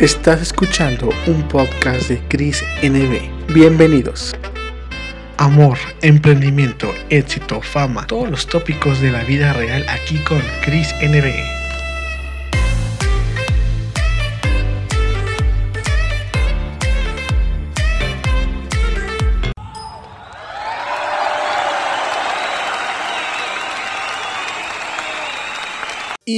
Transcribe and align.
Estás 0.00 0.42
escuchando 0.42 1.08
un 1.26 1.48
podcast 1.48 2.10
de 2.10 2.20
Chris 2.28 2.62
NB. 2.82 3.54
Bienvenidos. 3.54 4.36
Amor, 5.38 5.78
emprendimiento, 6.02 6.92
éxito, 7.08 7.62
fama, 7.62 8.06
todos 8.06 8.30
los 8.30 8.46
tópicos 8.46 9.00
de 9.00 9.10
la 9.10 9.24
vida 9.24 9.54
real 9.54 9.86
aquí 9.88 10.18
con 10.18 10.42
Chris 10.62 10.94
NB. 11.00 11.55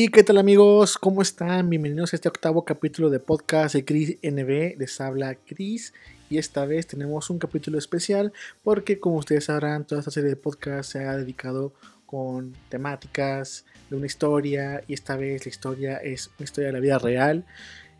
¿Y 0.00 0.10
qué 0.10 0.22
tal 0.22 0.38
amigos? 0.38 0.96
¿Cómo 0.96 1.22
están? 1.22 1.70
Bienvenidos 1.70 2.12
a 2.12 2.16
este 2.16 2.28
octavo 2.28 2.64
capítulo 2.64 3.10
de 3.10 3.18
podcast 3.18 3.74
de 3.74 3.84
Chris 3.84 4.16
NB. 4.22 4.78
Les 4.78 5.00
habla 5.00 5.34
Chris 5.34 5.92
y 6.30 6.38
esta 6.38 6.64
vez 6.66 6.86
tenemos 6.86 7.30
un 7.30 7.40
capítulo 7.40 7.78
especial 7.78 8.32
porque 8.62 9.00
como 9.00 9.16
ustedes 9.16 9.46
sabrán 9.46 9.88
toda 9.88 9.98
esta 9.98 10.12
serie 10.12 10.30
de 10.30 10.36
podcasts 10.36 10.92
se 10.92 11.04
ha 11.04 11.16
dedicado 11.16 11.72
con 12.06 12.54
temáticas 12.68 13.64
de 13.90 13.96
una 13.96 14.06
historia 14.06 14.84
y 14.86 14.94
esta 14.94 15.16
vez 15.16 15.44
la 15.44 15.50
historia 15.50 15.96
es 15.96 16.30
una 16.38 16.44
historia 16.44 16.68
de 16.68 16.74
la 16.74 16.80
vida 16.80 16.98
real. 17.00 17.44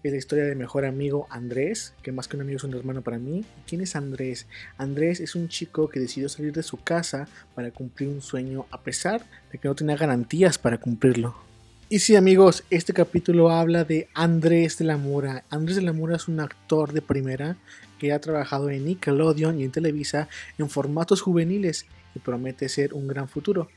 Es 0.04 0.12
la 0.12 0.18
historia 0.18 0.44
de 0.44 0.54
mi 0.54 0.60
mejor 0.60 0.84
amigo 0.84 1.26
Andrés, 1.30 1.94
que 2.04 2.12
más 2.12 2.28
que 2.28 2.36
un 2.36 2.42
amigo 2.42 2.58
es 2.58 2.62
un 2.62 2.74
hermano 2.74 3.02
para 3.02 3.18
mí. 3.18 3.44
¿Quién 3.66 3.80
es 3.80 3.96
Andrés? 3.96 4.46
Andrés 4.76 5.18
es 5.18 5.34
un 5.34 5.48
chico 5.48 5.88
que 5.88 5.98
decidió 5.98 6.28
salir 6.28 6.52
de 6.52 6.62
su 6.62 6.76
casa 6.76 7.26
para 7.56 7.72
cumplir 7.72 8.08
un 8.08 8.22
sueño 8.22 8.66
a 8.70 8.82
pesar 8.82 9.26
de 9.50 9.58
que 9.58 9.66
no 9.66 9.74
tenía 9.74 9.96
garantías 9.96 10.58
para 10.58 10.78
cumplirlo. 10.78 11.47
Y 11.90 12.00
sí 12.00 12.16
amigos, 12.16 12.64
este 12.68 12.92
capítulo 12.92 13.50
habla 13.50 13.82
de 13.82 14.10
Andrés 14.12 14.76
de 14.76 14.84
la 14.84 14.98
Mora. 14.98 15.44
Andrés 15.48 15.76
de 15.76 15.80
la 15.80 15.94
Mora 15.94 16.16
es 16.16 16.28
un 16.28 16.38
actor 16.38 16.92
de 16.92 17.00
primera 17.00 17.56
que 17.98 18.12
ha 18.12 18.20
trabajado 18.20 18.68
en 18.68 18.84
Nickelodeon 18.84 19.58
y 19.58 19.64
en 19.64 19.72
Televisa 19.72 20.28
en 20.58 20.68
formatos 20.68 21.22
juveniles 21.22 21.86
y 22.14 22.18
promete 22.18 22.68
ser 22.68 22.92
un 22.92 23.08
gran 23.08 23.26
futuro. 23.26 23.68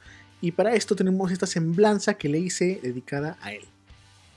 Y 0.41 0.51
para 0.51 0.75
esto 0.75 0.93
tenemos 0.93 1.31
esta 1.31 1.47
semblanza 1.47 2.15
que 2.15 2.27
le 2.27 2.39
hice 2.39 2.81
dedicada 2.83 3.37
a 3.39 3.53
él. 3.53 3.63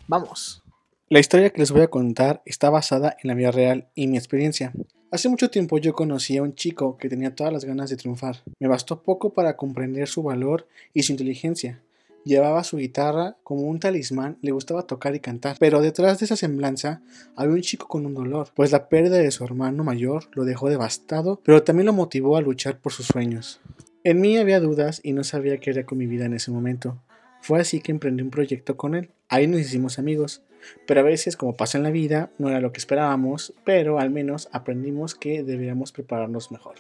Vamos. 0.07 0.63
La 1.09 1.19
historia 1.19 1.51
que 1.51 1.59
les 1.59 1.73
voy 1.73 1.83
a 1.83 1.91
contar 1.91 2.43
está 2.45 2.71
basada 2.71 3.17
en 3.21 3.27
la 3.27 3.35
vida 3.35 3.51
real 3.51 3.89
y 3.97 4.07
mi 4.07 4.17
experiencia. 4.17 4.73
Hace 5.11 5.29
mucho 5.29 5.51
tiempo 5.51 5.79
yo 5.79 5.95
conocí 5.95 6.37
a 6.37 6.45
un 6.45 6.55
chico 6.55 6.97
que 6.97 7.09
tenía 7.09 7.35
todas 7.35 7.53
las 7.53 7.65
ganas 7.65 7.91
de 7.91 7.97
triunfar. 7.97 8.37
Me 8.61 8.69
bastó 8.69 9.03
poco 9.03 9.33
para 9.33 9.57
comprender 9.57 10.07
su 10.07 10.23
valor 10.23 10.69
y 10.93 11.03
su 11.03 11.11
inteligencia 11.11 11.81
Llevaba 12.25 12.65
su 12.65 12.79
guitarra 12.79 13.37
como 13.43 13.63
un 13.63 13.81
talismán, 13.81 14.39
le 14.41 14.53
gustaba 14.53 14.87
tocar 14.87 15.15
y 15.15 15.21
cantar, 15.21 15.57
pero 15.61 15.81
detrás 15.81 16.19
de 16.19 16.25
esa 16.25 16.37
semblanza 16.37 17.03
había 17.37 17.55
un 17.55 17.61
chico 17.61 17.87
con 17.87 18.07
un 18.07 18.15
dolor, 18.15 18.49
pues 18.55 18.73
la 18.73 18.89
pérdida 18.89 19.19
de 19.19 19.31
su 19.31 19.45
hermano 19.45 19.85
mayor 19.85 20.25
lo 20.33 20.45
dejó 20.45 20.71
devastado, 20.71 21.41
pero 21.45 21.63
también 21.63 21.87
lo 21.87 21.93
motivó 21.93 22.37
a 22.37 22.41
luchar 22.41 22.79
por 22.79 22.93
sus 22.93 23.07
sueños. 23.07 23.61
En 24.05 24.21
mí 24.21 24.37
había 24.39 24.61
dudas 24.61 25.01
y 25.03 25.13
no 25.13 25.25
sabía 25.25 25.59
qué 25.59 25.71
haría 25.71 25.87
con 25.87 25.99
mi 25.99 26.07
vida 26.07 26.25
en 26.25 26.35
ese 26.35 26.51
momento. 26.51 26.99
Fue 27.41 27.61
así 27.61 27.81
que 27.81 27.93
emprendí 27.93 28.23
un 28.23 28.31
proyecto 28.31 28.77
con 28.77 28.95
él. 28.95 29.11
Ahí 29.29 29.47
nos 29.47 29.61
hicimos 29.61 29.99
amigos. 29.99 30.43
Pero 30.87 31.01
a 31.01 31.03
veces, 31.03 31.37
como 31.37 31.55
pasa 31.55 31.79
en 31.79 31.85
la 31.85 31.91
vida, 31.91 32.31
no 32.39 32.49
era 32.49 32.61
lo 32.61 32.73
que 32.73 32.79
esperábamos, 32.79 33.53
pero 33.65 33.99
al 33.99 34.11
menos 34.11 34.49
aprendimos 34.53 35.15
que 35.15 35.43
deberíamos 35.43 35.93
prepararnos 35.93 36.51
mejor. 36.51 36.77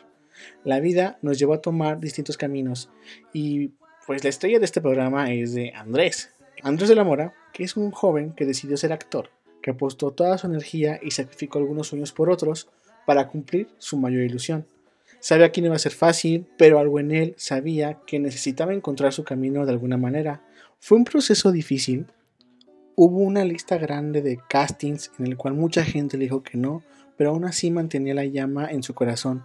La 0.64 0.80
vida 0.80 1.18
nos 1.22 1.38
llevó 1.38 1.54
a 1.54 1.60
tomar 1.60 2.00
distintos 2.00 2.36
caminos 2.36 2.90
y 3.32 3.72
pues 4.06 4.22
la 4.22 4.30
estrella 4.30 4.58
de 4.58 4.64
este 4.64 4.80
programa 4.80 5.32
es 5.32 5.54
de 5.54 5.72
Andrés. 5.74 6.30
Andrés 6.62 6.88
de 6.88 6.94
la 6.94 7.04
Mora, 7.04 7.34
que 7.52 7.64
es 7.64 7.76
un 7.76 7.90
joven 7.90 8.32
que 8.32 8.44
decidió 8.44 8.76
ser 8.76 8.92
actor, 8.92 9.30
que 9.62 9.70
apostó 9.70 10.10
toda 10.10 10.38
su 10.38 10.46
energía 10.46 11.00
y 11.02 11.10
sacrificó 11.10 11.58
algunos 11.58 11.88
sueños 11.88 12.12
por 12.12 12.30
otros 12.30 12.68
para 13.06 13.28
cumplir 13.28 13.68
su 13.78 13.96
mayor 13.96 14.22
ilusión. 14.22 14.66
Sabía 15.20 15.52
que 15.52 15.60
no 15.60 15.68
iba 15.68 15.76
a 15.76 15.78
ser 15.78 15.92
fácil, 15.92 16.46
pero 16.58 16.78
algo 16.78 17.00
en 17.00 17.12
él 17.12 17.34
sabía 17.38 18.00
que 18.06 18.18
necesitaba 18.18 18.74
encontrar 18.74 19.12
su 19.12 19.24
camino 19.24 19.64
de 19.64 19.72
alguna 19.72 19.96
manera. 19.96 20.42
Fue 20.80 20.98
un 20.98 21.04
proceso 21.04 21.50
difícil. 21.50 22.06
Hubo 22.96 23.18
una 23.18 23.44
lista 23.44 23.78
grande 23.78 24.20
de 24.20 24.38
castings 24.48 25.12
en 25.18 25.26
el 25.26 25.36
cual 25.36 25.54
mucha 25.54 25.82
gente 25.82 26.18
le 26.18 26.24
dijo 26.24 26.42
que 26.42 26.58
no, 26.58 26.82
pero 27.16 27.30
aún 27.30 27.46
así 27.46 27.70
mantenía 27.70 28.14
la 28.14 28.26
llama 28.26 28.70
en 28.70 28.82
su 28.82 28.92
corazón. 28.92 29.44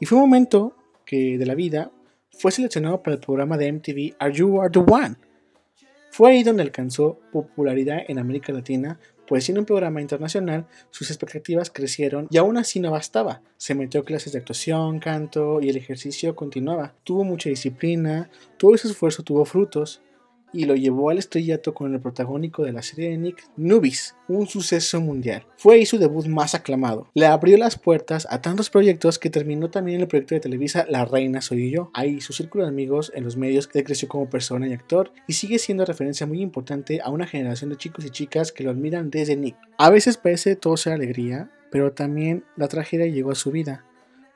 Y 0.00 0.06
fue 0.06 0.16
un 0.16 0.24
momento 0.24 0.74
que 1.04 1.36
de 1.36 1.46
la 1.46 1.54
vida 1.54 1.90
fue 2.30 2.52
seleccionado 2.52 3.02
para 3.02 3.14
el 3.14 3.20
programa 3.20 3.56
de 3.56 3.72
MTV 3.72 4.16
Are 4.18 4.32
You 4.32 4.60
Are 4.60 4.70
the 4.70 4.78
One. 4.78 5.16
Fue 6.10 6.32
ahí 6.32 6.42
donde 6.42 6.62
alcanzó 6.62 7.20
popularidad 7.32 7.98
en 8.08 8.18
América 8.18 8.52
Latina, 8.52 8.98
pues 9.28 9.44
siendo 9.44 9.60
un 9.60 9.66
programa 9.66 10.00
internacional, 10.00 10.66
sus 10.90 11.10
expectativas 11.10 11.70
crecieron 11.70 12.26
y 12.30 12.38
aún 12.38 12.56
así 12.56 12.80
no 12.80 12.90
bastaba. 12.90 13.42
Se 13.56 13.76
metió 13.76 14.00
a 14.00 14.04
clases 14.04 14.32
de 14.32 14.40
actuación, 14.40 14.98
canto 14.98 15.60
y 15.60 15.68
el 15.68 15.76
ejercicio 15.76 16.34
continuaba. 16.34 16.94
Tuvo 17.04 17.22
mucha 17.22 17.48
disciplina, 17.48 18.28
todo 18.56 18.74
ese 18.74 18.88
esfuerzo 18.88 19.22
tuvo 19.22 19.44
frutos 19.44 20.02
y 20.52 20.64
lo 20.64 20.74
llevó 20.74 21.10
al 21.10 21.18
estrellato 21.18 21.74
con 21.74 21.92
el 21.92 22.00
protagónico 22.00 22.64
de 22.64 22.72
la 22.72 22.82
serie 22.82 23.10
de 23.10 23.18
Nick, 23.18 23.48
Nubis, 23.56 24.16
un 24.28 24.46
suceso 24.46 25.00
mundial. 25.00 25.46
Fue 25.56 25.76
ahí 25.76 25.86
su 25.86 25.98
debut 25.98 26.26
más 26.26 26.54
aclamado. 26.54 27.08
Le 27.14 27.26
abrió 27.26 27.56
las 27.56 27.78
puertas 27.78 28.26
a 28.30 28.40
tantos 28.40 28.70
proyectos 28.70 29.18
que 29.18 29.30
terminó 29.30 29.70
también 29.70 29.96
en 29.96 30.02
el 30.02 30.08
proyecto 30.08 30.34
de 30.34 30.40
Televisa 30.40 30.86
La 30.88 31.04
Reina 31.04 31.40
Soy 31.40 31.70
Yo. 31.70 31.90
Ahí 31.94 32.20
su 32.20 32.32
círculo 32.32 32.64
de 32.64 32.70
amigos 32.70 33.12
en 33.14 33.24
los 33.24 33.36
medios 33.36 33.66
que 33.66 33.84
creció 33.84 34.08
como 34.08 34.30
persona 34.30 34.68
y 34.68 34.72
actor 34.72 35.12
y 35.26 35.34
sigue 35.34 35.58
siendo 35.58 35.84
referencia 35.84 36.26
muy 36.26 36.40
importante 36.40 37.00
a 37.02 37.10
una 37.10 37.26
generación 37.26 37.70
de 37.70 37.76
chicos 37.76 38.04
y 38.04 38.10
chicas 38.10 38.52
que 38.52 38.64
lo 38.64 38.70
admiran 38.70 39.10
desde 39.10 39.36
Nick. 39.36 39.56
A 39.78 39.90
veces 39.90 40.16
parece 40.16 40.56
todo 40.56 40.76
ser 40.76 40.92
alegría, 40.92 41.50
pero 41.70 41.92
también 41.92 42.44
la 42.56 42.68
tragedia 42.68 43.06
llegó 43.06 43.30
a 43.30 43.36
su 43.36 43.50
vida, 43.50 43.84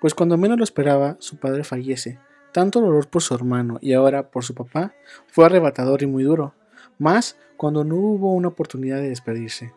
pues 0.00 0.14
cuando 0.14 0.36
menos 0.36 0.58
lo 0.58 0.64
esperaba, 0.64 1.16
su 1.18 1.36
padre 1.36 1.64
fallece 1.64 2.18
tanto 2.54 2.80
dolor 2.80 3.08
por 3.08 3.20
su 3.20 3.34
hermano 3.34 3.78
y 3.82 3.94
ahora 3.94 4.30
por 4.30 4.44
su 4.44 4.54
papá 4.54 4.94
fue 5.26 5.44
arrebatador 5.44 6.04
y 6.04 6.06
muy 6.06 6.22
duro, 6.22 6.54
más 6.98 7.36
cuando 7.56 7.82
no 7.82 7.96
hubo 7.96 8.32
una 8.32 8.46
oportunidad 8.46 8.98
de 8.98 9.08
despedirse. 9.08 9.72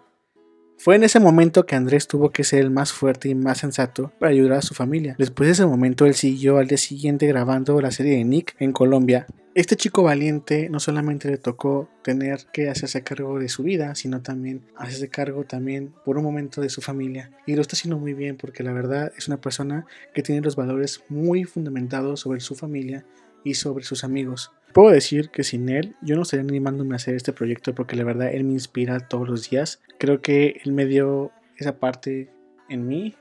Fue 0.78 0.96
en 0.96 1.04
ese 1.04 1.20
momento 1.20 1.66
que 1.66 1.76
Andrés 1.76 2.08
tuvo 2.08 2.30
que 2.30 2.44
ser 2.44 2.60
el 2.60 2.70
más 2.70 2.94
fuerte 2.94 3.30
y 3.30 3.36
más 3.36 3.58
sensato 3.58 4.12
para 4.20 4.30
ayudar 4.30 4.60
a 4.60 4.62
su 4.62 4.76
familia. 4.76 5.16
Después 5.18 5.48
de 5.48 5.54
ese 5.54 5.66
momento, 5.66 6.06
él 6.06 6.14
siguió 6.14 6.60
al 6.60 6.68
día 6.68 6.78
siguiente 6.78 7.26
grabando 7.26 7.82
la 7.82 7.90
serie 7.90 8.16
de 8.16 8.24
Nick 8.24 8.56
en 8.60 8.74
Colombia. 8.74 9.26
Este 9.58 9.76
chico 9.76 10.04
valiente 10.04 10.70
no 10.70 10.80
solamente 10.80 11.32
le 11.32 11.40
tocó 11.40 11.90
tener 12.04 12.42
que 12.54 12.70
hacerse 12.70 13.02
cargo 13.02 13.40
de 13.40 13.50
su 13.50 13.64
vida, 13.64 13.96
sino 13.96 14.22
también 14.22 14.62
hacerse 14.76 15.10
cargo 15.10 15.46
también 15.46 15.96
por 16.06 16.20
un 16.20 16.24
momento 16.24 16.62
de 16.62 16.70
su 16.70 16.80
familia. 16.80 17.32
Y 17.48 17.56
lo 17.56 17.62
está 17.62 17.76
haciendo 17.76 17.98
muy 17.98 18.14
bien 18.14 18.38
porque 18.38 18.62
la 18.62 18.72
verdad 18.72 19.12
es 19.18 19.28
una 19.28 19.42
persona 19.42 19.88
que 20.14 20.22
tiene 20.22 20.42
los 20.42 20.56
valores 20.56 21.04
muy 21.10 21.44
fundamentados 21.44 22.20
sobre 22.20 22.40
su 22.40 22.54
familia 22.54 23.04
y 23.44 23.56
sobre 23.56 23.84
sus 23.84 24.04
amigos. 24.04 24.52
Puedo 24.76 24.92
decir 24.92 25.32
que 25.32 25.44
sin 25.44 25.70
él 25.70 25.96
yo 26.04 26.16
no 26.16 26.22
estaría 26.22 26.44
animándome 26.44 26.94
a 26.94 26.98
hacer 26.98 27.16
este 27.16 27.34
proyecto 27.34 27.74
porque 27.74 27.96
la 27.96 28.04
verdad 28.04 28.32
él 28.32 28.44
me 28.44 28.54
inspira 28.54 29.00
todos 29.00 29.28
los 29.28 29.50
días. 29.50 29.82
Creo 29.98 30.22
que 30.22 30.62
él 30.64 30.72
me 30.72 30.86
dio 30.86 31.32
esa 31.56 31.80
parte 31.80 32.30
en 32.70 32.88
mí, 32.88 33.16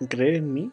en 0.00 0.06
creer 0.06 0.36
en 0.36 0.54
mí 0.54 0.70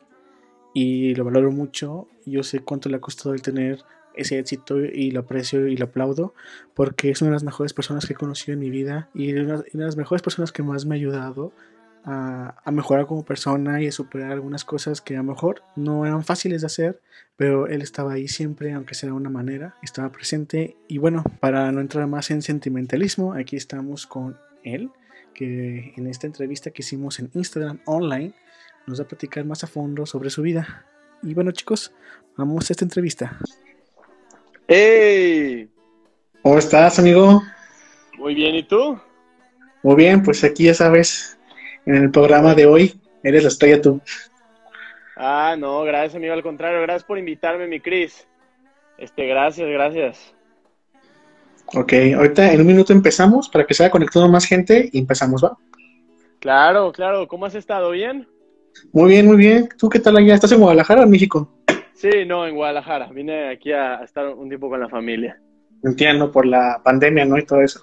y 0.75 1.15
lo 1.15 1.25
valoro 1.25 1.51
mucho. 1.51 2.07
Yo 2.27 2.43
sé 2.43 2.59
cuánto 2.59 2.87
le 2.87 2.97
ha 2.97 3.01
costado 3.01 3.33
el 3.33 3.41
tener 3.41 3.83
ese 4.17 4.39
éxito 4.39 4.79
y 4.79 5.11
lo 5.11 5.21
aprecio 5.21 5.67
y 5.67 5.77
lo 5.77 5.85
aplaudo 5.85 6.33
porque 6.73 7.09
es 7.09 7.21
una 7.21 7.29
de 7.29 7.35
las 7.35 7.43
mejores 7.43 7.73
personas 7.73 8.05
que 8.05 8.13
he 8.13 8.15
conocido 8.15 8.53
en 8.53 8.59
mi 8.59 8.69
vida 8.69 9.09
y 9.13 9.33
una 9.33 9.57
de 9.61 9.65
las 9.73 9.97
mejores 9.97 10.21
personas 10.21 10.51
que 10.51 10.63
más 10.63 10.85
me 10.85 10.95
ha 10.95 10.97
ayudado 10.97 11.53
a, 12.07 12.71
mejorar 12.71 13.05
como 13.05 13.25
persona 13.25 13.81
y 13.81 13.87
a 13.87 13.91
superar 13.91 14.31
algunas 14.31 14.63
cosas 14.63 15.01
que 15.01 15.15
a 15.15 15.17
lo 15.17 15.25
mejor 15.25 15.63
no 15.75 16.05
eran 16.05 16.23
fáciles 16.23 16.61
de 16.61 16.67
hacer, 16.67 17.01
pero 17.35 17.67
él 17.67 17.81
estaba 17.81 18.13
ahí 18.13 18.27
siempre, 18.27 18.71
aunque 18.73 18.95
sea 18.95 19.09
de 19.09 19.13
una 19.13 19.29
manera, 19.29 19.75
estaba 19.83 20.11
presente. 20.11 20.77
Y 20.87 20.99
bueno, 20.99 21.23
para 21.41 21.71
no 21.71 21.81
entrar 21.81 22.07
más 22.07 22.31
en 22.31 22.41
sentimentalismo, 22.41 23.33
aquí 23.33 23.57
estamos 23.57 24.07
con 24.07 24.37
él, 24.63 24.89
que 25.33 25.93
en 25.97 26.07
esta 26.07 26.27
entrevista 26.27 26.71
que 26.71 26.81
hicimos 26.81 27.19
en 27.19 27.29
Instagram 27.33 27.81
online 27.85 28.33
nos 28.87 28.99
va 29.01 29.03
a 29.03 29.07
platicar 29.07 29.43
más 29.45 29.63
a 29.63 29.67
fondo 29.67 30.05
sobre 30.05 30.29
su 30.29 30.41
vida. 30.41 30.85
Y 31.21 31.33
bueno 31.33 31.51
chicos, 31.51 31.91
vamos 32.37 32.69
a 32.69 32.73
esta 32.73 32.85
entrevista. 32.85 33.37
¡Hey! 34.69 35.69
¿Cómo 36.41 36.57
estás, 36.57 36.99
amigo? 36.99 37.41
Muy 38.17 38.35
bien, 38.35 38.53
¿y 38.53 38.63
tú? 38.63 38.99
Muy 39.81 39.95
bien, 39.95 40.21
pues 40.21 40.43
aquí 40.43 40.65
ya 40.65 40.73
sabes, 40.73 41.39
en 41.85 41.95
el 41.95 42.11
programa 42.11 42.53
de 42.53 42.65
hoy. 42.65 42.99
Eres 43.23 43.43
la 43.43 43.47
estrella 43.47 43.81
tú. 43.81 44.01
Ah, 45.15 45.55
no, 45.57 45.83
gracias 45.83 46.15
amigo, 46.15 46.33
al 46.33 46.43
contrario, 46.43 46.81
gracias 46.81 47.05
por 47.05 47.17
invitarme, 47.17 47.65
mi 47.65 47.79
Cris. 47.79 48.27
Este, 48.97 49.25
gracias, 49.25 49.69
gracias. 49.69 50.33
Ok, 51.67 51.93
ahorita 52.17 52.51
en 52.51 52.59
un 52.59 52.67
minuto 52.67 52.91
empezamos 52.91 53.47
para 53.47 53.65
que 53.65 53.73
se 53.73 53.83
haya 53.83 53.91
conectado 53.91 54.27
más 54.27 54.45
gente 54.45 54.89
y 54.91 54.99
empezamos, 54.99 55.43
¿va? 55.43 55.57
Claro, 56.39 56.91
claro, 56.91 57.25
¿cómo 57.29 57.45
has 57.45 57.55
estado? 57.55 57.91
¿Bien? 57.91 58.27
Muy 58.91 59.11
bien, 59.11 59.27
muy 59.27 59.37
bien. 59.37 59.69
¿Tú 59.77 59.87
qué 59.87 59.99
tal 59.99 60.17
allá? 60.17 60.35
¿Estás 60.35 60.51
en 60.51 60.59
Guadalajara 60.59 61.01
o 61.01 61.03
en 61.05 61.09
México? 61.09 61.49
Sí, 61.97 62.25
no, 62.27 62.45
en 62.45 62.53
Guadalajara. 62.53 63.07
Vine 63.07 63.49
aquí 63.49 63.71
a 63.71 64.03
estar 64.03 64.27
un 64.27 64.47
tiempo 64.47 64.69
con 64.69 64.79
la 64.79 64.87
familia. 64.87 65.41
Entiendo, 65.83 66.31
por 66.31 66.45
la 66.45 66.79
pandemia, 66.83 67.25
¿no? 67.25 67.39
Y 67.39 67.45
todo 67.45 67.61
eso. 67.61 67.81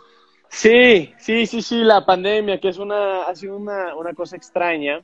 Sí, 0.48 1.12
sí, 1.18 1.46
sí, 1.46 1.60
sí, 1.60 1.82
la 1.82 2.06
pandemia, 2.06 2.60
que 2.60 2.68
es 2.68 2.78
una, 2.78 3.24
ha 3.24 3.34
sido 3.34 3.56
una, 3.56 4.14
cosa 4.14 4.36
extraña, 4.36 5.02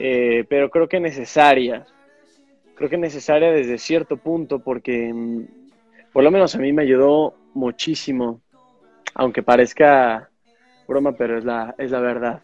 eh, 0.00 0.44
pero 0.48 0.68
creo 0.68 0.88
que 0.88 0.98
necesaria. 0.98 1.86
Creo 2.74 2.90
que 2.90 2.98
necesaria 2.98 3.52
desde 3.52 3.78
cierto 3.78 4.16
punto, 4.16 4.58
porque 4.58 5.12
mm, 5.14 5.44
por 6.12 6.24
lo 6.24 6.32
menos 6.32 6.56
a 6.56 6.58
mí 6.58 6.72
me 6.72 6.82
ayudó 6.82 7.36
muchísimo, 7.54 8.40
aunque 9.14 9.44
parezca 9.44 10.28
broma, 10.88 11.12
pero 11.12 11.38
es 11.38 11.44
la, 11.44 11.72
es 11.78 11.92
la 11.92 12.00
verdad. 12.00 12.42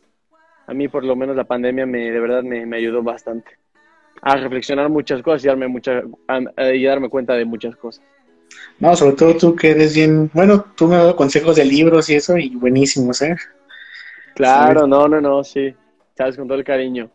A 0.69 0.73
mí 0.73 0.87
por 0.87 1.03
lo 1.03 1.17
menos 1.17 1.35
la 1.35 1.45
pandemia 1.45 1.85
me, 1.85 2.13
de 2.13 2.21
verdad 2.21 2.45
me, 2.45 2.65
me 2.65 2.77
ayudó 2.77 3.03
bastante 3.03 3.64
a 4.23 4.37
reflexionar 4.37 4.89
muchas 4.89 5.23
cosas 5.23 5.45
y 5.45 5.49
darme, 5.49 5.69
mucha, 5.69 6.03
y 6.73 6.85
darme 6.85 7.09
cuenta 7.09 7.35
de 7.35 7.45
muchas 7.45 7.77
cosas. 7.77 8.05
No, 8.79 8.95
sobre 8.97 9.17
todo 9.17 9.37
tú 9.37 9.57
que 9.57 9.71
eres 9.71 9.95
bien, 9.95 10.31
bueno, 10.33 10.65
tú 10.77 10.87
me 10.87 10.97
has 10.97 11.03
dado 11.03 11.17
consejos 11.17 11.57
de 11.57 11.65
libros 11.65 12.09
y 12.11 12.15
eso, 12.15 12.37
y 12.37 12.55
buenísimos, 12.55 13.21
¿eh? 13.23 13.37
Claro, 14.35 14.87
no, 14.87 15.09
no, 15.09 15.21
no, 15.21 15.45
sí, 15.45 15.75
sabes, 16.17 16.37
con 16.37 16.49
todo 16.49 16.59
el 16.59 16.65
cariño. 16.65 17.11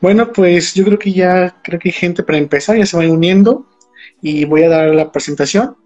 Bueno, 0.00 0.32
pues 0.32 0.74
yo 0.74 0.84
creo 0.84 0.98
que 0.98 1.12
ya, 1.12 1.56
creo 1.62 1.78
que 1.78 1.88
hay 1.88 1.94
gente 1.94 2.22
para 2.22 2.38
empezar, 2.38 2.76
ya 2.76 2.86
se 2.86 2.96
van 2.96 3.10
uniendo, 3.10 3.66
y 4.20 4.44
voy 4.44 4.62
a 4.64 4.68
dar 4.68 4.94
la 4.94 5.10
presentación. 5.10 5.76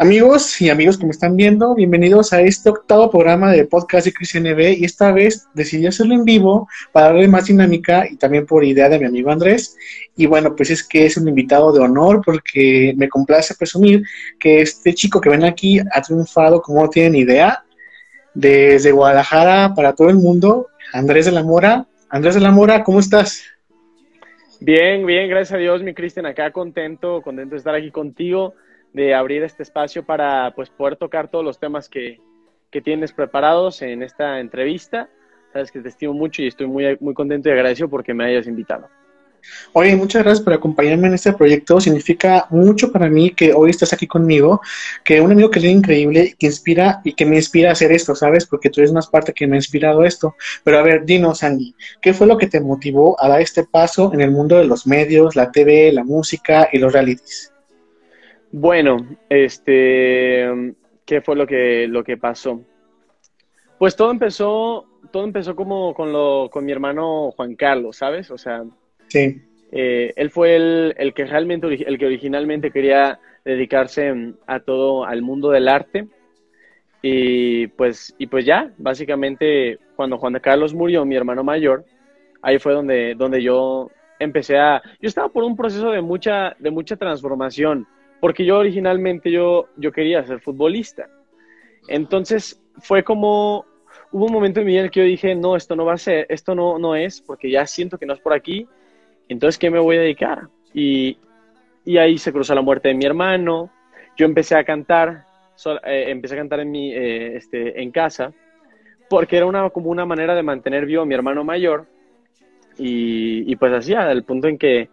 Amigos 0.00 0.60
y 0.60 0.70
amigos 0.70 0.96
que 0.96 1.06
me 1.06 1.10
están 1.10 1.34
viendo, 1.34 1.74
bienvenidos 1.74 2.32
a 2.32 2.40
este 2.40 2.68
octavo 2.68 3.10
programa 3.10 3.50
de 3.50 3.64
podcast 3.64 4.06
de 4.06 4.12
Cristian 4.12 4.44
NB 4.44 4.78
y 4.78 4.84
esta 4.84 5.10
vez 5.10 5.48
decidí 5.54 5.88
hacerlo 5.88 6.14
en 6.14 6.24
vivo 6.24 6.68
para 6.92 7.06
darle 7.06 7.26
más 7.26 7.46
dinámica 7.46 8.06
y 8.08 8.14
también 8.14 8.46
por 8.46 8.62
idea 8.62 8.88
de 8.88 9.00
mi 9.00 9.06
amigo 9.06 9.32
Andrés. 9.32 9.76
Y 10.16 10.26
bueno, 10.26 10.54
pues 10.54 10.70
es 10.70 10.86
que 10.86 11.06
es 11.06 11.16
un 11.16 11.26
invitado 11.26 11.72
de 11.72 11.80
honor 11.80 12.22
porque 12.24 12.94
me 12.96 13.08
complace 13.08 13.56
presumir 13.56 14.04
que 14.38 14.60
este 14.60 14.94
chico 14.94 15.20
que 15.20 15.30
ven 15.30 15.42
aquí 15.42 15.80
ha 15.80 16.00
triunfado 16.00 16.62
como 16.62 16.82
no 16.82 16.88
tienen 16.88 17.16
idea 17.16 17.64
desde 18.34 18.92
Guadalajara 18.92 19.74
para 19.74 19.96
todo 19.96 20.10
el 20.10 20.16
mundo. 20.16 20.68
Andrés 20.92 21.26
de 21.26 21.32
la 21.32 21.42
Mora. 21.42 21.88
Andrés 22.08 22.36
de 22.36 22.40
la 22.40 22.52
Mora, 22.52 22.84
¿cómo 22.84 23.00
estás? 23.00 23.42
Bien, 24.60 25.04
bien, 25.04 25.28
gracias 25.28 25.56
a 25.56 25.58
Dios, 25.58 25.82
mi 25.82 25.92
Cristian, 25.92 26.26
acá 26.26 26.52
contento, 26.52 27.20
contento 27.20 27.56
de 27.56 27.58
estar 27.58 27.74
aquí 27.74 27.90
contigo 27.90 28.54
de 28.92 29.14
abrir 29.14 29.42
este 29.42 29.62
espacio 29.62 30.04
para 30.04 30.52
pues, 30.54 30.70
poder 30.70 30.96
tocar 30.96 31.28
todos 31.28 31.44
los 31.44 31.58
temas 31.58 31.88
que, 31.88 32.20
tienes 32.84 33.12
preparados 33.12 33.82
en 33.82 34.02
esta 34.02 34.38
entrevista. 34.38 35.08
Sabes 35.52 35.72
que 35.72 35.80
te 35.80 35.88
estimo 35.88 36.12
mucho 36.12 36.42
y 36.42 36.46
estoy 36.46 36.66
muy, 36.66 36.96
muy 37.00 37.12
contento 37.12 37.48
y 37.48 37.52
agradecido 37.52 37.88
porque 37.88 38.14
me 38.14 38.24
hayas 38.26 38.46
invitado. 38.46 38.88
Oye, 39.72 39.94
muchas 39.96 40.22
gracias 40.22 40.44
por 40.44 40.52
acompañarme 40.52 41.08
en 41.08 41.14
este 41.14 41.32
proyecto. 41.32 41.80
Significa 41.80 42.46
mucho 42.50 42.90
para 42.92 43.08
mí 43.08 43.30
que 43.30 43.52
hoy 43.52 43.70
estás 43.70 43.92
aquí 43.92 44.06
conmigo, 44.06 44.60
que 45.04 45.20
un 45.20 45.32
amigo 45.32 45.50
que 45.50 45.58
es 45.58 45.64
increíble, 45.64 46.34
que 46.38 46.46
inspira 46.46 47.00
y 47.04 47.12
que 47.14 47.26
me 47.26 47.36
inspira 47.36 47.70
a 47.70 47.72
hacer 47.72 47.92
esto, 47.92 48.14
¿sabes? 48.14 48.46
Porque 48.46 48.70
tú 48.70 48.80
eres 48.80 48.92
más 48.92 49.06
parte 49.06 49.32
que 49.32 49.46
me 49.46 49.56
ha 49.56 49.58
inspirado 49.58 50.04
esto. 50.04 50.34
Pero 50.64 50.78
a 50.78 50.82
ver, 50.82 51.04
dinos, 51.04 51.42
Andy, 51.42 51.74
¿qué 52.00 52.12
fue 52.12 52.26
lo 52.26 52.38
que 52.38 52.46
te 52.46 52.60
motivó 52.60 53.20
a 53.22 53.28
dar 53.28 53.40
este 53.40 53.64
paso 53.64 54.12
en 54.12 54.20
el 54.20 54.30
mundo 54.30 54.56
de 54.56 54.64
los 54.64 54.86
medios, 54.86 55.36
la 55.36 55.50
TV, 55.50 55.92
la 55.92 56.04
música 56.04 56.68
y 56.72 56.78
los 56.78 56.92
realities? 56.92 57.52
Bueno, 58.50 58.96
este, 59.28 60.74
¿qué 61.04 61.20
fue 61.20 61.36
lo 61.36 61.46
que, 61.46 61.86
lo 61.88 62.02
que 62.02 62.16
pasó? 62.16 62.62
Pues 63.78 63.94
todo 63.94 64.10
empezó, 64.10 64.86
todo 65.12 65.24
empezó 65.24 65.54
como 65.54 65.94
con, 65.94 66.12
lo, 66.12 66.48
con 66.50 66.64
mi 66.64 66.72
hermano 66.72 67.30
Juan 67.32 67.54
Carlos, 67.54 67.96
¿sabes? 67.96 68.30
O 68.30 68.38
sea, 68.38 68.64
sí. 69.08 69.42
Eh, 69.70 70.12
él 70.16 70.30
fue 70.30 70.56
el, 70.56 70.94
el, 70.96 71.12
que 71.12 71.26
realmente, 71.26 71.66
el 71.66 71.98
que 71.98 72.06
originalmente 72.06 72.70
quería 72.70 73.20
dedicarse 73.44 74.34
a 74.46 74.60
todo, 74.60 75.04
al 75.04 75.22
mundo 75.22 75.50
del 75.50 75.68
arte. 75.68 76.08
Y 77.02 77.68
pues, 77.68 78.14
y 78.18 78.26
pues 78.26 78.44
ya, 78.44 78.72
básicamente, 78.78 79.78
cuando 79.94 80.18
Juan 80.18 80.38
Carlos 80.40 80.74
murió, 80.74 81.04
mi 81.04 81.16
hermano 81.16 81.44
mayor, 81.44 81.84
ahí 82.42 82.58
fue 82.58 82.72
donde, 82.72 83.14
donde 83.14 83.42
yo 83.42 83.90
empecé 84.18 84.58
a, 84.58 84.82
yo 85.00 85.06
estaba 85.06 85.28
por 85.28 85.44
un 85.44 85.56
proceso 85.56 85.90
de 85.90 86.00
mucha, 86.00 86.56
de 86.58 86.70
mucha 86.70 86.96
transformación 86.96 87.86
porque 88.20 88.44
yo 88.44 88.58
originalmente 88.58 89.30
yo, 89.30 89.68
yo 89.76 89.92
quería 89.92 90.26
ser 90.26 90.40
futbolista. 90.40 91.08
Entonces 91.88 92.60
fue 92.80 93.02
como, 93.02 93.64
hubo 94.12 94.26
un 94.26 94.32
momento 94.32 94.60
en 94.60 94.66
mi 94.66 94.72
vida 94.72 94.80
en 94.80 94.84
el 94.86 94.90
que 94.90 95.00
yo 95.00 95.06
dije, 95.06 95.34
no, 95.34 95.56
esto 95.56 95.76
no 95.76 95.84
va 95.84 95.94
a 95.94 95.98
ser, 95.98 96.26
esto 96.28 96.54
no, 96.54 96.78
no 96.78 96.96
es, 96.96 97.20
porque 97.20 97.50
ya 97.50 97.66
siento 97.66 97.98
que 97.98 98.06
no 98.06 98.14
es 98.14 98.20
por 98.20 98.32
aquí, 98.32 98.66
entonces, 99.28 99.58
¿qué 99.58 99.70
me 99.70 99.78
voy 99.78 99.96
a 99.96 100.00
dedicar? 100.00 100.48
Y, 100.72 101.18
y 101.84 101.98
ahí 101.98 102.18
se 102.18 102.32
cruzó 102.32 102.54
la 102.54 102.62
muerte 102.62 102.88
de 102.88 102.94
mi 102.94 103.04
hermano, 103.04 103.70
yo 104.16 104.26
empecé 104.26 104.56
a 104.56 104.64
cantar, 104.64 105.24
eh, 105.84 106.04
empecé 106.08 106.34
a 106.34 106.38
cantar 106.38 106.60
en, 106.60 106.70
mi, 106.70 106.92
eh, 106.92 107.36
este, 107.36 107.80
en 107.80 107.90
casa, 107.90 108.32
porque 109.08 109.36
era 109.36 109.46
una, 109.46 109.68
como 109.70 109.90
una 109.90 110.06
manera 110.06 110.34
de 110.34 110.42
mantener 110.42 110.86
vivo 110.86 111.02
a 111.02 111.06
mi 111.06 111.14
hermano 111.14 111.44
mayor, 111.44 111.86
y, 112.78 113.50
y 113.50 113.56
pues 113.56 113.72
así, 113.72 113.92
al 113.92 114.24
punto 114.24 114.48
en 114.48 114.56
que 114.56 114.88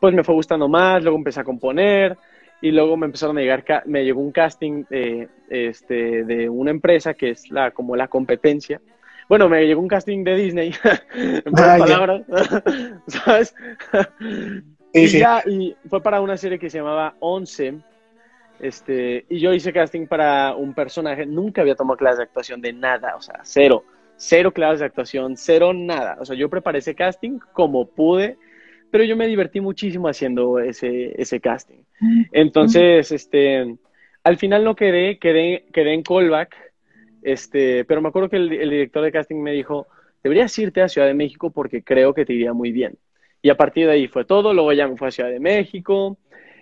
pues 0.00 0.14
me 0.14 0.24
fue 0.24 0.34
gustando 0.34 0.68
más, 0.68 1.02
luego 1.02 1.18
empecé 1.18 1.40
a 1.40 1.44
componer, 1.44 2.16
y 2.60 2.70
luego 2.70 2.96
me 2.96 3.06
empezaron 3.06 3.38
a 3.38 3.40
llegar, 3.40 3.64
me 3.86 4.04
llegó 4.04 4.20
un 4.20 4.32
casting 4.32 4.84
de, 4.88 5.28
este, 5.48 6.24
de 6.24 6.48
una 6.48 6.70
empresa 6.70 7.14
que 7.14 7.30
es 7.30 7.50
la, 7.50 7.70
como 7.70 7.96
la 7.96 8.08
competencia. 8.08 8.80
Bueno, 9.28 9.48
me 9.48 9.66
llegó 9.66 9.80
un 9.80 9.88
casting 9.88 10.24
de 10.24 10.36
Disney, 10.36 10.72
en 11.14 11.42
ah, 11.58 11.76
palabras, 11.78 12.22
¿sabes? 13.08 13.54
y 14.92 15.06
ya, 15.08 15.42
y 15.46 15.76
fue 15.88 16.00
para 16.00 16.20
una 16.20 16.36
serie 16.36 16.58
que 16.58 16.70
se 16.70 16.78
llamaba 16.78 17.14
Once, 17.18 17.74
este, 18.60 19.26
y 19.28 19.40
yo 19.40 19.52
hice 19.52 19.72
casting 19.72 20.06
para 20.06 20.54
un 20.54 20.74
personaje, 20.74 21.26
nunca 21.26 21.60
había 21.60 21.74
tomado 21.74 21.98
clases 21.98 22.18
de 22.18 22.24
actuación 22.24 22.60
de 22.60 22.72
nada, 22.72 23.16
o 23.16 23.20
sea, 23.20 23.40
cero, 23.42 23.84
cero 24.16 24.52
clases 24.52 24.80
de 24.80 24.86
actuación, 24.86 25.36
cero 25.36 25.72
nada, 25.74 26.16
o 26.20 26.24
sea, 26.24 26.36
yo 26.36 26.48
preparé 26.48 26.78
ese 26.78 26.94
casting 26.94 27.38
como 27.52 27.86
pude, 27.86 28.38
pero 28.96 29.04
yo 29.04 29.14
me 29.14 29.26
divertí 29.26 29.60
muchísimo 29.60 30.08
haciendo 30.08 30.58
ese, 30.58 31.20
ese 31.20 31.38
casting. 31.38 31.82
Entonces, 32.32 33.12
este, 33.12 33.76
al 34.24 34.38
final 34.38 34.64
no 34.64 34.74
quedé, 34.74 35.18
quedé, 35.18 35.66
quedé 35.70 35.92
en 35.92 36.02
callback, 36.02 36.56
este, 37.20 37.84
pero 37.84 38.00
me 38.00 38.08
acuerdo 38.08 38.30
que 38.30 38.36
el, 38.36 38.48
director 38.48 39.04
de 39.04 39.12
casting 39.12 39.36
me 39.36 39.52
dijo, 39.52 39.86
deberías 40.24 40.58
irte 40.58 40.80
a 40.80 40.88
Ciudad 40.88 41.08
de 41.08 41.12
México 41.12 41.50
porque 41.50 41.82
creo 41.82 42.14
que 42.14 42.24
te 42.24 42.32
iría 42.32 42.54
muy 42.54 42.72
bien. 42.72 42.96
Y 43.42 43.50
a 43.50 43.58
partir 43.58 43.84
de 43.84 43.92
ahí 43.92 44.08
fue 44.08 44.24
todo, 44.24 44.54
luego 44.54 44.72
ya 44.72 44.88
me 44.88 44.96
fui 44.96 45.08
a 45.08 45.10
Ciudad 45.10 45.28
de 45.28 45.40
México, 45.40 46.16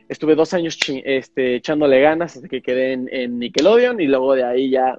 estuve 0.08 0.34
dos 0.34 0.52
años 0.54 0.76
este, 0.88 1.54
echándole 1.54 2.00
ganas 2.00 2.34
hasta 2.34 2.48
que 2.48 2.62
quedé 2.62 2.94
en, 2.94 3.38
Nickelodeon 3.38 4.00
y 4.00 4.08
luego 4.08 4.34
de 4.34 4.42
ahí 4.42 4.70
ya 4.70 4.98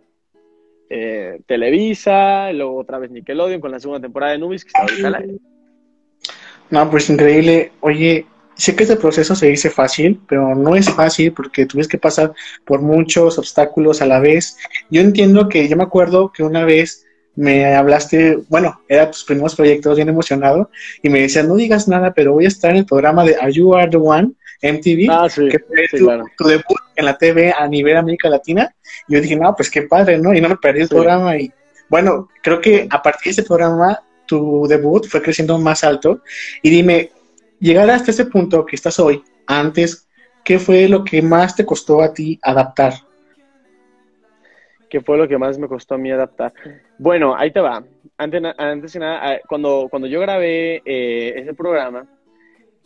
eh, 0.89 1.41
Televisa, 1.45 2.53
luego 2.53 2.77
otra 2.77 2.97
vez 2.97 3.11
Nickelodeon 3.11 3.59
con 3.59 3.71
la 3.71 3.81
segunda 3.81 3.99
temporada 3.99 4.31
de 4.31 4.37
Nubis 4.37 4.63
que 4.63 4.69
está 4.69 4.83
ahorita 4.83 5.07
al 5.09 5.15
aire. 5.15 5.54
No, 6.69 6.89
pues 6.89 7.09
increíble. 7.09 7.71
Oye, 7.81 8.25
sé 8.55 8.75
que 8.75 8.83
este 8.83 8.95
proceso 8.95 9.35
se 9.35 9.47
dice 9.47 9.69
fácil, 9.69 10.19
pero 10.27 10.55
no 10.55 10.75
es 10.75 10.89
fácil 10.89 11.33
porque 11.33 11.65
tuviste 11.65 11.91
que 11.91 11.97
pasar 11.97 12.33
por 12.65 12.81
muchos 12.81 13.37
obstáculos 13.37 14.01
a 14.01 14.05
la 14.05 14.19
vez. 14.19 14.57
Yo 14.89 15.01
entiendo 15.01 15.49
que, 15.49 15.67
yo 15.67 15.77
me 15.77 15.83
acuerdo 15.83 16.31
que 16.31 16.43
una 16.43 16.65
vez 16.65 17.05
me 17.35 17.75
hablaste, 17.75 18.39
bueno, 18.47 18.81
era 18.87 19.11
tus 19.11 19.25
primeros 19.25 19.55
proyectos, 19.55 19.97
bien 19.97 20.07
emocionado, 20.07 20.69
y 21.03 21.09
me 21.09 21.21
decías, 21.21 21.45
no 21.45 21.55
digas 21.55 21.87
nada, 21.87 22.13
pero 22.13 22.33
voy 22.33 22.45
a 22.45 22.47
estar 22.47 22.71
en 22.71 22.77
el 22.77 22.85
programa 22.85 23.25
de 23.25 23.35
Are 23.35 23.51
You 23.51 23.75
Are 23.75 23.91
the 23.91 23.97
One, 23.97 24.31
MTV, 24.61 25.07
ah, 25.09 25.27
que 25.27 25.59
fue 25.59 25.87
tu, 26.37 26.47
debut 26.47 26.79
en 26.95 27.05
la 27.05 27.17
TV 27.17 27.53
a 27.57 27.67
nivel 27.67 27.97
América 27.97 28.29
Latina. 28.29 28.73
Y 29.07 29.15
yo 29.15 29.21
dije, 29.21 29.35
no, 29.35 29.53
pues 29.55 29.69
qué 29.69 29.83
padre, 29.83 30.17
¿no? 30.17 30.33
Y 30.33 30.39
no 30.39 30.47
me 30.47 30.55
perdí 30.55 30.81
el 30.81 30.87
programa. 30.87 31.37
Y 31.37 31.51
bueno, 31.89 32.29
creo 32.41 32.61
que 32.61 32.87
a 32.89 33.01
partir 33.01 33.35
de 33.35 33.41
ese 33.41 33.43
programa 33.43 33.99
tu 34.25 34.67
debut 34.67 35.05
fue 35.07 35.21
creciendo 35.21 35.57
más 35.57 35.83
alto. 35.83 36.21
Y 36.61 36.69
dime, 36.69 37.11
llegar 37.59 37.89
hasta 37.89 38.11
ese 38.11 38.25
punto 38.25 38.65
que 38.65 38.75
estás 38.75 38.99
hoy, 38.99 39.23
antes, 39.47 40.07
¿qué 40.43 40.59
fue 40.59 40.87
lo 40.87 41.03
que 41.03 41.21
más 41.21 41.55
te 41.55 41.65
costó 41.65 42.01
a 42.01 42.13
ti 42.13 42.39
adaptar? 42.41 42.93
¿Qué 44.89 45.01
fue 45.01 45.17
lo 45.17 45.27
que 45.27 45.37
más 45.37 45.57
me 45.57 45.67
costó 45.67 45.95
a 45.95 45.97
mí 45.97 46.11
adaptar? 46.11 46.53
Bueno, 46.97 47.35
ahí 47.35 47.51
te 47.51 47.59
va. 47.59 47.83
Antes, 48.17 48.41
antes 48.57 48.93
de 48.93 48.99
nada, 48.99 49.39
cuando, 49.47 49.87
cuando 49.89 50.07
yo 50.07 50.21
grabé 50.21 50.81
eh, 50.85 51.33
ese 51.35 51.53
programa, 51.53 52.07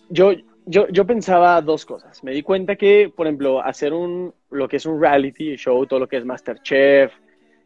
yo, 0.09 0.31
yo, 0.65 0.87
yo 0.87 1.05
pensaba 1.05 1.61
dos 1.61 1.85
cosas. 1.85 2.23
Me 2.23 2.31
di 2.31 2.41
cuenta 2.41 2.75
que, 2.75 3.11
por 3.15 3.27
ejemplo, 3.27 3.61
hacer 3.61 3.93
un, 3.93 4.33
lo 4.49 4.67
que 4.67 4.77
es 4.77 4.85
un 4.85 4.99
reality 4.99 5.55
show, 5.55 5.85
todo 5.85 5.99
lo 5.99 6.07
que 6.07 6.17
es 6.17 6.25
Masterchef, 6.25 7.13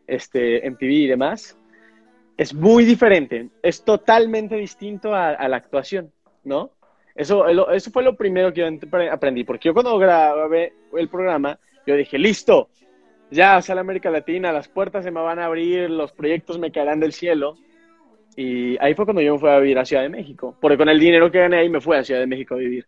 este, 0.08 0.70
MTV 0.70 0.92
y 0.92 1.08
demás, 1.08 1.58
es 2.38 2.54
muy 2.54 2.86
diferente, 2.86 3.50
es 3.62 3.84
totalmente 3.84 4.56
distinto 4.56 5.14
a, 5.16 5.48
la 5.48 5.58
actuación, 5.58 6.12
¿no? 6.44 6.72
Eso, 7.16 7.48
eso 7.72 7.92
fue 7.92 8.04
lo 8.04 8.16
primero 8.16 8.52
que 8.52 8.62
yo 8.62 9.12
aprendí, 9.12 9.44
porque 9.44 9.70
yo 9.70 9.74
cuando 9.74 9.98
grabé 9.98 10.74
el 10.98 11.10
programa, 11.10 11.60
yo 11.86 11.96
dije, 11.96 12.18
listo, 12.18 12.70
ya 13.30 13.62
sale 13.62 13.82
América 13.82 14.10
Latina, 14.10 14.52
las 14.52 14.68
puertas 14.68 15.04
se 15.04 15.12
me 15.12 15.22
van 15.22 15.40
a 15.40 15.46
abrir, 15.46 15.90
los 15.90 16.12
proyectos 16.12 16.60
me 16.60 16.72
caerán 16.72 17.00
del 17.00 17.14
cielo. 17.14 17.58
Y 18.36 18.78
ahí 18.80 18.96
fue 18.96 19.06
cuando 19.06 19.22
yo 19.22 19.34
me 19.34 19.40
fui 19.40 19.50
a 19.50 19.60
vivir 19.60 19.78
a 19.78 19.86
Ciudad 19.86 20.04
de 20.04 20.10
México, 20.10 20.56
porque 20.60 20.78
con 20.78 20.90
el 20.90 21.00
dinero 21.00 21.32
que 21.32 21.40
gané 21.40 21.58
ahí 21.58 21.70
me 21.70 21.82
fui 21.82 21.96
a 21.98 22.04
Ciudad 22.04 22.20
de 22.20 22.28
México 22.28 22.56
a 22.56 22.58
vivir. 22.58 22.88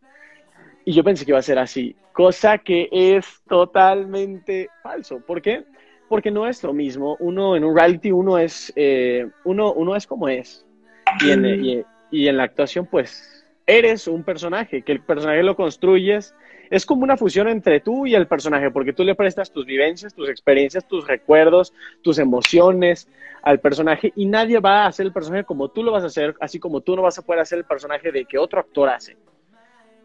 Y 0.85 0.93
yo 0.93 1.03
pensé 1.03 1.25
que 1.25 1.31
iba 1.31 1.39
a 1.39 1.43
ser 1.43 1.59
así, 1.59 1.95
cosa 2.13 2.59
que 2.59 2.89
es 2.91 3.25
totalmente 3.47 4.69
falso. 4.81 5.19
¿Por 5.19 5.41
qué? 5.41 5.65
Porque 6.15 6.31
no 6.31 6.47
es 6.47 6.63
lo 6.63 6.71
mismo. 6.71 7.17
Uno 7.19 7.57
en 7.57 7.65
un 7.65 7.75
reality, 7.75 8.09
uno 8.09 8.37
es, 8.37 8.71
eh, 8.77 9.27
uno, 9.43 9.73
uno 9.73 9.97
es 9.97 10.07
como 10.07 10.29
es. 10.29 10.65
Y 11.19 11.31
en, 11.31 11.45
y, 11.45 11.83
y 12.09 12.29
en 12.29 12.37
la 12.37 12.43
actuación, 12.43 12.85
pues, 12.85 13.45
eres 13.67 14.07
un 14.07 14.23
personaje, 14.23 14.81
que 14.81 14.93
el 14.93 15.01
personaje 15.01 15.43
lo 15.43 15.57
construyes. 15.57 16.33
Es 16.69 16.85
como 16.85 17.03
una 17.03 17.17
fusión 17.17 17.49
entre 17.49 17.81
tú 17.81 18.07
y 18.07 18.15
el 18.15 18.27
personaje, 18.27 18.71
porque 18.71 18.93
tú 18.93 19.03
le 19.03 19.13
prestas 19.13 19.51
tus 19.51 19.65
vivencias, 19.65 20.13
tus 20.13 20.29
experiencias, 20.29 20.87
tus 20.87 21.05
recuerdos, 21.05 21.73
tus 22.01 22.17
emociones 22.17 23.09
al 23.41 23.59
personaje 23.59 24.13
y 24.15 24.25
nadie 24.25 24.61
va 24.61 24.83
a 24.83 24.87
hacer 24.87 25.07
el 25.07 25.11
personaje 25.11 25.43
como 25.43 25.67
tú 25.67 25.83
lo 25.83 25.91
vas 25.91 26.03
a 26.03 26.07
hacer, 26.07 26.33
así 26.39 26.59
como 26.59 26.79
tú 26.79 26.95
no 26.95 27.01
vas 27.01 27.19
a 27.19 27.23
poder 27.23 27.41
hacer 27.41 27.57
el 27.57 27.65
personaje 27.65 28.13
de 28.13 28.23
que 28.23 28.37
otro 28.37 28.61
actor 28.61 28.87
hace. 28.87 29.17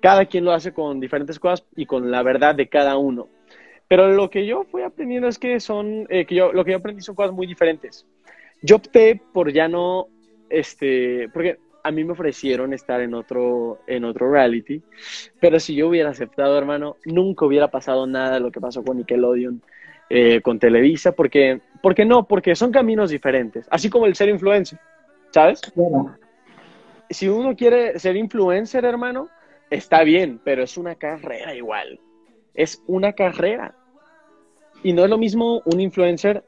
Cada 0.01 0.27
quien 0.27 0.45
lo 0.45 0.51
hace 0.51 0.73
con 0.73 0.99
diferentes 0.99 1.39
cosas 1.39 1.65
y 1.77 1.87
con 1.87 2.11
la 2.11 2.25
verdad 2.25 2.57
de 2.57 2.69
cada 2.69 2.97
uno. 2.97 3.29
Pero 3.91 4.13
lo 4.13 4.31
que 4.31 4.47
yo 4.47 4.63
fui 4.63 4.83
aprendiendo 4.83 5.27
es 5.27 5.37
que 5.37 5.59
son, 5.59 6.07
eh, 6.11 6.25
que 6.25 6.37
yo, 6.37 6.53
lo 6.53 6.65
que 6.65 6.71
yo 6.71 6.77
aprendí 6.77 7.03
son 7.03 7.17
cosas 7.17 7.33
muy 7.33 7.45
diferentes. 7.45 8.07
Yo 8.63 8.77
opté 8.77 9.21
por 9.33 9.53
ya 9.53 9.67
no, 9.67 10.07
este, 10.49 11.29
porque 11.33 11.59
a 11.83 11.91
mí 11.91 12.05
me 12.05 12.13
ofrecieron 12.13 12.73
estar 12.73 13.01
en 13.01 13.15
otro, 13.15 13.81
en 13.89 14.05
otro 14.05 14.31
reality, 14.31 14.81
pero 15.41 15.59
si 15.59 15.75
yo 15.75 15.89
hubiera 15.89 16.11
aceptado, 16.11 16.57
hermano, 16.57 16.99
nunca 17.05 17.45
hubiera 17.45 17.67
pasado 17.67 18.07
nada 18.07 18.35
de 18.35 18.41
lo 18.41 18.53
que 18.53 18.61
pasó 18.61 18.85
con 18.85 18.99
Nickelodeon, 18.99 19.61
eh, 20.09 20.41
con 20.41 20.61
Televisa, 20.61 21.11
porque, 21.11 21.61
porque 21.83 22.05
no, 22.05 22.29
porque 22.29 22.55
son 22.55 22.71
caminos 22.71 23.11
diferentes, 23.11 23.67
así 23.73 23.91
como 23.91 24.07
el 24.07 24.15
ser 24.15 24.29
influencer, 24.29 24.79
¿sabes? 25.33 25.61
Si 27.09 27.29
uno 27.29 27.57
quiere 27.57 27.99
ser 27.99 28.15
influencer, 28.15 28.85
hermano, 28.85 29.29
está 29.69 30.05
bien, 30.05 30.41
pero 30.45 30.63
es 30.63 30.77
una 30.77 30.95
carrera 30.95 31.57
igual, 31.57 31.99
es 32.55 32.85
una 32.87 33.15
carrera. 33.15 33.75
Y 34.83 34.93
no 34.93 35.05
es 35.05 35.11
lo 35.11 35.19
mismo 35.19 35.63
un 35.65 35.81
influencer 35.81 36.43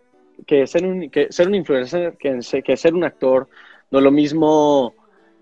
que 0.47 0.67
ser 0.67 0.87
un, 0.87 1.11
que 1.11 1.31
ser 1.31 1.49
un 1.49 1.55
influencer 1.55 2.17
que, 2.19 2.41
que 2.65 2.77
ser 2.77 2.95
un 2.95 3.05
actor, 3.05 3.49
no 3.91 3.99
es 3.99 4.05
lo 4.05 4.11
mismo, 4.11 4.95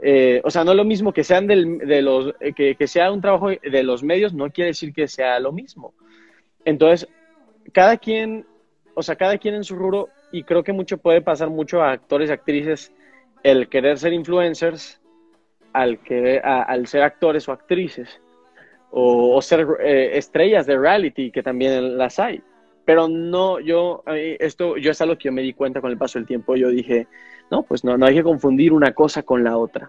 eh, 0.03 0.41
o 0.45 0.51
sea, 0.51 0.65
no 0.65 0.73
es 0.73 0.77
lo 0.77 0.85
mismo 0.85 1.13
que 1.13 1.25
sean 1.25 1.47
del, 1.47 1.79
de 1.79 2.03
los, 2.03 2.35
eh, 2.41 2.53
que, 2.53 2.75
que, 2.75 2.87
sea 2.87 3.13
un 3.13 3.21
trabajo 3.21 3.49
de 3.49 3.83
los 3.83 4.03
medios, 4.03 4.35
no 4.35 4.51
quiere 4.51 4.69
decir 4.69 4.93
que 4.93 5.09
sea 5.09 5.39
lo 5.41 5.53
mismo. 5.53 5.95
Entonces, 6.65 7.09
cada 7.73 7.97
quien, 7.97 8.47
o 8.95 9.03
sea, 9.03 9.17
cada 9.17 9.39
quien 9.39 9.55
en 9.55 9.65
su 9.65 9.77
rubro, 9.77 10.09
y 10.33 10.43
creo 10.43 10.63
que 10.63 10.73
mucho 10.73 10.99
puede 10.99 11.23
pasar 11.23 11.51
mucho 11.51 11.83
a 11.83 11.93
actores 11.93 12.31
y 12.31 12.33
actrices 12.33 12.93
el 13.43 13.69
querer 13.69 13.99
ser 13.99 14.13
influencers 14.13 15.01
al, 15.73 15.99
que, 16.01 16.41
al 16.41 16.87
ser 16.87 17.03
actores 17.03 17.49
o 17.49 17.53
actrices, 17.53 18.21
o, 18.91 19.37
o 19.37 19.43
ser 19.43 19.67
eh, 19.81 20.19
estrellas 20.19 20.67
de 20.67 20.77
reality, 20.77 21.31
que 21.31 21.43
también 21.43 21.97
las 21.97 22.19
hay. 22.19 22.43
Pero 22.91 23.07
no, 23.07 23.61
yo, 23.61 24.03
esto, 24.09 24.77
yo 24.77 24.91
es 24.91 25.01
algo 25.01 25.17
que 25.17 25.27
yo 25.27 25.33
me 25.33 25.43
di 25.43 25.53
cuenta 25.53 25.81
con 25.81 25.93
el 25.93 25.97
paso 25.97 26.19
del 26.19 26.27
tiempo. 26.27 26.57
Yo 26.57 26.71
dije, 26.71 27.07
no, 27.49 27.63
pues 27.63 27.85
no, 27.85 27.97
no 27.97 28.05
hay 28.05 28.17
que 28.17 28.25
confundir 28.25 28.73
una 28.73 28.93
cosa 28.95 29.23
con 29.23 29.45
la 29.45 29.57
otra. 29.57 29.89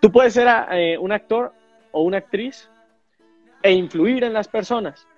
Tú 0.00 0.12
puedes 0.12 0.34
ser 0.34 0.46
eh, 0.70 0.98
un 0.98 1.12
actor 1.12 1.50
o 1.92 2.02
una 2.02 2.18
actriz 2.18 2.68
e 3.62 3.72
influir 3.72 4.24
en 4.24 4.34
las 4.34 4.48
personas, 4.48 5.08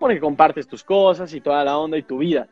porque 0.00 0.18
compartes 0.18 0.66
tus 0.66 0.82
cosas 0.82 1.32
y 1.34 1.40
toda 1.40 1.62
la 1.62 1.78
onda 1.78 1.98
y 1.98 2.02
tu 2.02 2.18
vida. 2.18 2.48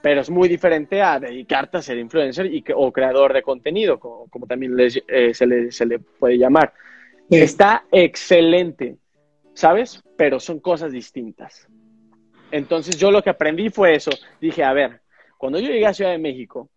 Pero 0.00 0.22
es 0.22 0.30
muy 0.30 0.48
diferente 0.48 1.02
a 1.02 1.20
dedicarte 1.20 1.76
a 1.76 1.82
ser 1.82 1.98
influencer 1.98 2.46
y 2.46 2.64
o 2.74 2.90
creador 2.90 3.34
de 3.34 3.42
contenido, 3.42 4.00
como, 4.00 4.28
como 4.28 4.46
también 4.46 4.74
les, 4.74 4.98
eh, 5.08 5.34
se, 5.34 5.46
le, 5.46 5.70
se, 5.72 5.84
le, 5.84 5.98
puede 5.98 6.38
llamar. 6.38 6.72
Sí. 7.28 7.36
Está 7.36 7.84
excelente, 7.92 8.96
¿sabes? 9.52 10.02
Pero 10.16 10.40
son 10.40 10.58
cosas 10.58 10.90
distintas. 10.90 11.68
Entonces 12.50 12.96
yo 12.96 13.10
lo 13.10 13.22
que 13.22 13.30
aprendí 13.30 13.70
fue 13.70 13.94
eso. 13.94 14.10
Dije, 14.40 14.64
a 14.64 14.72
ver, 14.72 15.00
cuando 15.38 15.58
yo 15.58 15.68
llegué 15.68 15.86
a 15.86 15.94
Ciudad 15.94 16.12
de 16.12 16.18
México, 16.18 16.70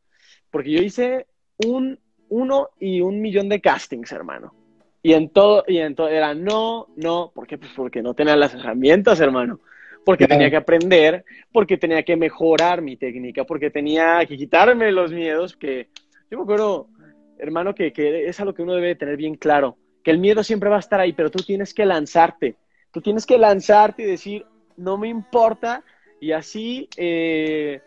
porque 0.50 0.72
yo 0.72 0.82
hice 0.82 1.28
un 1.58 2.00
uno 2.30 2.70
y 2.80 3.02
un 3.02 3.22
millón 3.22 3.50
de 3.50 3.62
castings, 3.62 4.12
hermano. 4.12 4.54
Y 5.02 5.14
en 5.14 5.30
todo, 5.30 5.64
y 5.68 5.78
en 5.78 5.96
todo 5.96 6.10
era 6.10 6.34
no, 6.34 6.88
no, 6.96 7.32
¿por 7.34 7.48
qué? 7.48 7.58
Pues 7.58 7.72
porque 7.76 8.02
no 8.02 8.14
tenía 8.14 8.36
las 8.36 8.54
herramientas, 8.54 9.20
hermano. 9.20 9.60
Porque 10.06 10.26
claro. 10.26 10.40
tenía 10.40 10.50
que 10.50 10.58
aprender, 10.58 11.26
porque 11.52 11.78
tenía 11.78 12.04
que 12.04 12.16
mejorar 12.16 12.82
mi 12.82 12.98
técnica, 12.98 13.44
porque 13.44 13.70
tenía 13.70 14.26
que 14.26 14.38
quitarme 14.38 14.92
los 14.92 15.12
miedos, 15.12 15.56
que 15.56 15.90
yo 16.30 16.38
me 16.38 16.44
acuerdo, 16.44 16.90
hermano, 17.38 17.74
que, 17.76 17.92
que 17.94 18.28
es 18.28 18.40
algo 18.40 18.54
que 18.54 18.62
uno 18.62 18.76
debe 18.76 18.96
tener 18.96 19.18
bien 19.18 19.36
claro, 19.36 19.78
que 20.04 20.12
el 20.12 20.20
miedo 20.20 20.44
siempre 20.44 20.70
va 20.70 20.78
a 20.78 20.80
estar 20.80 21.00
ahí, 21.00 21.14
pero 21.14 21.30
tú 21.30 21.44
tienes 21.44 21.74
que 21.74 21.86
lanzarte, 21.86 22.56
tú 22.92 23.02
tienes 23.02 23.26
que 23.26 23.38
lanzarte 23.38 24.04
y 24.04 24.06
decir, 24.06 24.46
no 24.80 24.98
me 24.98 25.08
importa, 25.08 25.84
y 26.20 26.32
así 26.32 26.90
eh, 26.98 27.82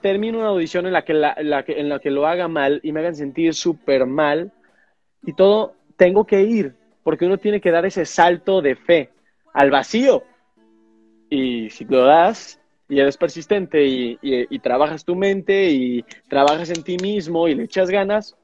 termino 0.00 0.38
una 0.38 0.48
audición 0.48 0.86
en 0.86 0.92
la 0.92 1.04
que, 1.04 1.14
la, 1.14 1.36
la 1.40 1.64
que, 1.64 1.78
en 1.78 1.88
la 1.88 1.98
que 1.98 2.10
lo 2.10 2.26
haga 2.26 2.48
mal 2.48 2.80
y 2.82 2.92
me 2.92 3.00
hagan 3.00 3.14
sentir 3.14 3.54
súper 3.54 4.06
mal 4.06 4.52
y 5.24 5.34
todo, 5.34 5.74
tengo 5.96 6.24
que 6.24 6.42
ir, 6.42 6.74
porque 7.04 7.26
uno 7.26 7.38
tiene 7.38 7.60
que 7.60 7.70
dar 7.70 7.86
ese 7.86 8.04
salto 8.04 8.60
de 8.62 8.74
fe 8.74 9.10
al 9.52 9.70
vacío. 9.70 10.24
Y 11.30 11.70
si 11.70 11.84
lo 11.84 12.04
das 12.04 12.60
y 12.88 13.00
eres 13.00 13.16
persistente 13.16 13.84
y, 13.84 14.18
y, 14.20 14.54
y 14.54 14.58
trabajas 14.58 15.04
tu 15.04 15.14
mente 15.14 15.70
y 15.70 16.04
trabajas 16.28 16.70
en 16.70 16.82
ti 16.82 16.96
mismo 16.98 17.48
y 17.48 17.54
le 17.54 17.64
echas 17.64 17.88
ganas, 17.90 18.36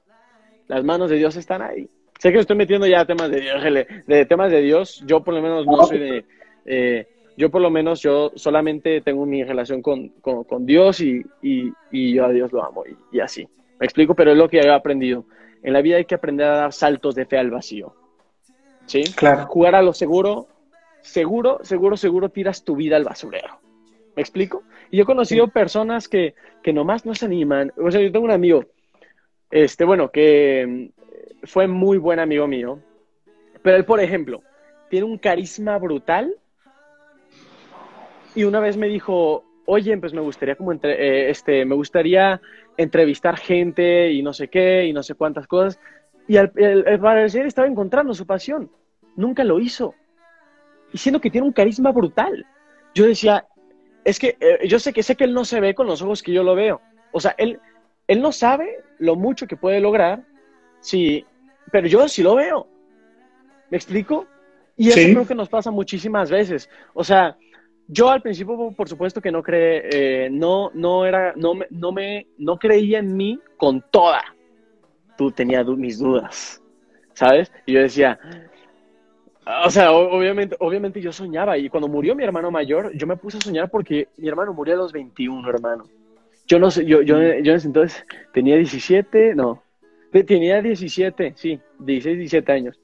las 0.68 0.84
manos 0.84 1.10
de 1.10 1.16
Dios 1.16 1.36
están 1.36 1.62
ahí. 1.62 1.88
Sé 2.18 2.32
que 2.32 2.38
estoy 2.38 2.56
metiendo 2.56 2.86
ya 2.86 3.04
temas 3.04 3.30
de 3.30 3.40
Dios, 3.40 3.62
de 4.06 4.26
temas 4.26 4.50
de 4.50 4.60
Dios. 4.60 5.02
Yo 5.06 5.22
por 5.22 5.34
lo 5.34 5.42
menos 5.42 5.66
no 5.66 5.84
soy 5.84 5.98
de... 5.98 6.24
Eh, 6.66 7.06
yo 7.38 7.50
por 7.50 7.62
lo 7.62 7.70
menos 7.70 8.02
yo 8.02 8.32
solamente 8.34 9.00
tengo 9.00 9.24
mi 9.24 9.44
relación 9.44 9.80
con, 9.80 10.08
con, 10.20 10.42
con 10.42 10.66
Dios 10.66 11.00
y, 11.00 11.24
y, 11.40 11.72
y, 11.92 12.12
yo 12.14 12.26
a 12.26 12.30
Dios 12.30 12.52
lo 12.52 12.64
amo 12.64 12.82
y, 12.84 13.16
y, 13.16 13.20
así. 13.20 13.48
Me 13.78 13.86
explico, 13.86 14.16
pero 14.16 14.32
es 14.32 14.36
lo 14.36 14.48
que 14.48 14.58
he 14.58 14.68
aprendido. 14.68 15.24
En 15.62 15.72
la 15.72 15.80
vida 15.80 15.98
hay 15.98 16.04
que 16.04 16.16
aprender 16.16 16.48
a 16.48 16.56
dar 16.56 16.72
saltos 16.72 17.14
de 17.14 17.26
fe 17.26 17.38
al 17.38 17.52
vacío. 17.52 17.94
¿Sí? 18.86 19.04
Claro. 19.14 19.46
Jugar 19.46 19.76
a 19.76 19.82
lo 19.82 19.92
seguro, 19.92 20.48
seguro, 21.00 21.60
seguro, 21.62 21.96
seguro 21.96 22.28
tiras 22.28 22.64
tu 22.64 22.74
vida 22.74 22.96
al 22.96 23.04
basurero. 23.04 23.60
¿Me 24.16 24.22
explico? 24.22 24.64
Y 24.90 24.96
yo 24.96 25.04
he 25.04 25.06
conocido 25.06 25.44
sí. 25.44 25.52
personas 25.52 26.08
que, 26.08 26.34
que 26.64 26.72
nomás 26.72 27.06
no 27.06 27.14
se 27.14 27.26
animan. 27.26 27.72
O 27.76 27.88
sea, 27.92 28.00
yo 28.00 28.10
tengo 28.10 28.24
un 28.24 28.32
amigo, 28.32 28.64
este, 29.52 29.84
bueno, 29.84 30.10
que 30.10 30.90
fue 31.44 31.68
muy 31.68 31.98
buen 31.98 32.18
amigo 32.18 32.48
mío, 32.48 32.80
pero 33.62 33.76
él, 33.76 33.84
por 33.84 34.00
ejemplo, 34.00 34.42
tiene 34.90 35.06
un 35.06 35.18
carisma 35.18 35.78
brutal 35.78 36.34
y 38.38 38.44
una 38.44 38.60
vez 38.60 38.76
me 38.76 38.86
dijo, 38.86 39.44
oye, 39.66 39.98
pues 39.98 40.14
me 40.14 40.20
gustaría 40.20 40.54
como 40.54 40.70
entre, 40.70 40.92
eh, 40.92 41.30
este, 41.30 41.64
me 41.64 41.74
gustaría 41.74 42.40
entrevistar 42.76 43.36
gente 43.36 44.12
y 44.12 44.22
no 44.22 44.32
sé 44.32 44.46
qué 44.46 44.86
y 44.86 44.92
no 44.92 45.02
sé 45.02 45.16
cuántas 45.16 45.48
cosas. 45.48 45.80
Y 46.28 46.36
al, 46.36 46.52
parecer 47.00 47.46
estaba 47.46 47.66
encontrando 47.66 48.14
su 48.14 48.26
pasión. 48.26 48.70
Nunca 49.16 49.42
lo 49.42 49.58
hizo. 49.58 49.96
Y 50.92 50.98
siendo 50.98 51.20
que 51.20 51.30
tiene 51.30 51.48
un 51.48 51.52
carisma 51.52 51.90
brutal. 51.90 52.46
Yo 52.94 53.06
decía, 53.06 53.44
es 54.04 54.20
que 54.20 54.36
eh, 54.38 54.68
yo 54.68 54.78
sé 54.78 54.92
que 54.92 55.02
sé 55.02 55.16
que 55.16 55.24
él 55.24 55.34
no 55.34 55.44
se 55.44 55.58
ve 55.58 55.74
con 55.74 55.88
los 55.88 56.00
ojos 56.00 56.22
que 56.22 56.32
yo 56.32 56.44
lo 56.44 56.54
veo. 56.54 56.80
O 57.10 57.18
sea, 57.18 57.34
él, 57.38 57.58
él 58.06 58.22
no 58.22 58.30
sabe 58.30 58.84
lo 59.00 59.16
mucho 59.16 59.48
que 59.48 59.56
puede 59.56 59.80
lograr, 59.80 60.22
sí, 60.78 61.26
pero 61.72 61.88
yo 61.88 62.06
sí 62.06 62.22
lo 62.22 62.36
veo. 62.36 62.68
¿Me 63.68 63.78
explico? 63.78 64.28
Y 64.76 64.90
eso 64.90 64.98
¿Sí? 64.98 65.12
creo 65.12 65.26
que 65.26 65.34
nos 65.34 65.48
pasa 65.48 65.72
muchísimas 65.72 66.30
veces. 66.30 66.70
O 66.94 67.02
sea, 67.02 67.36
yo 67.88 68.10
al 68.10 68.20
principio, 68.20 68.70
por 68.76 68.88
supuesto 68.88 69.20
que 69.20 69.32
no 69.32 69.42
cree, 69.42 69.88
eh, 69.90 70.30
no, 70.30 70.70
no 70.74 71.06
era, 71.06 71.32
no 71.36 71.54
me, 71.54 71.66
no 71.70 71.90
me, 71.90 72.26
no 72.36 72.58
creía 72.58 72.98
en 72.98 73.16
mí 73.16 73.40
con 73.56 73.82
toda. 73.90 74.22
Tú 75.16 75.30
tenía 75.32 75.64
du 75.64 75.76
mis 75.76 75.98
dudas, 75.98 76.62
¿sabes? 77.14 77.50
Y 77.64 77.72
yo 77.72 77.80
decía, 77.80 78.20
o 79.64 79.70
sea, 79.70 79.92
obviamente, 79.92 80.54
obviamente 80.60 81.00
yo 81.00 81.12
soñaba 81.12 81.56
y 81.56 81.70
cuando 81.70 81.88
murió 81.88 82.14
mi 82.14 82.22
hermano 82.22 82.50
mayor, 82.50 82.92
yo 82.94 83.06
me 83.06 83.16
puse 83.16 83.38
a 83.38 83.40
soñar 83.40 83.70
porque 83.70 84.08
mi 84.18 84.28
hermano 84.28 84.52
murió 84.52 84.74
a 84.74 84.78
los 84.78 84.92
21, 84.92 85.48
hermano. 85.48 85.84
Yo 86.46 86.58
no 86.58 86.70
sé, 86.70 86.84
yo, 86.84 87.00
yo, 87.00 87.18
yo 87.40 87.54
entonces 87.54 88.04
tenía 88.34 88.56
17, 88.56 89.34
no, 89.34 89.62
tenía 90.26 90.60
17, 90.60 91.32
sí, 91.36 91.58
16, 91.78 92.18
17 92.18 92.52
años. 92.52 92.78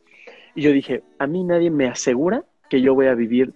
Y 0.55 0.63
yo 0.63 0.73
dije, 0.73 1.03
a 1.19 1.27
mí 1.27 1.45
nadie 1.45 1.71
me 1.71 1.89
asegura 1.89 2.43
que 2.71 2.81
yo 2.81 2.95
voy 2.95 3.07
a 3.07 3.15
vivir 3.15 3.53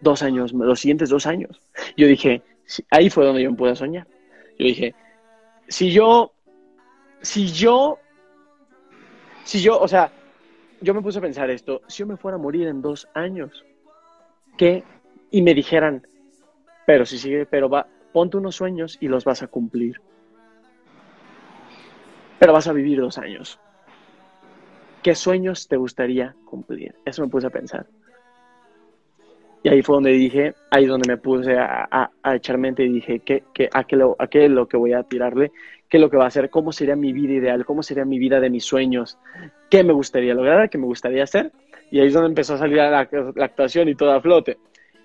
dos 0.00 0.22
años, 0.22 0.52
los 0.52 0.80
siguientes 0.80 1.08
dos 1.08 1.26
años. 1.26 1.60
Yo 1.96 2.06
dije, 2.06 2.42
ahí 2.90 3.10
fue 3.10 3.24
donde 3.24 3.42
yo 3.42 3.50
me 3.50 3.56
pude 3.56 3.76
soñar. 3.76 4.06
Yo 4.58 4.66
dije, 4.66 4.94
si 5.68 5.90
yo, 5.90 6.32
si 7.22 7.48
yo, 7.48 7.98
si 9.44 9.60
yo, 9.60 9.78
o 9.78 9.88
sea, 9.88 10.12
yo 10.80 10.94
me 10.94 11.02
puse 11.02 11.18
a 11.18 11.22
pensar 11.22 11.50
esto, 11.50 11.82
si 11.86 11.98
yo 11.98 12.06
me 12.06 12.16
fuera 12.16 12.36
a 12.36 12.40
morir 12.40 12.66
en 12.68 12.82
dos 12.82 13.08
años, 13.14 13.64
¿qué? 14.56 14.84
Y 15.30 15.42
me 15.42 15.54
dijeran, 15.54 16.06
pero 16.86 17.06
si 17.06 17.18
sigue, 17.18 17.46
pero 17.46 17.68
va, 17.68 17.86
ponte 18.12 18.36
unos 18.36 18.56
sueños 18.56 18.98
y 19.00 19.08
los 19.08 19.24
vas 19.24 19.42
a 19.42 19.46
cumplir. 19.46 20.00
Pero 22.38 22.52
vas 22.52 22.66
a 22.68 22.72
vivir 22.72 23.00
dos 23.00 23.18
años. 23.18 23.60
¿Qué 25.02 25.14
sueños 25.14 25.68
te 25.68 25.76
gustaría 25.76 26.34
cumplir? 26.44 26.94
Eso 27.04 27.22
me 27.22 27.28
puse 27.28 27.46
a 27.46 27.50
pensar. 27.50 27.86
Y 29.62 29.68
ahí 29.68 29.82
fue 29.82 29.96
donde 29.96 30.12
dije, 30.12 30.54
ahí 30.70 30.84
es 30.84 30.88
donde 30.88 31.08
me 31.08 31.18
puse 31.18 31.58
a, 31.58 32.10
a, 32.22 32.36
echar 32.36 32.56
mente 32.56 32.82
y 32.82 32.88
dije, 32.88 33.20
¿qué, 33.20 33.42
qué, 33.52 33.68
a, 33.72 33.84
qué 33.84 33.96
lo, 33.96 34.16
¿a 34.18 34.26
qué 34.26 34.46
es 34.46 34.50
lo 34.50 34.66
que 34.66 34.78
voy 34.78 34.94
a 34.94 35.02
tirarle? 35.02 35.52
¿Qué 35.88 35.98
es 35.98 36.00
lo 36.00 36.08
que 36.08 36.16
va 36.16 36.24
a 36.24 36.28
hacer? 36.28 36.48
¿Cómo 36.48 36.72
sería 36.72 36.96
mi 36.96 37.12
vida 37.12 37.34
ideal? 37.34 37.66
¿Cómo 37.66 37.82
sería 37.82 38.06
mi 38.06 38.18
vida 38.18 38.40
de 38.40 38.48
mis 38.48 38.64
sueños? 38.64 39.18
¿Qué 39.68 39.84
me 39.84 39.92
gustaría 39.92 40.34
lograr? 40.34 40.70
¿Qué 40.70 40.78
me 40.78 40.86
gustaría 40.86 41.24
hacer? 41.24 41.52
Y 41.90 42.00
ahí 42.00 42.06
es 42.06 42.14
donde 42.14 42.28
empezó 42.28 42.54
a 42.54 42.58
salir 42.58 42.78
la, 42.78 42.90
la 42.90 43.44
actuación 43.44 43.88
y 43.88 43.94
todo 43.94 44.12
a 44.12 44.20
flote. 44.22 44.56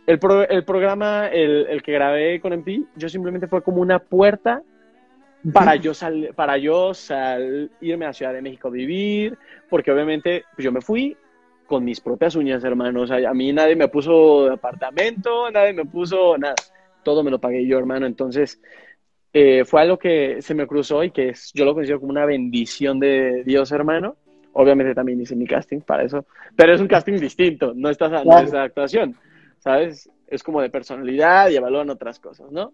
El, 0.07 0.19
el 0.49 0.63
programa, 0.63 1.27
el, 1.27 1.65
el, 1.67 1.81
que 1.81 1.91
grabé 1.91 2.39
con 2.39 2.53
MP, 2.53 2.83
yo 2.95 3.09
simplemente 3.09 3.47
fue 3.47 3.61
como 3.61 3.81
una 3.81 3.99
puerta 3.99 4.61
para 5.51 5.75
yo, 5.75 5.93
sal, 5.93 6.29
para 6.35 6.57
yo 6.57 6.93
sal, 6.93 7.71
irme 7.81 8.05
a 8.05 8.13
Ciudad 8.13 8.33
de 8.33 8.41
México 8.41 8.67
a 8.67 8.71
vivir, 8.71 9.37
porque 9.69 9.91
obviamente 9.91 10.45
pues 10.55 10.63
yo 10.63 10.71
me 10.71 10.81
fui 10.81 11.17
con 11.65 11.83
mis 11.83 12.01
propias 12.01 12.35
uñas, 12.35 12.63
hermano. 12.63 13.01
O 13.01 13.07
sea, 13.07 13.29
a 13.29 13.33
mí 13.33 13.51
nadie 13.53 13.75
me 13.75 13.87
puso 13.87 14.51
apartamento, 14.51 15.49
nadie 15.51 15.73
me 15.73 15.85
puso 15.85 16.37
nada. 16.37 16.55
Todo 17.03 17.23
me 17.23 17.31
lo 17.31 17.39
pagué 17.39 17.65
yo, 17.67 17.77
hermano. 17.77 18.05
Entonces, 18.05 18.59
eh, 19.33 19.65
fue 19.65 19.81
algo 19.81 19.97
que 19.97 20.41
se 20.41 20.53
me 20.53 20.65
cruzó 20.65 21.03
y 21.03 21.11
que 21.11 21.29
es, 21.29 21.51
yo 21.53 21.65
lo 21.65 21.73
considero 21.73 21.99
como 21.99 22.11
una 22.11 22.25
bendición 22.25 22.99
de 22.99 23.43
Dios, 23.43 23.71
hermano. 23.71 24.15
Obviamente 24.53 24.95
también 24.95 25.19
hice 25.19 25.35
mi 25.35 25.45
casting 25.45 25.81
para 25.81 26.03
eso, 26.03 26.25
pero 26.55 26.73
es 26.73 26.79
un 26.79 26.87
casting 26.87 27.17
distinto, 27.19 27.73
no 27.75 27.89
estás 27.89 28.25
no 28.25 28.39
es 28.39 28.53
actuación, 28.53 29.17
¿sabes? 29.59 30.09
Es 30.27 30.41
como 30.41 30.61
de 30.61 30.69
personalidad 30.69 31.49
y 31.49 31.57
evalúan 31.57 31.89
otras 31.89 32.21
cosas, 32.21 32.49
¿no? 32.49 32.71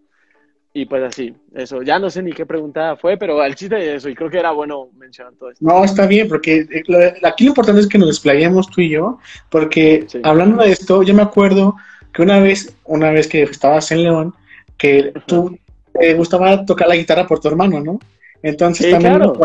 Y 0.74 0.86
pues 0.86 1.04
así, 1.04 1.34
eso. 1.54 1.82
Ya 1.82 2.00
no 2.00 2.10
sé 2.10 2.24
ni 2.24 2.32
qué 2.32 2.46
pregunta 2.46 2.96
fue, 2.96 3.18
pero 3.18 3.42
al 3.42 3.56
chiste 3.56 3.76
de 3.76 3.96
eso, 3.96 4.08
y 4.08 4.16
creo 4.16 4.30
que 4.30 4.40
era 4.40 4.52
bueno 4.52 4.88
mencionar 4.96 5.34
todo 5.34 5.52
esto. 5.52 5.66
No, 5.66 5.84
está 5.84 6.08
bien, 6.08 6.30
porque 6.30 6.66
eh, 6.70 7.14
aquí 7.24 7.44
lo 7.44 7.50
importante 7.50 7.82
es 7.82 7.88
que 7.88 7.98
nos 7.98 8.08
desplayemos 8.08 8.70
tú 8.70 8.80
y 8.80 8.90
yo, 8.90 9.20
porque 9.50 10.08
hablando 10.24 10.64
de 10.64 10.72
esto, 10.72 11.04
yo 11.04 11.14
me 11.14 11.24
acuerdo 11.24 11.76
que 12.14 12.22
una 12.22 12.40
vez, 12.40 12.74
una 12.86 13.12
vez 13.12 13.28
que 13.28 13.44
estabas 13.44 13.92
en 13.92 14.04
León, 14.04 14.34
que 14.78 15.14
tú 15.26 15.58
te 15.94 16.14
gustaba 16.14 16.66
tocar 16.66 16.88
la 16.88 16.96
guitarra 16.96 17.28
por 17.28 17.40
tu 17.40 17.50
hermano, 17.50 17.82
¿no? 17.82 18.00
Entonces 18.42 18.90
también... 18.92 19.16
Claro. 19.16 19.40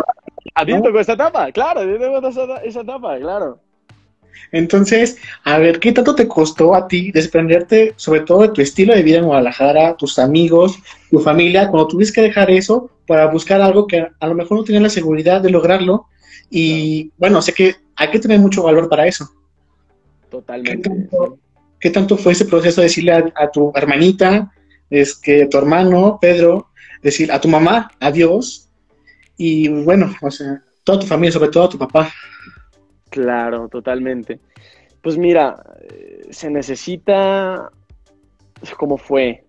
A 0.54 0.64
ti 0.64 0.73
tocó 0.80 1.00
esa 1.00 1.12
etapa, 1.14 1.50
claro, 1.52 1.80
a 1.80 1.83
ti 1.83 1.99
tocó 1.99 2.28
esa, 2.28 2.56
esa 2.62 2.80
etapa, 2.80 3.18
claro. 3.18 3.59
Entonces, 4.52 5.19
a 5.45 5.59
ver, 5.59 5.81
¿qué 5.81 5.93
tanto 5.93 6.14
te 6.14 6.28
costó 6.28 6.75
a 6.75 6.88
ti 6.88 7.12
desprenderte, 7.12 7.95
sobre 7.97 8.21
todo 8.21 8.43
de 8.43 8.49
tu 8.49 8.61
estilo 8.61 8.95
de 8.95 9.02
vida 9.02 9.19
en 9.19 9.26
Guadalajara, 9.26 9.97
tus 9.97 10.19
amigos, 10.19 10.78
tu 11.11 11.21
familia, 11.21 11.69
cuando 11.69 11.88
tuviste 11.88 12.14
que 12.14 12.28
dejar 12.28 12.50
eso 12.50 12.90
para 13.07 13.26
buscar 13.26 13.61
algo 13.61 13.87
que 13.87 14.07
a 14.19 14.26
lo 14.26 14.35
mejor 14.35 14.59
no 14.59 14.64
tenías 14.64 14.83
la 14.83 14.90
seguridad 14.90 15.40
de 15.40 15.50
lograrlo? 15.50 16.07
Y 16.50 17.11
bueno, 17.16 17.43
sé 17.43 17.52
que 17.52 17.76
hay 17.97 18.11
que 18.11 18.19
tener 18.19 18.38
mucho 18.38 18.62
valor 18.62 18.88
para 18.88 19.07
eso. 19.07 19.28
Totalmente. 20.31 20.90
¿Qué 21.78 21.90
tanto, 21.90 22.16
fue 22.16 22.33
ese 22.33 22.47
proceso 22.47 22.81
de 22.81 22.87
decirle 22.87 23.12
a, 23.12 23.50
tu 23.50 23.73
hermanita, 23.75 24.52
es 24.90 25.14
que 25.14 25.45
a 25.45 25.49
tu 25.49 25.59
hermano, 25.59 26.19
Pedro, 26.21 26.69
decir 27.02 27.31
a 27.31 27.40
tu 27.40 27.49
mamá, 27.49 27.90
adiós? 28.00 28.69
Y 29.37 29.69
bueno, 29.69 30.14
o 30.23 30.31
sea, 30.31 30.62
toda 30.85 31.00
tu 31.00 31.07
familia, 31.07 31.33
sobre 31.33 31.50
todo 31.50 31.64
a 31.64 31.69
tu 31.69 31.78
papá. 31.78 32.12
Claro, 33.10 33.68
totalmente. 33.68 34.40
Pues 35.02 35.16
mira, 35.16 35.62
eh, 35.80 36.26
se 36.30 36.50
necesita, 36.50 37.70
¿cómo 38.76 38.98
fue? 38.98 39.44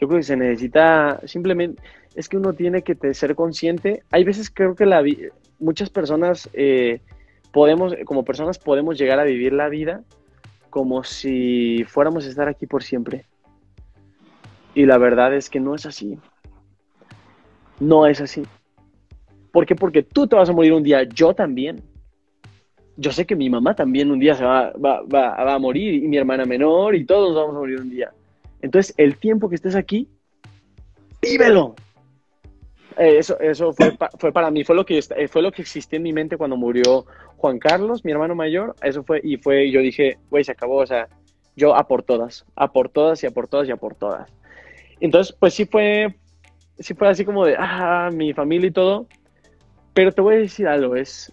Yo 0.00 0.08
creo 0.08 0.20
que 0.20 0.24
se 0.24 0.36
necesita 0.36 1.20
simplemente, 1.24 1.82
es 2.14 2.28
que 2.28 2.36
uno 2.36 2.52
tiene 2.52 2.82
que 2.82 3.14
ser 3.14 3.34
consciente. 3.34 4.02
Hay 4.10 4.24
veces 4.24 4.50
creo 4.50 4.74
que 4.74 4.86
la 4.86 5.02
muchas 5.58 5.90
personas 5.90 6.48
eh, 6.52 7.00
podemos, 7.52 7.94
como 8.04 8.24
personas 8.24 8.58
podemos 8.58 8.98
llegar 8.98 9.18
a 9.18 9.24
vivir 9.24 9.52
la 9.52 9.68
vida 9.68 10.02
como 10.70 11.04
si 11.04 11.84
fuéramos 11.86 12.26
a 12.26 12.28
estar 12.28 12.48
aquí 12.48 12.66
por 12.66 12.82
siempre. 12.82 13.26
Y 14.74 14.86
la 14.86 14.98
verdad 14.98 15.32
es 15.34 15.48
que 15.48 15.60
no 15.60 15.76
es 15.76 15.86
así. 15.86 16.18
No 17.78 18.06
es 18.06 18.20
así. 18.20 18.42
¿Por 19.52 19.66
qué? 19.66 19.76
Porque 19.76 20.02
tú 20.02 20.26
te 20.26 20.34
vas 20.34 20.48
a 20.48 20.52
morir 20.52 20.72
un 20.72 20.82
día, 20.82 21.04
yo 21.04 21.32
también 21.32 21.80
yo 22.96 23.12
sé 23.12 23.26
que 23.26 23.36
mi 23.36 23.50
mamá 23.50 23.74
también 23.74 24.10
un 24.10 24.18
día 24.18 24.34
se 24.34 24.44
va, 24.44 24.72
va, 24.72 25.02
va, 25.02 25.44
va, 25.44 25.54
a 25.54 25.58
morir 25.58 25.94
y 25.94 26.08
mi 26.08 26.16
hermana 26.16 26.44
menor 26.44 26.94
y 26.94 27.04
todos 27.04 27.34
vamos 27.34 27.56
a 27.56 27.58
morir 27.58 27.80
un 27.80 27.90
día. 27.90 28.12
Entonces, 28.62 28.94
el 28.96 29.18
tiempo 29.18 29.48
que 29.48 29.56
estés 29.56 29.74
aquí, 29.74 30.08
vívelo. 31.20 31.74
Eh, 32.96 33.18
eso 33.18 33.38
eso 33.40 33.72
fue, 33.72 33.96
fue 34.18 34.32
para 34.32 34.50
mí, 34.50 34.62
fue 34.62 34.76
lo, 34.76 34.86
que, 34.86 34.98
eh, 34.98 35.28
fue 35.28 35.42
lo 35.42 35.50
que 35.50 35.62
existía 35.62 35.96
en 35.96 36.04
mi 36.04 36.12
mente 36.12 36.36
cuando 36.36 36.56
murió 36.56 37.06
Juan 37.36 37.58
Carlos, 37.58 38.04
mi 38.04 38.12
hermano 38.12 38.34
mayor. 38.34 38.76
Eso 38.82 39.02
fue, 39.02 39.20
y 39.22 39.36
fue, 39.36 39.70
yo 39.70 39.80
dije, 39.80 40.18
güey, 40.30 40.44
se 40.44 40.52
acabó, 40.52 40.76
o 40.76 40.86
sea, 40.86 41.08
yo 41.56 41.74
a 41.74 41.86
por 41.88 42.04
todas, 42.04 42.44
a 42.54 42.72
por 42.72 42.88
todas 42.88 43.22
y 43.22 43.26
a 43.26 43.30
por 43.30 43.48
todas 43.48 43.68
y 43.68 43.72
a 43.72 43.76
por 43.76 43.96
todas. 43.96 44.30
Entonces, 45.00 45.34
pues 45.38 45.54
sí 45.54 45.66
fue, 45.66 46.14
sí 46.78 46.94
fue 46.94 47.08
así 47.08 47.24
como 47.24 47.44
de, 47.44 47.56
ah, 47.58 48.10
mi 48.12 48.32
familia 48.32 48.68
y 48.68 48.72
todo. 48.72 49.06
Pero 49.92 50.12
te 50.12 50.20
voy 50.20 50.36
a 50.36 50.38
decir 50.38 50.66
algo, 50.66 50.96
es, 50.96 51.32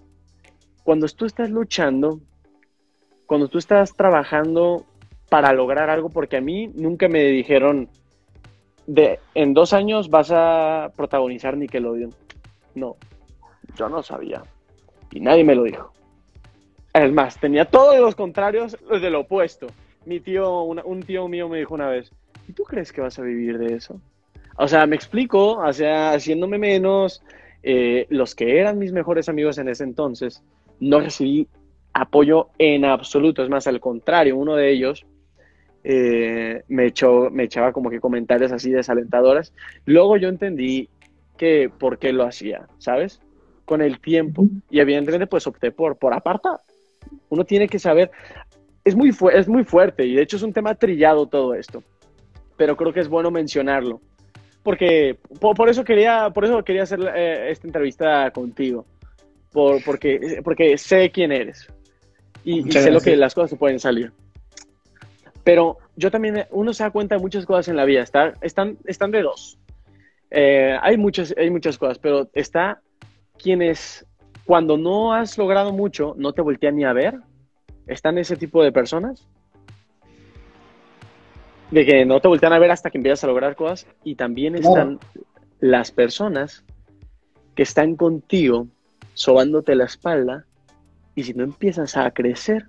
cuando 0.83 1.07
tú 1.07 1.25
estás 1.25 1.49
luchando, 1.49 2.19
cuando 3.25 3.47
tú 3.47 3.57
estás 3.57 3.95
trabajando 3.95 4.85
para 5.29 5.53
lograr 5.53 5.89
algo, 5.89 6.09
porque 6.09 6.37
a 6.37 6.41
mí 6.41 6.67
nunca 6.75 7.07
me 7.07 7.23
dijeron, 7.23 7.89
de, 8.87 9.19
en 9.35 9.53
dos 9.53 9.73
años 9.73 10.09
vas 10.09 10.31
a 10.31 10.91
protagonizar 10.95 11.55
Nickelodeon. 11.55 12.13
No, 12.75 12.97
yo 13.75 13.89
no 13.89 14.03
sabía. 14.03 14.43
Y 15.11 15.19
nadie 15.19 15.43
me 15.43 15.55
lo 15.55 15.63
dijo. 15.63 15.93
Es 16.93 17.11
más, 17.13 17.39
tenía 17.39 17.65
todos 17.65 17.97
los 17.99 18.15
contrarios 18.15 18.77
de 18.89 19.09
lo 19.09 19.21
opuesto. 19.21 19.67
Mi 20.05 20.19
tío, 20.19 20.63
un 20.63 21.03
tío 21.03 21.27
mío 21.27 21.47
me 21.47 21.59
dijo 21.59 21.73
una 21.73 21.87
vez, 21.87 22.11
¿y 22.47 22.53
tú 22.53 22.63
crees 22.63 22.91
que 22.91 23.01
vas 23.01 23.17
a 23.19 23.21
vivir 23.21 23.57
de 23.57 23.75
eso? 23.75 24.01
O 24.57 24.67
sea, 24.67 24.85
me 24.85 24.95
explico, 24.95 25.53
o 25.53 25.73
sea, 25.73 26.11
haciéndome 26.11 26.57
menos, 26.57 27.23
eh, 27.63 28.07
los 28.09 28.35
que 28.35 28.59
eran 28.59 28.79
mis 28.79 28.91
mejores 28.91 29.29
amigos 29.29 29.57
en 29.57 29.69
ese 29.69 29.83
entonces, 29.83 30.43
no 30.81 30.99
recibí 30.99 31.47
apoyo 31.93 32.49
en 32.57 32.83
absoluto, 32.83 33.43
es 33.43 33.49
más, 33.49 33.67
al 33.67 33.79
contrario, 33.79 34.35
uno 34.35 34.55
de 34.55 34.71
ellos 34.71 35.05
eh, 35.83 36.63
me, 36.67 36.87
echó, 36.87 37.29
me 37.29 37.43
echaba 37.43 37.71
como 37.71 37.89
que 37.89 37.99
comentarios 37.99 38.51
así 38.51 38.71
desalentadores. 38.71 39.53
Luego 39.85 40.17
yo 40.17 40.27
entendí 40.27 40.89
que 41.37 41.69
por 41.69 41.97
qué 41.97 42.11
lo 42.13 42.23
hacía, 42.23 42.67
¿sabes? 42.77 43.21
Con 43.65 43.81
el 43.81 43.99
tiempo. 43.99 44.45
Y 44.69 44.79
evidentemente 44.79 45.27
pues 45.27 45.47
opté 45.47 45.71
por, 45.71 45.97
por 45.97 46.13
apartar. 46.13 46.57
Uno 47.29 47.45
tiene 47.45 47.67
que 47.67 47.79
saber, 47.79 48.11
es 48.83 48.95
muy, 48.95 49.15
es 49.33 49.47
muy 49.47 49.63
fuerte 49.63 50.05
y 50.05 50.15
de 50.15 50.23
hecho 50.23 50.37
es 50.37 50.43
un 50.43 50.53
tema 50.53 50.75
trillado 50.75 51.27
todo 51.27 51.53
esto, 51.53 51.83
pero 52.57 52.75
creo 52.75 52.93
que 52.93 52.99
es 52.99 53.07
bueno 53.07 53.31
mencionarlo. 53.31 54.01
Porque 54.63 55.17
por, 55.39 55.69
eso 55.69 55.83
quería, 55.83 56.29
por 56.29 56.45
eso 56.45 56.63
quería 56.63 56.83
hacer 56.83 56.99
eh, 57.15 57.49
esta 57.49 57.67
entrevista 57.67 58.29
contigo 58.31 58.85
por, 59.51 59.83
porque, 59.83 60.41
porque 60.43 60.77
sé 60.77 61.11
quién 61.11 61.31
eres 61.31 61.67
y, 62.43 62.71
sé 62.71 62.91
lo 62.91 63.01
que 63.01 63.15
las 63.15 63.33
cosas 63.33 63.57
pueden 63.57 63.79
salir. 63.79 64.11
Pero 65.43 65.77
yo 65.95 66.11
también, 66.11 66.45
uno 66.51 66.73
se 66.73 66.83
da 66.83 66.91
cuenta 66.91 67.15
de 67.15 67.21
muchas 67.21 67.45
cosas 67.45 67.67
en 67.67 67.75
la 67.75 67.85
vida, 67.85 68.01
está, 68.01 68.33
están, 68.41 68.77
están 68.85 69.11
de 69.11 69.21
dos. 69.21 69.57
Eh, 70.29 70.77
hay, 70.81 70.97
muchas, 70.97 71.33
hay 71.37 71.49
muchas 71.49 71.77
cosas, 71.77 71.99
pero 71.99 72.29
está 72.33 72.81
quienes 73.37 74.05
cuando 74.45 74.77
no 74.77 75.13
has 75.13 75.37
logrado 75.37 75.71
mucho 75.71 76.13
no 76.17 76.33
te 76.33 76.41
voltean 76.41 76.75
ni 76.75 76.85
a 76.85 76.93
ver. 76.93 77.19
¿Están 77.87 78.17
ese 78.17 78.37
tipo 78.37 78.63
de 78.63 78.71
personas? 78.71 79.27
De 81.71 81.85
que 81.85 82.05
no 82.05 82.19
te 82.19 82.27
voltean 82.27 82.53
a 82.53 82.59
ver 82.59 82.71
hasta 82.71 82.89
que 82.89 82.97
empiezas 82.97 83.23
a 83.23 83.27
lograr 83.27 83.55
cosas. 83.55 83.87
Y 84.03 84.15
también 84.15 84.55
están 84.55 84.99
las 85.59 85.91
personas 85.91 86.63
que 87.55 87.63
están 87.63 87.95
contigo 87.95 88.67
sobándote 89.21 89.75
la 89.75 89.86
espalda 89.86 90.45
y 91.13 91.23
si 91.23 91.34
no 91.34 91.43
empiezas 91.43 91.95
a 91.95 92.10
crecer, 92.12 92.65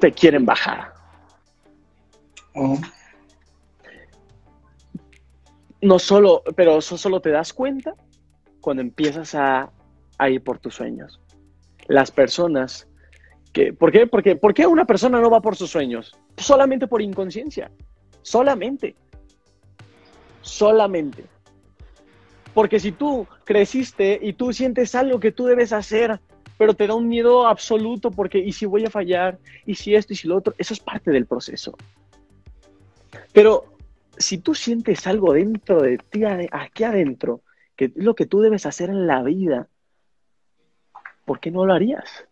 te 0.00 0.12
quieren 0.12 0.44
bajar. 0.44 0.92
Oh. 2.54 2.78
No 5.80 5.98
solo, 5.98 6.42
pero 6.54 6.78
eso 6.78 6.98
solo 6.98 7.20
te 7.20 7.30
das 7.30 7.52
cuenta 7.52 7.94
cuando 8.60 8.82
empiezas 8.82 9.34
a, 9.34 9.72
a, 10.18 10.28
ir 10.28 10.42
por 10.44 10.58
tus 10.58 10.74
sueños. 10.74 11.18
Las 11.86 12.10
personas 12.10 12.86
que, 13.52 13.72
¿por 13.72 13.90
qué? 13.90 14.06
Porque, 14.06 14.36
¿por 14.36 14.52
qué 14.52 14.66
una 14.66 14.84
persona 14.84 15.20
no 15.20 15.30
va 15.30 15.40
por 15.40 15.56
sus 15.56 15.70
sueños? 15.70 16.16
Solamente 16.36 16.86
por 16.86 17.00
inconsciencia. 17.00 17.70
Solamente. 18.20 18.94
Solamente. 20.42 21.31
Porque 22.54 22.80
si 22.80 22.92
tú 22.92 23.26
creciste 23.44 24.18
y 24.20 24.34
tú 24.34 24.52
sientes 24.52 24.94
algo 24.94 25.20
que 25.20 25.32
tú 25.32 25.46
debes 25.46 25.72
hacer, 25.72 26.20
pero 26.58 26.74
te 26.74 26.86
da 26.86 26.94
un 26.94 27.08
miedo 27.08 27.46
absoluto 27.46 28.10
porque, 28.10 28.38
¿y 28.38 28.52
si 28.52 28.66
voy 28.66 28.84
a 28.84 28.90
fallar? 28.90 29.38
¿Y 29.66 29.74
si 29.74 29.94
esto? 29.94 30.12
¿Y 30.12 30.16
si 30.16 30.28
lo 30.28 30.36
otro? 30.36 30.54
Eso 30.58 30.74
es 30.74 30.80
parte 30.80 31.10
del 31.10 31.26
proceso. 31.26 31.74
Pero 33.32 33.64
si 34.16 34.38
tú 34.38 34.54
sientes 34.54 35.06
algo 35.06 35.32
dentro 35.32 35.80
de 35.80 35.98
ti, 35.98 36.22
aquí 36.24 36.84
adentro, 36.84 37.40
que 37.76 37.86
es 37.86 37.92
lo 37.96 38.14
que 38.14 38.26
tú 38.26 38.40
debes 38.40 38.66
hacer 38.66 38.90
en 38.90 39.06
la 39.06 39.22
vida, 39.22 39.68
¿por 41.24 41.40
qué 41.40 41.50
no 41.50 41.64
lo 41.64 41.72
harías? 41.72 42.26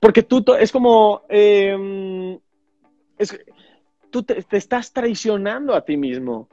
Porque 0.00 0.22
tú, 0.22 0.44
es 0.58 0.72
como, 0.72 1.22
em, 1.28 2.38
tú 4.10 4.22
te, 4.22 4.44
estás 4.56 4.92
traicionando 4.92 5.74
a 5.74 5.84
ti 5.84 5.96
mismo. 5.96 6.48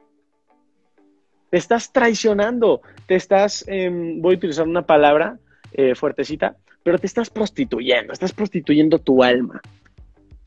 Te 1.56 1.60
estás 1.60 1.94
traicionando, 1.94 2.82
te 3.08 3.16
estás, 3.16 3.64
em, 3.70 4.22
voy 4.22 4.34
a 4.34 4.38
utilizar 4.40 4.68
una 4.68 4.82
palabra 4.82 5.40
eh, 5.72 5.96
fuertecita, 5.96 6.58
pero 6.84 7.00
te 7.00 7.08
estás 7.08 7.30
prostituyendo, 7.30 8.12
estás 8.12 8.34
prostituyendo 8.34 9.00
tu 9.00 9.24
alma, 9.24 9.62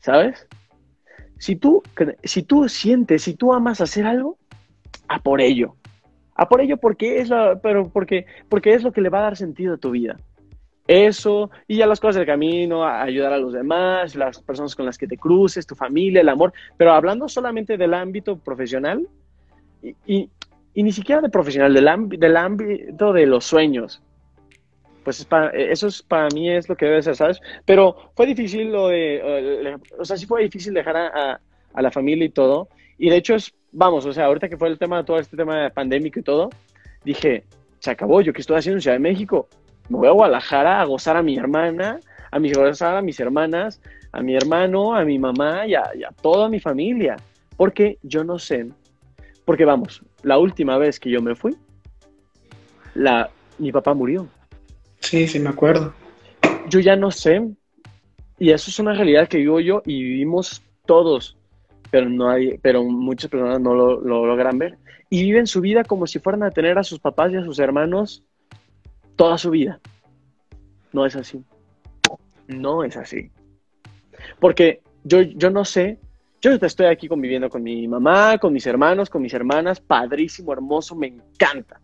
¿sabes? 0.01 0.47
Si 1.39 1.55
tú, 1.55 1.81
si 2.23 2.43
tú 2.43 2.69
sientes, 2.69 3.23
si 3.23 3.33
tú 3.33 3.55
amas 3.55 3.81
hacer 3.81 4.05
algo, 4.05 4.37
a 5.07 5.17
por 5.17 5.41
ello. 5.41 5.73
A 6.35 6.47
por 6.47 6.61
ello 6.61 6.77
porque 6.77 7.21
es, 7.21 7.31
pero 7.63 7.89
porque, 7.89 8.27
porque 8.47 8.75
es 8.75 8.83
lo 8.83 8.91
que 8.91 9.01
le 9.01 9.09
va 9.09 9.17
a 9.17 9.23
dar 9.23 9.35
sentido 9.35 9.73
a 9.73 9.77
tu 9.77 9.89
vida. 9.89 10.15
Eso, 10.85 11.49
y 11.67 11.77
ya 11.77 11.87
las 11.87 11.99
cosas 11.99 12.17
del 12.17 12.27
camino, 12.27 12.85
ayudar 12.85 13.33
a 13.33 13.39
los 13.39 13.53
demás, 13.53 14.13
las 14.13 14.43
personas 14.43 14.75
con 14.75 14.85
las 14.85 14.99
que 14.99 15.07
te 15.07 15.17
cruces, 15.17 15.65
tu 15.65 15.73
familia, 15.73 16.21
el 16.21 16.29
amor. 16.29 16.53
Pero 16.77 16.93
hablando 16.93 17.27
solamente 17.27 17.77
del 17.77 17.95
ámbito 17.95 18.37
profesional, 18.37 19.07
ni 20.83 20.91
siquiera 20.91 21.21
de 21.21 21.29
profesional, 21.29 21.73
del, 21.73 22.19
del 22.19 22.37
ámbito 22.37 23.13
de 23.13 23.25
los 23.25 23.45
sueños, 23.45 24.01
pues 25.03 25.27
eso 25.53 25.87
es 25.87 26.03
para 26.03 26.27
mí 26.33 26.49
es 26.49 26.69
lo 26.69 26.75
que 26.75 26.85
debe 26.85 27.01
ser, 27.01 27.15
¿sabes? 27.15 27.41
Pero 27.65 28.11
fue 28.15 28.25
difícil 28.25 28.71
lo 28.71 28.89
de, 28.89 29.75
o 29.97 30.05
sea, 30.05 30.17
sí 30.17 30.25
fue 30.25 30.43
difícil 30.43 30.73
dejar 30.73 30.97
a, 30.97 31.39
la 31.81 31.91
familia 31.91 32.25
y 32.25 32.29
todo. 32.29 32.67
Y 32.97 33.09
de 33.09 33.15
hecho 33.15 33.35
es, 33.35 33.53
vamos, 33.71 34.05
o 34.05 34.13
sea, 34.13 34.25
ahorita 34.25 34.49
que 34.49 34.57
fue 34.57 34.67
el 34.67 34.77
tema, 34.77 35.05
todo 35.05 35.17
este 35.17 35.37
tema 35.37 35.69
pandémico 35.69 36.19
y 36.19 36.23
todo, 36.23 36.49
dije, 37.03 37.43
se 37.79 37.91
acabó, 37.91 38.21
yo 38.21 38.33
que 38.33 38.41
estoy 38.41 38.57
haciendo 38.57 38.77
en 38.77 38.81
Ciudad 38.81 38.95
de 38.95 38.99
México, 38.99 39.47
me 39.87 39.97
voy 39.97 40.07
a 40.07 40.11
Guadalajara 40.11 40.81
a 40.81 40.85
gozar 40.85 41.17
a 41.17 41.23
mi 41.23 41.37
hermana, 41.37 41.99
a 42.31 42.39
mi 42.39 42.51
gozar 42.51 42.95
a 42.95 43.01
mis 43.01 43.19
hermanas, 43.19 43.81
a 44.11 44.21
mi 44.21 44.35
hermano, 44.35 44.95
a 44.95 45.03
mi 45.05 45.17
mamá 45.17 45.65
y 45.65 45.75
a, 45.75 45.89
toda 46.21 46.49
mi 46.49 46.59
familia. 46.59 47.15
Porque 47.57 47.97
yo 48.03 48.23
no 48.23 48.37
sé, 48.37 48.67
porque 49.45 49.65
vamos, 49.65 50.03
la 50.23 50.37
última 50.37 50.77
vez 50.77 50.99
que 50.99 51.09
yo 51.09 51.21
me 51.21 51.35
fui, 51.35 51.55
la, 52.95 53.29
mi 53.57 53.71
papá 53.71 53.93
murió. 53.93 54.27
Sí, 54.99 55.27
sí, 55.27 55.39
me 55.39 55.49
acuerdo. 55.49 55.93
Yo 56.67 56.79
ya 56.79 56.95
no 56.95 57.11
sé. 57.11 57.41
Y 58.37 58.51
eso 58.51 58.69
es 58.69 58.79
una 58.79 58.93
realidad 58.93 59.27
que 59.27 59.37
vivo 59.37 59.59
yo 59.59 59.81
y 59.85 60.01
vivimos 60.01 60.61
todos, 60.85 61.37
pero 61.91 62.09
no 62.09 62.29
hay, 62.29 62.57
pero 62.59 62.83
muchas 62.83 63.29
personas 63.29 63.59
no 63.59 63.73
lo, 63.73 64.01
logran 64.01 64.57
ver. 64.57 64.77
Y 65.09 65.23
viven 65.23 65.47
su 65.47 65.61
vida 65.61 65.83
como 65.83 66.07
si 66.07 66.19
fueran 66.19 66.43
a 66.43 66.51
tener 66.51 66.77
a 66.77 66.83
sus 66.83 66.99
papás 66.99 67.31
y 67.31 67.37
a 67.37 67.43
sus 67.43 67.59
hermanos 67.59 68.23
toda 69.15 69.37
su 69.37 69.49
vida. 69.49 69.79
No 70.93 71.05
es 71.05 71.15
así. 71.15 71.43
No 72.47 72.83
es 72.83 72.95
así. 72.95 73.31
Porque 74.39 74.81
yo, 75.03 75.21
yo 75.21 75.49
no 75.49 75.65
sé, 75.65 75.99
yo 76.41 76.51
estoy 76.51 76.85
aquí 76.87 77.07
conviviendo 77.07 77.49
con 77.49 77.63
mi 77.63 77.87
mamá, 77.87 78.37
con 78.37 78.53
mis 78.53 78.65
hermanos, 78.65 79.09
con 79.09 79.21
mis 79.21 79.33
hermanas, 79.33 79.79
padrísimo, 79.79 80.53
hermoso, 80.53 80.95
me 80.95 81.07
encanta. 81.07 81.81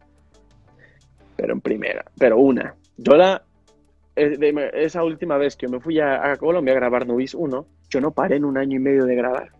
Pero 1.35 1.53
en 1.53 1.61
primera, 1.61 2.05
pero 2.17 2.39
una, 2.39 2.75
yo 2.97 3.15
la, 3.15 3.43
esa 4.15 5.03
última 5.03 5.37
vez 5.37 5.55
que 5.55 5.67
me 5.67 5.79
fui 5.79 5.99
a, 5.99 6.35
Colombia 6.37 6.73
a 6.73 6.77
grabar 6.77 7.05
Nubis 7.05 7.33
1, 7.33 7.65
yo 7.89 8.01
no 8.01 8.11
paré 8.11 8.37
en 8.37 8.45
un 8.45 8.57
año 8.57 8.77
y 8.77 8.79
medio 8.79 9.05
de 9.05 9.15
grabar. 9.15 9.51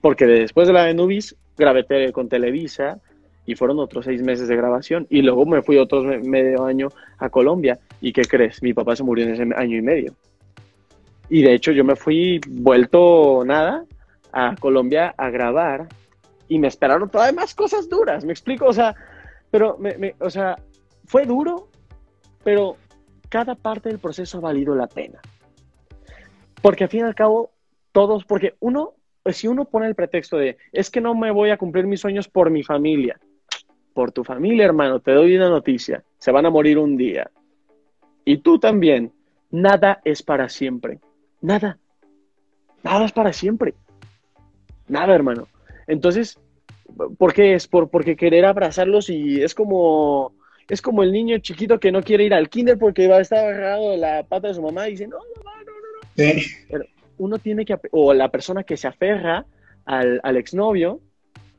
Porque 0.00 0.26
después 0.26 0.66
de 0.66 0.74
la 0.74 0.84
de 0.84 0.94
Nubis, 0.94 1.36
grabé 1.56 2.12
con 2.12 2.28
Televisa 2.28 3.00
y 3.46 3.54
fueron 3.54 3.78
otros 3.78 4.04
seis 4.04 4.22
meses 4.22 4.48
de 4.48 4.56
grabación. 4.56 5.06
Y 5.10 5.22
luego 5.22 5.46
me 5.46 5.62
fui 5.62 5.78
otro 5.78 6.02
medio 6.02 6.64
año 6.64 6.88
a 7.18 7.30
Colombia. 7.30 7.78
¿Y 8.00 8.12
qué 8.12 8.22
crees? 8.22 8.62
Mi 8.62 8.74
papá 8.74 8.94
se 8.94 9.02
murió 9.02 9.24
en 9.24 9.32
ese 9.32 9.42
año 9.56 9.76
y 9.76 9.82
medio. 9.82 10.14
Y 11.28 11.42
de 11.42 11.54
hecho 11.54 11.72
yo 11.72 11.84
me 11.84 11.96
fui 11.96 12.40
vuelto 12.48 13.42
nada 13.44 13.84
a 14.32 14.54
Colombia 14.56 15.14
a 15.16 15.30
grabar 15.30 15.88
y 16.48 16.58
me 16.58 16.68
esperaron 16.68 17.10
todavía 17.10 17.40
más 17.40 17.54
cosas 17.54 17.88
duras, 17.88 18.24
¿me 18.24 18.32
explico? 18.32 18.66
O 18.66 18.72
sea, 18.72 18.94
pero, 19.50 19.76
me, 19.78 20.14
o 20.20 20.30
sea, 20.30 20.56
fue 21.04 21.26
duro, 21.26 21.68
pero 22.42 22.76
cada 23.28 23.54
parte 23.54 23.88
del 23.88 23.98
proceso 23.98 24.38
ha 24.38 24.42
valido 24.42 24.74
la 24.74 24.86
pena. 24.86 25.20
Porque 26.62 26.84
al 26.84 26.90
fin 26.90 27.00
y 27.00 27.04
al 27.04 27.14
cabo, 27.14 27.50
todos, 27.92 28.24
porque 28.24 28.54
uno, 28.60 28.94
si 29.26 29.48
uno 29.48 29.66
pone 29.66 29.86
el 29.86 29.94
pretexto 29.94 30.36
de, 30.36 30.56
es 30.72 30.90
que 30.90 31.00
no 31.00 31.14
me 31.14 31.30
voy 31.30 31.50
a 31.50 31.58
cumplir 31.58 31.86
mis 31.86 32.00
sueños 32.00 32.28
por 32.28 32.50
mi 32.50 32.62
familia, 32.62 33.20
por 33.92 34.12
tu 34.12 34.24
familia, 34.24 34.64
hermano, 34.64 35.00
te 35.00 35.12
doy 35.12 35.36
una 35.36 35.48
noticia, 35.48 36.02
se 36.18 36.32
van 36.32 36.46
a 36.46 36.50
morir 36.50 36.78
un 36.78 36.96
día. 36.96 37.30
Y 38.24 38.38
tú 38.38 38.58
también, 38.58 39.12
nada 39.50 40.00
es 40.04 40.22
para 40.22 40.48
siempre, 40.48 41.00
nada, 41.40 41.78
nada 42.82 43.04
es 43.04 43.12
para 43.12 43.32
siempre, 43.32 43.74
nada, 44.88 45.14
hermano. 45.14 45.48
Entonces, 45.86 46.38
¿por 47.18 47.32
qué 47.32 47.54
es? 47.54 47.66
Por, 47.66 47.90
porque 47.90 48.16
querer 48.16 48.44
abrazarlos 48.44 49.10
y 49.10 49.42
es 49.42 49.54
como, 49.54 50.32
es 50.68 50.82
como 50.82 51.02
el 51.02 51.12
niño 51.12 51.38
chiquito 51.38 51.80
que 51.80 51.92
no 51.92 52.02
quiere 52.02 52.24
ir 52.24 52.34
al 52.34 52.48
kinder 52.48 52.78
porque 52.78 53.08
va 53.08 53.16
a 53.16 53.20
estar 53.20 53.38
agarrado 53.38 53.90
de 53.90 53.98
la 53.98 54.22
pata 54.24 54.48
de 54.48 54.54
su 54.54 54.62
mamá 54.62 54.88
y 54.88 54.92
dice, 54.92 55.06
no, 55.06 55.16
no, 55.16 55.44
no, 55.44 55.64
no, 55.64 55.70
no. 55.70 56.40
Pero 56.68 56.84
uno 57.18 57.38
tiene 57.38 57.64
que, 57.64 57.78
o 57.90 58.14
la 58.14 58.30
persona 58.30 58.64
que 58.64 58.76
se 58.76 58.88
aferra 58.88 59.46
al, 59.84 60.20
al 60.22 60.36
exnovio 60.36 61.00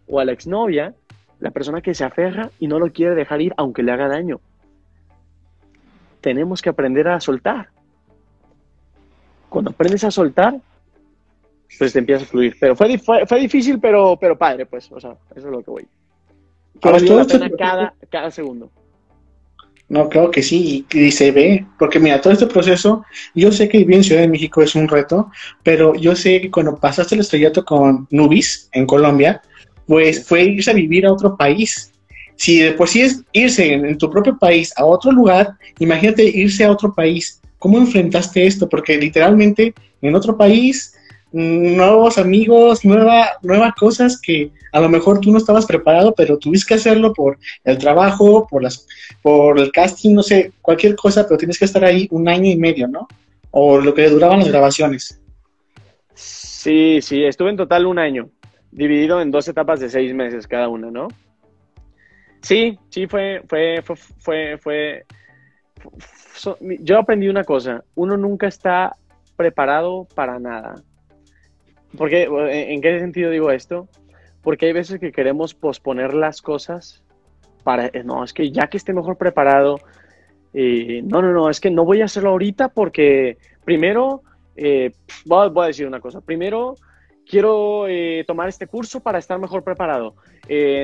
o 0.07 0.19
a 0.19 0.25
la 0.25 0.31
exnovia, 0.31 0.93
la 1.39 1.51
persona 1.51 1.81
que 1.81 1.93
se 1.93 2.03
aferra 2.03 2.51
y 2.59 2.67
no 2.67 2.79
lo 2.79 2.91
quiere 2.91 3.15
dejar 3.15 3.41
ir 3.41 3.53
aunque 3.57 3.83
le 3.83 3.91
haga 3.91 4.07
daño. 4.07 4.41
Tenemos 6.21 6.61
que 6.61 6.69
aprender 6.69 7.07
a 7.07 7.19
soltar. 7.21 7.69
Cuando 9.49 9.71
aprendes 9.71 10.03
a 10.03 10.11
soltar, 10.11 10.59
pues 11.77 11.93
te 11.93 11.99
empieza 11.99 12.23
a 12.23 12.27
fluir. 12.27 12.55
Pero 12.59 12.75
fue, 12.75 12.97
fue, 12.97 13.39
difícil, 13.39 13.79
pero, 13.79 14.17
pero 14.19 14.37
padre, 14.37 14.65
pues, 14.65 14.91
o 14.91 14.99
sea, 14.99 15.15
eso 15.35 15.47
es 15.47 15.51
lo 15.51 15.61
que 15.61 15.71
voy. 15.71 15.87
Que 16.79 16.89
valió 16.89 17.17
la 17.17 17.25
pena 17.25 17.49
cada, 17.57 17.93
cada 18.09 18.31
segundo. 18.31 18.71
No, 19.89 20.07
creo 20.07 20.29
que 20.29 20.43
sí, 20.43 20.85
y, 20.93 21.11
se 21.11 21.31
ve, 21.31 21.65
porque 21.79 21.99
mira, 21.99 22.21
todo 22.21 22.31
este 22.31 22.45
proceso, 22.45 23.03
yo 23.33 23.51
sé 23.51 23.67
que 23.67 23.79
vivir 23.79 23.97
en 23.97 24.03
Ciudad 24.03 24.21
de 24.21 24.27
México 24.27 24.61
es 24.61 24.75
un 24.75 24.87
reto, 24.87 25.31
pero 25.63 25.95
yo 25.95 26.15
sé 26.15 26.41
que 26.41 26.51
cuando 26.51 26.75
pasaste 26.75 27.15
el 27.15 27.21
estrellato 27.21 27.65
con 27.65 28.07
Nubis 28.11 28.69
en 28.73 28.85
Colombia, 28.85 29.41
pues 29.87 30.23
fue 30.23 30.43
irse 30.43 30.69
a 30.69 30.75
vivir 30.75 31.07
a 31.07 31.11
otro 31.11 31.35
país. 31.35 31.91
Si 32.35 32.59
de 32.59 32.73
por 32.73 32.87
sí 32.87 33.01
es 33.01 33.23
irse 33.31 33.73
en, 33.73 33.97
tu 33.97 34.11
propio 34.11 34.37
país 34.37 34.71
a 34.77 34.85
otro 34.85 35.11
lugar, 35.11 35.57
imagínate 35.79 36.23
irse 36.23 36.63
a 36.63 36.71
otro 36.71 36.93
país. 36.93 37.41
¿Cómo 37.59 37.77
enfrentaste 37.77 38.47
esto? 38.47 38.67
Porque 38.67 38.97
literalmente 38.97 39.73
en 40.01 40.15
otro 40.15 40.37
país 40.37 40.95
nuevos 41.31 42.17
amigos, 42.17 42.83
nueva, 42.83 43.37
nuevas 43.43 43.75
cosas 43.75 44.19
que 44.19 44.51
a 44.71 44.79
lo 44.79 44.89
mejor 44.89 45.19
tú 45.19 45.31
no 45.31 45.37
estabas 45.37 45.65
preparado, 45.65 46.13
pero 46.15 46.37
tuviste 46.37 46.69
que 46.69 46.73
hacerlo 46.75 47.13
por 47.13 47.37
el 47.63 47.77
trabajo, 47.77 48.47
por, 48.49 48.63
las, 48.63 48.87
por 49.21 49.59
el 49.59 49.71
casting, 49.71 50.15
no 50.15 50.23
sé, 50.23 50.53
cualquier 50.61 50.95
cosa, 50.95 51.25
pero 51.25 51.37
tienes 51.37 51.59
que 51.59 51.65
estar 51.65 51.83
ahí 51.83 52.07
un 52.11 52.27
año 52.27 52.49
y 52.49 52.55
medio, 52.55 52.87
¿no? 52.87 53.07
O 53.51 53.77
lo 53.79 53.93
que 53.93 54.09
duraban 54.09 54.39
las 54.39 54.49
grabaciones. 54.49 55.21
Sí, 56.13 56.99
sí, 57.01 57.23
estuve 57.23 57.51
en 57.51 57.57
total 57.57 57.85
un 57.85 57.99
año, 57.99 58.29
dividido 58.71 59.21
en 59.21 59.31
dos 59.31 59.47
etapas 59.47 59.79
de 59.79 59.89
seis 59.89 60.13
meses 60.13 60.47
cada 60.47 60.67
una, 60.67 60.89
¿no? 60.89 61.07
Sí, 62.41 62.77
sí, 62.89 63.05
fue, 63.07 63.43
fue, 63.47 63.81
fue, 63.83 63.95
fue, 64.17 64.57
fue 64.57 65.05
yo 66.59 66.97
aprendí 66.97 67.27
una 67.27 67.43
cosa, 67.43 67.83
uno 67.95 68.17
nunca 68.17 68.47
está 68.47 68.95
preparado 69.35 70.07
para 70.15 70.39
nada. 70.39 70.75
Porque, 71.97 72.23
¿En 72.51 72.81
qué 72.81 72.99
sentido 72.99 73.31
digo 73.31 73.51
esto? 73.51 73.87
Porque 74.41 74.67
hay 74.67 74.73
veces 74.73 74.99
que 74.99 75.11
queremos 75.11 75.53
posponer 75.53 76.13
las 76.13 76.41
cosas 76.41 77.03
para, 77.63 77.87
eh, 77.87 78.03
no, 78.03 78.23
es 78.23 78.33
que 78.33 78.51
ya 78.51 78.67
que 78.67 78.77
esté 78.77 78.93
mejor 78.93 79.17
preparado, 79.17 79.79
eh, 80.53 81.01
no, 81.03 81.21
no, 81.21 81.31
no, 81.31 81.49
es 81.49 81.59
que 81.59 81.69
no 81.69 81.85
voy 81.85 82.01
a 82.01 82.05
hacerlo 82.05 82.29
ahorita 82.31 82.69
porque 82.69 83.37
primero, 83.65 84.23
eh, 84.55 84.91
voy, 85.25 85.51
a 85.63 85.67
decir 85.67 85.87
una 85.87 85.99
cosa, 85.99 86.21
primero 86.21 86.75
quiero 87.29 87.85
tomar 88.25 88.49
este 88.49 88.65
curso 88.65 88.99
para 88.99 89.19
estar 89.19 89.37
mejor 89.39 89.63
preparado. 89.63 90.15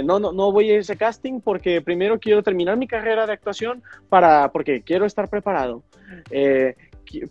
no, 0.04 0.20
no, 0.20 0.32
no 0.32 0.52
voy 0.52 0.72
a 0.72 0.78
ese 0.78 0.96
casting 0.96 1.42
porque 1.42 1.82
primero 1.82 2.20
quiero 2.20 2.44
terminar 2.44 2.78
mi 2.78 2.88
carrera 2.88 3.26
de 3.26 3.34
actuación 3.34 3.82
para, 4.10 4.52
porque 4.52 4.82
quiero 4.82 5.06
estar 5.06 5.28
preparado 5.30 5.84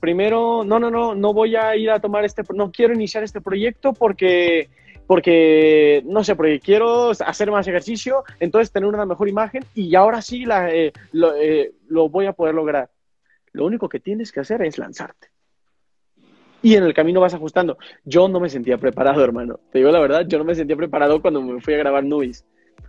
primero, 0.00 0.64
no, 0.64 0.78
no, 0.78 0.90
no, 0.90 1.14
no 1.14 1.32
voy 1.32 1.56
a 1.56 1.76
ir 1.76 1.90
a 1.90 2.00
tomar 2.00 2.24
este, 2.24 2.42
no 2.54 2.70
quiero 2.70 2.94
iniciar 2.94 3.24
este 3.24 3.40
proyecto 3.40 3.92
porque, 3.92 4.68
porque, 5.06 6.02
no 6.06 6.24
sé, 6.24 6.36
porque 6.36 6.60
quiero 6.60 7.10
hacer 7.10 7.50
más 7.50 7.66
ejercicio, 7.66 8.24
entonces 8.40 8.72
tener 8.72 8.88
una 8.88 9.06
mejor 9.06 9.28
imagen 9.28 9.64
y 9.74 9.94
ahora 9.94 10.22
sí 10.22 10.44
la, 10.44 10.70
eh, 10.70 10.92
eh, 11.40 11.72
lo, 11.88 12.08
voy 12.08 12.26
a 12.26 12.32
poder 12.32 12.54
lograr. 12.54 12.90
Lo 13.52 13.66
único 13.66 13.88
que 13.88 14.00
tienes 14.00 14.32
que 14.32 14.40
hacer 14.40 14.62
es 14.62 14.78
lanzarte. 14.78 15.28
Y 16.64 16.76
en 16.76 16.84
el 16.84 16.94
camino 16.94 17.20
vas 17.20 17.34
ajustando. 17.34 17.76
Yo 18.06 18.26
no 18.26 18.40
me 18.40 18.48
sentía 18.48 18.78
preparado, 18.78 19.22
hermano. 19.22 19.60
Te 19.70 19.80
digo 19.80 19.90
la 19.90 20.00
verdad, 20.00 20.24
yo 20.26 20.38
no 20.38 20.44
me 20.44 20.54
sentía 20.54 20.74
preparado 20.74 21.20
cuando 21.20 21.42
me 21.42 21.60
fui 21.60 21.74
a 21.74 21.76
grabar 21.76 22.02
Nubis. 22.04 22.46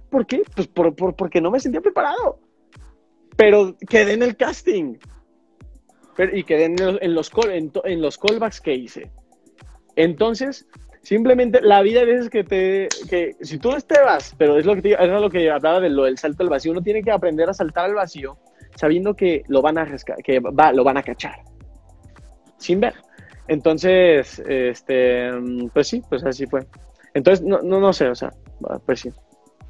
¿Por 0.09 0.25
qué? 0.25 0.43
Pues 0.55 0.69
porque 0.69 1.41
no 1.41 1.51
me 1.51 1.59
sentía 1.59 1.81
preparado. 1.81 2.39
Pero 3.35 3.75
quedé 3.89 4.13
en 4.13 4.23
el 4.23 4.37
casting. 4.37 4.95
pero, 6.15 6.37
y 6.37 6.45
quedé 6.45 6.65
en 6.65 6.77
los, 6.77 7.01
en 7.01 7.13
los, 7.13 7.31
en 7.83 8.01
los 8.01 8.17
callbacks 8.17 8.61
que 8.61 8.75
hice. 8.75 9.11
Entonces, 9.97 10.65
simplemente 11.01 11.59
la 11.61 11.81
vida 11.81 11.99
a 11.99 12.05
veces 12.05 12.29
que 12.29 12.45
te, 12.45 12.87
que 13.09 13.35
si 13.41 13.57
tú 13.57 13.75
te 13.85 13.99
vas, 13.99 14.33
pero 14.37 14.57
es 14.57 14.65
lo 14.65 14.75
que 14.75 14.83
te, 14.83 14.93
es 14.93 15.09
lo 15.09 15.29
que 15.29 15.51
hablaba 15.51 15.81
de 15.81 15.89
lo 15.89 16.05
del 16.05 16.17
salto 16.17 16.43
al 16.43 16.49
vacío, 16.49 16.71
uno 16.71 16.81
tiene 16.81 17.03
que 17.03 17.11
aprender 17.11 17.49
a 17.49 17.53
saltar 17.53 17.83
al 17.83 17.95
vacío 17.95 18.37
sabiendo 18.75 19.15
que 19.15 19.43
lo 19.49 19.61
van 19.61 19.77
a 19.77 19.85
que 20.23 20.39
va, 20.39 20.71
lo 20.71 20.85
van 20.85 20.95
a 20.95 21.03
cachar, 21.03 21.39
sin 22.57 22.79
ver. 22.79 22.93
Entonces, 23.47 24.41
este, 24.47 25.29
pues 25.73 25.87
sí, 25.87 26.01
pues 26.09 26.23
así 26.23 26.45
fue. 26.47 26.65
Entonces, 27.13 27.45
no, 27.45 27.61
no, 27.61 27.79
no 27.79 27.93
sé, 27.93 28.07
o 28.07 28.15
sea, 28.15 28.31
pues 28.85 29.01
sí. 29.01 29.11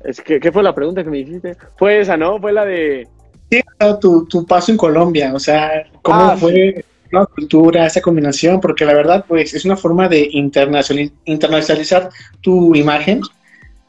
Es 0.03 0.21
que, 0.21 0.39
¿Qué 0.39 0.51
fue 0.51 0.63
la 0.63 0.75
pregunta 0.75 1.03
que 1.03 1.09
me 1.09 1.19
hiciste? 1.19 1.57
Fue 1.77 1.99
esa, 1.99 2.15
¿no? 2.15 2.39
Fue 2.39 2.53
la 2.53 2.65
de... 2.65 3.07
Sí, 3.51 3.61
tu, 4.01 4.25
tu 4.25 4.45
paso 4.45 4.71
en 4.71 4.77
Colombia, 4.77 5.33
o 5.33 5.39
sea, 5.39 5.85
¿cómo 6.01 6.21
ah, 6.21 6.37
fue 6.37 6.83
la 7.11 7.25
cultura, 7.25 7.85
esa 7.85 8.01
combinación? 8.01 8.59
Porque 8.59 8.85
la 8.85 8.93
verdad, 8.93 9.25
pues, 9.27 9.53
es 9.53 9.65
una 9.65 9.77
forma 9.77 10.07
de 10.07 10.27
internacionalizar 10.31 12.09
tu 12.41 12.75
imagen 12.75 13.21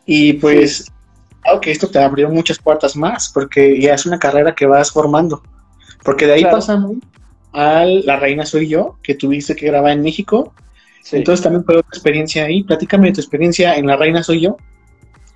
y 0.05 0.35
pues 0.35 0.90
claro 1.42 1.61
que 1.61 1.70
esto 1.70 1.88
te 1.88 1.99
abrió 1.99 2.29
muchas 2.29 2.59
puertas 2.59 2.96
más, 2.96 3.31
porque 3.33 3.81
ya 3.81 3.94
es 3.94 4.07
una 4.07 4.18
carrera 4.18 4.55
que 4.55 4.66
vas 4.66 4.90
formando. 4.90 5.42
Porque 6.05 6.27
de 6.27 6.35
ahí 6.35 6.44
pasamos 6.44 6.96
a 7.53 7.85
La 7.85 8.17
Reina 8.17 8.45
Soy 8.45 8.69
Yo, 8.69 8.99
que 9.03 9.15
tuviste 9.15 9.57
que 9.57 9.67
grabar 9.67 9.93
en 9.93 10.03
México. 10.03 10.55
Entonces 11.13 11.43
también 11.43 11.65
fue 11.65 11.77
otra 11.77 11.89
experiencia 11.89 12.45
ahí. 12.45 12.65
Platícame 12.65 13.09
de 13.09 13.15
tu 13.15 13.21
experiencia 13.21 13.77
en 13.77 13.87
La 13.87 13.97
Reina 13.97 14.23
Soy 14.23 14.41
Yo. 14.41 14.57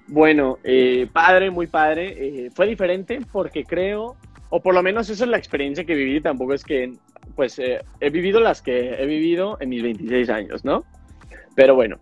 Bueno, 0.08 0.58
eh, 0.64 1.06
padre, 1.12 1.50
muy 1.50 1.68
padre. 1.68 2.16
Eh, 2.18 2.50
fue 2.52 2.66
diferente 2.66 3.20
porque 3.30 3.64
creo, 3.64 4.16
o 4.48 4.60
por 4.60 4.74
lo 4.74 4.82
menos 4.82 5.08
esa 5.08 5.24
es 5.24 5.30
la 5.30 5.38
experiencia 5.38 5.84
que 5.84 5.94
viví. 5.94 6.20
Tampoco 6.20 6.54
es 6.54 6.64
que, 6.64 6.92
pues, 7.36 7.58
eh, 7.60 7.80
he 8.00 8.10
vivido 8.10 8.40
las 8.40 8.60
que 8.60 8.94
he 8.94 9.06
vivido 9.06 9.56
en 9.60 9.68
mis 9.68 9.82
26 9.82 10.30
años, 10.30 10.64
¿no? 10.64 10.84
Pero 11.54 11.76
bueno, 11.76 12.00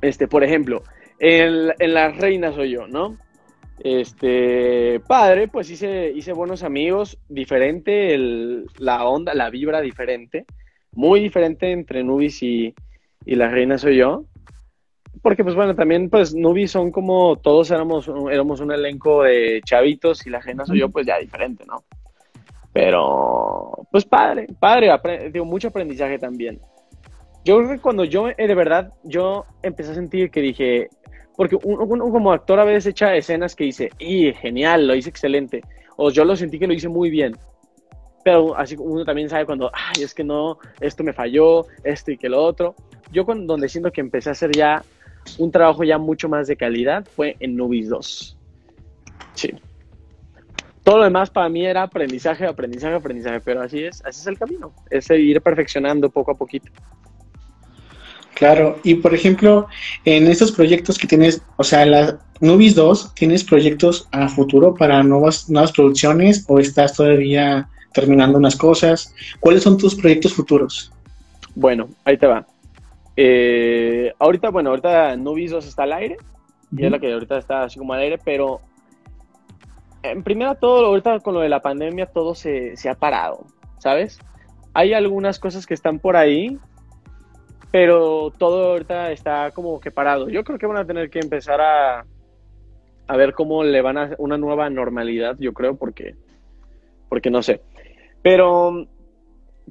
este, 0.00 0.26
por 0.26 0.42
ejemplo, 0.42 0.82
en, 1.18 1.72
en 1.78 1.94
La 1.94 2.08
Reina 2.08 2.52
Soy 2.52 2.70
Yo, 2.70 2.86
¿no? 2.86 3.18
Este, 3.80 5.00
padre, 5.00 5.48
pues 5.48 5.70
hice, 5.70 6.10
hice 6.10 6.32
buenos 6.32 6.62
amigos, 6.62 7.18
diferente 7.28 8.16
la 8.78 9.04
onda, 9.04 9.34
la 9.34 9.50
vibra 9.50 9.80
diferente, 9.80 10.46
muy 10.92 11.20
diferente 11.20 11.72
entre 11.72 12.02
Nubis 12.02 12.42
y, 12.42 12.74
la 13.26 13.48
reina 13.48 13.78
soy 13.78 13.96
yo. 13.96 14.24
Porque, 15.22 15.42
pues 15.42 15.54
bueno, 15.54 15.74
también, 15.74 16.08
pues 16.08 16.34
Nubis 16.34 16.70
son 16.70 16.90
como 16.90 17.36
todos 17.36 17.70
éramos, 17.70 18.08
éramos 18.30 18.60
un 18.60 18.72
elenco 18.72 19.24
de 19.24 19.60
chavitos 19.64 20.26
y 20.26 20.30
la 20.30 20.40
reina 20.40 20.64
soy 20.64 20.80
yo, 20.80 20.88
pues 20.88 21.06
ya 21.06 21.18
diferente, 21.18 21.64
¿no? 21.66 21.84
Pero, 22.72 23.72
pues 23.90 24.04
padre, 24.04 24.46
padre, 24.60 24.90
mucho 25.44 25.68
aprendizaje 25.68 26.18
también. 26.18 26.60
Yo 27.44 27.58
creo 27.58 27.70
que 27.70 27.80
cuando 27.80 28.04
yo, 28.04 28.28
eh, 28.28 28.34
de 28.36 28.54
verdad, 28.54 28.92
yo 29.02 29.46
empecé 29.62 29.92
a 29.92 29.94
sentir 29.94 30.30
que 30.30 30.40
dije, 30.40 30.88
porque 31.36 31.56
uno, 31.62 31.86
como 31.86 32.32
actor 32.32 32.58
a 32.58 32.64
veces 32.64 32.86
echa 32.86 33.14
escenas 33.14 33.54
que 33.54 33.64
dice, 33.64 33.90
y 33.98 34.32
genial, 34.32 34.86
lo 34.86 34.94
hice 34.94 35.10
excelente, 35.10 35.62
o 35.96 36.10
yo 36.10 36.24
lo 36.24 36.34
sentí 36.34 36.58
que 36.58 36.66
lo 36.66 36.72
hice 36.72 36.88
muy 36.88 37.10
bien. 37.10 37.36
Pero 38.24 38.56
así 38.56 38.74
uno 38.78 39.04
también 39.04 39.28
sabe 39.28 39.46
cuando, 39.46 39.70
ay, 39.72 40.02
es 40.02 40.12
que 40.12 40.24
no, 40.24 40.58
esto 40.80 41.04
me 41.04 41.12
falló, 41.12 41.66
esto 41.84 42.10
y 42.10 42.16
que 42.16 42.28
lo 42.28 42.42
otro. 42.42 42.74
Yo 43.12 43.24
cuando, 43.24 43.52
donde 43.52 43.68
siento 43.68 43.92
que 43.92 44.00
empecé 44.00 44.30
a 44.30 44.32
hacer 44.32 44.50
ya 44.50 44.82
un 45.38 45.50
trabajo 45.50 45.84
ya 45.84 45.98
mucho 45.98 46.28
más 46.28 46.46
de 46.46 46.56
calidad 46.56 47.06
fue 47.14 47.36
en 47.38 47.56
Nubis 47.56 47.88
2. 47.88 48.38
Sí. 49.34 49.54
Todo 50.82 50.98
lo 50.98 51.04
demás 51.04 51.30
para 51.30 51.48
mí 51.48 51.66
era 51.66 51.82
aprendizaje, 51.82 52.46
aprendizaje, 52.46 52.94
aprendizaje, 52.94 53.40
pero 53.40 53.62
así 53.62 53.84
es, 53.84 54.04
así 54.04 54.20
es 54.20 54.26
el 54.28 54.38
camino, 54.38 54.72
es 54.88 55.10
ir 55.10 55.40
perfeccionando 55.40 56.10
poco 56.10 56.30
a 56.30 56.34
poquito. 56.36 56.70
Claro, 58.36 58.78
y 58.82 58.96
por 58.96 59.14
ejemplo, 59.14 59.66
en 60.04 60.26
estos 60.26 60.52
proyectos 60.52 60.98
que 60.98 61.06
tienes, 61.06 61.40
o 61.56 61.64
sea, 61.64 61.86
la 61.86 62.18
Nubis 62.40 62.74
2, 62.74 63.14
¿tienes 63.14 63.42
proyectos 63.42 64.06
a 64.12 64.28
futuro 64.28 64.74
para 64.74 65.02
nuevas, 65.02 65.48
nuevas 65.48 65.72
producciones 65.72 66.44
o 66.46 66.58
estás 66.58 66.94
todavía 66.94 67.66
terminando 67.94 68.36
unas 68.36 68.54
cosas? 68.54 69.14
¿Cuáles 69.40 69.62
son 69.62 69.78
tus 69.78 69.94
proyectos 69.94 70.34
futuros? 70.34 70.92
Bueno, 71.54 71.88
ahí 72.04 72.18
te 72.18 72.26
va. 72.26 72.46
Eh, 73.16 74.12
ahorita, 74.18 74.50
bueno, 74.50 74.68
ahorita 74.68 75.16
Nubis 75.16 75.52
2 75.52 75.66
está 75.66 75.84
al 75.84 75.94
aire, 75.94 76.18
y 76.76 76.84
es 76.84 76.90
la 76.90 76.98
que 76.98 77.10
ahorita 77.10 77.38
está 77.38 77.62
así 77.62 77.78
como 77.78 77.94
al 77.94 78.00
aire, 78.00 78.18
pero 78.22 78.60
en 80.02 80.22
primera 80.22 80.56
todo, 80.56 80.84
ahorita 80.84 81.20
con 81.20 81.32
lo 81.32 81.40
de 81.40 81.48
la 81.48 81.62
pandemia 81.62 82.04
todo 82.04 82.34
se, 82.34 82.76
se 82.76 82.90
ha 82.90 82.94
parado, 82.96 83.46
¿sabes? 83.78 84.18
Hay 84.74 84.92
algunas 84.92 85.38
cosas 85.38 85.64
que 85.64 85.72
están 85.72 85.98
por 85.98 86.18
ahí 86.18 86.58
pero 87.70 88.32
todo 88.36 88.72
ahorita 88.72 89.12
está 89.12 89.50
como 89.50 89.80
que 89.80 89.90
parado. 89.90 90.28
Yo 90.28 90.44
creo 90.44 90.58
que 90.58 90.66
van 90.66 90.78
a 90.78 90.86
tener 90.86 91.10
que 91.10 91.18
empezar 91.18 91.60
a, 91.60 92.04
a 93.06 93.16
ver 93.16 93.32
cómo 93.32 93.64
le 93.64 93.80
van 93.82 93.98
a 93.98 94.10
una 94.18 94.38
nueva 94.38 94.68
normalidad, 94.70 95.36
yo 95.38 95.52
creo, 95.52 95.76
porque, 95.76 96.14
porque 97.08 97.30
no 97.30 97.42
sé. 97.42 97.60
Pero 98.22 98.86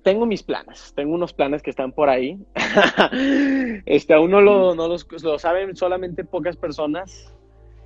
tengo 0.04 0.26
mis 0.26 0.44
planes, 0.44 0.94
tengo 0.96 1.14
unos 1.14 1.34
planes 1.34 1.62
que 1.62 1.70
están 1.70 1.92
por 1.92 2.10
ahí. 2.10 2.38
este, 3.86 4.14
aún 4.14 4.32
no, 4.32 4.42
lo, 4.42 4.76
no 4.76 4.88
los, 4.88 5.08
lo, 5.24 5.40
saben 5.40 5.76
solamente 5.76 6.24
pocas 6.24 6.58
personas, 6.58 7.34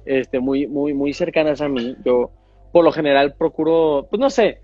este, 0.05 0.39
muy, 0.39 0.67
muy, 0.67 0.93
muy 0.93 1.13
cercanas 1.13 1.61
a 1.61 1.69
mí. 1.69 1.95
Yo, 2.03 2.31
por 2.71 2.83
lo 2.83 2.91
general, 2.91 3.35
procuro, 3.35 4.07
pues 4.09 4.19
no 4.19 4.29
sé, 4.29 4.61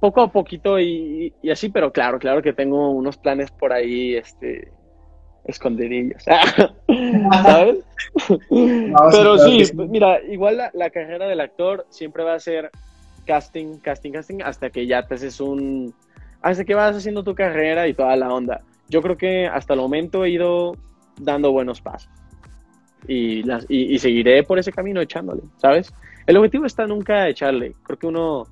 poco 0.00 0.20
a 0.22 0.30
poquito 0.30 0.78
y, 0.78 1.32
así, 1.50 1.68
pero 1.68 1.92
claro, 1.92 2.18
claro 2.18 2.42
que 2.42 2.52
tengo 2.52 2.90
unos 2.90 3.16
planes 3.16 3.50
por 3.50 3.72
ahí, 3.72 4.14
este, 4.16 4.70
escondidillos, 5.44 6.22
¿sabes? 7.42 7.78
pero 9.10 9.38
sí, 9.38 9.64
mira, 9.88 10.22
igual 10.22 10.70
la, 10.72 10.90
carrera 10.90 11.26
del 11.26 11.40
actor 11.40 11.86
siempre 11.90 12.22
va 12.22 12.34
a 12.34 12.40
ser 12.40 12.70
casting, 13.24 13.78
casting, 13.78 14.12
casting, 14.12 14.42
hasta 14.42 14.70
que 14.70 14.86
ya 14.86 15.06
te 15.06 15.14
haces 15.14 15.40
un, 15.40 15.94
hasta 16.42 16.64
que 16.64 16.74
vas 16.74 16.96
haciendo 16.96 17.24
tu 17.24 17.34
carrera 17.34 17.88
y 17.88 17.94
toda 17.94 18.14
la 18.16 18.32
onda. 18.32 18.62
Yo 18.88 19.02
creo 19.02 19.16
que 19.16 19.46
hasta 19.46 19.74
el 19.74 19.80
momento 19.80 20.24
he 20.24 20.30
ido 20.30 20.72
dando 21.20 21.52
buenos 21.52 21.80
pasos. 21.80 22.10
Y, 23.06 23.42
las, 23.44 23.64
y, 23.68 23.94
y 23.94 23.98
seguiré 23.98 24.42
por 24.42 24.58
ese 24.58 24.72
camino 24.72 25.00
echándole, 25.00 25.42
¿sabes? 25.56 25.92
El 26.26 26.36
objetivo 26.36 26.66
está 26.66 26.86
nunca 26.86 27.28
echarle. 27.28 27.74
Creo 27.84 27.98
que 27.98 28.06
uno 28.06 28.46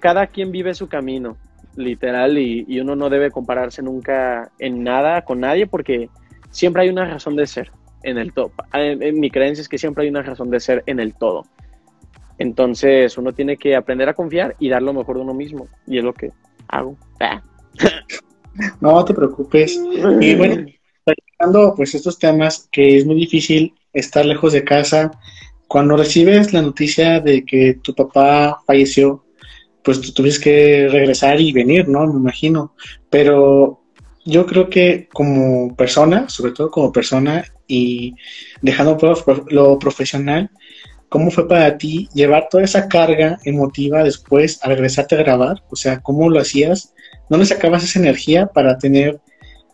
cada 0.00 0.26
quien 0.28 0.52
vive 0.52 0.74
su 0.74 0.88
camino, 0.88 1.36
literal, 1.76 2.38
y, 2.38 2.80
uno 2.80 2.96
no 2.96 3.10
debe 3.10 3.30
compararse 3.30 3.82
nunca 3.82 4.50
en 4.58 4.82
nada 4.82 5.22
con 5.22 5.40
nadie 5.40 5.66
porque 5.66 6.08
siempre 6.50 6.82
hay 6.82 6.88
una 6.88 7.04
razón 7.04 7.36
de 7.36 7.46
ser 7.46 7.70
en 8.02 8.18
el 8.18 8.32
todo. 8.32 8.52
En, 8.72 9.20
mi 9.20 9.30
creencia 9.30 9.62
es 9.62 9.68
que 9.68 9.78
siempre 9.78 10.04
hay 10.04 10.10
una 10.10 10.22
razón 10.22 10.50
de 10.50 10.60
ser 10.60 10.82
en 10.86 11.00
el 11.00 11.14
todo. 11.14 11.44
Entonces 12.38 13.16
uno 13.16 13.32
tiene 13.32 13.56
que 13.56 13.74
aprender 13.74 14.08
a 14.08 14.14
confiar 14.14 14.56
y 14.58 14.68
dar 14.68 14.82
lo 14.82 14.92
mejor 14.92 15.16
de 15.16 15.22
uno 15.22 15.34
mismo. 15.34 15.68
Y 15.86 15.98
es 15.98 16.04
lo 16.04 16.12
que 16.12 16.32
hago. 16.68 16.96
Ah. 17.20 17.42
No 18.80 19.04
te 19.04 19.12
preocupes. 19.12 19.78
Y 20.18 20.34
bueno, 20.34 20.64
pues 21.76 21.94
estos 21.94 22.18
temas 22.18 22.66
que 22.72 22.96
es 22.96 23.04
muy 23.04 23.16
difícil 23.16 23.74
estar 23.92 24.24
lejos 24.24 24.54
de 24.54 24.64
casa. 24.64 25.10
Cuando 25.68 25.94
recibes 25.94 26.54
la 26.54 26.62
noticia 26.62 27.20
de 27.20 27.44
que 27.44 27.74
tu 27.82 27.94
papá 27.94 28.62
falleció, 28.66 29.25
pues 29.86 30.12
tuviste 30.12 30.42
que 30.42 30.88
regresar 30.88 31.40
y 31.40 31.52
venir, 31.52 31.86
¿no? 31.86 32.04
Me 32.08 32.18
imagino. 32.18 32.74
Pero 33.08 33.84
yo 34.24 34.44
creo 34.44 34.68
que 34.68 35.08
como 35.12 35.76
persona, 35.76 36.28
sobre 36.28 36.50
todo 36.50 36.72
como 36.72 36.90
persona 36.90 37.44
y 37.68 38.16
dejando 38.62 38.98
lo 39.48 39.78
profesional, 39.78 40.50
¿cómo 41.08 41.30
fue 41.30 41.46
para 41.46 41.78
ti 41.78 42.08
llevar 42.12 42.48
toda 42.50 42.64
esa 42.64 42.88
carga 42.88 43.38
emotiva 43.44 44.02
después 44.02 44.58
a 44.64 44.70
regresarte 44.70 45.14
a 45.14 45.18
grabar? 45.18 45.62
O 45.70 45.76
sea, 45.76 46.00
¿cómo 46.00 46.28
lo 46.30 46.40
hacías? 46.40 46.92
¿Dónde 47.30 47.46
sacabas 47.46 47.84
esa 47.84 48.00
energía 48.00 48.48
para 48.48 48.78
tener, 48.78 49.20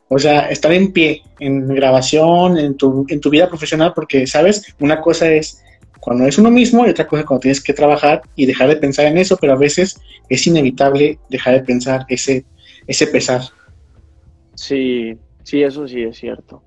o 0.09 0.19
sea, 0.19 0.51
estar 0.51 0.73
en 0.73 0.93
pie 0.93 1.23
en 1.41 1.69
grabación, 1.69 2.59
en 2.59 2.77
tu, 2.77 3.07
en 3.09 3.19
tu 3.19 3.31
vida 3.31 3.49
profesional? 3.49 3.95
Porque, 3.95 4.27
¿sabes? 4.27 4.75
Una 4.79 5.01
cosa 5.01 5.33
es 5.33 5.63
cuando 6.03 6.27
es 6.27 6.37
uno 6.37 6.51
mismo 6.51 6.85
y 6.85 6.91
otra 6.91 7.07
cosa 7.07 7.25
cuando 7.25 7.43
tienes 7.43 7.63
que 7.63 7.73
trabajar 7.73 8.23
y 8.35 8.45
dejar 8.45 8.69
de 8.69 8.75
pensar 8.75 9.07
en 9.07 9.19
eso, 9.19 9.37
pero 9.37 9.53
a 9.53 9.57
veces 9.57 10.01
es 10.29 10.45
inevitable 10.49 11.21
dejar 11.31 11.55
de 11.55 11.61
pensar 11.61 12.05
ese, 12.09 12.45
ese 12.89 13.07
pesar. 13.07 13.43
Sí, 14.57 15.17
sí, 15.45 15.63
eso 15.63 15.87
sí 15.87 16.03
es 16.03 16.19
cierto. 16.19 16.61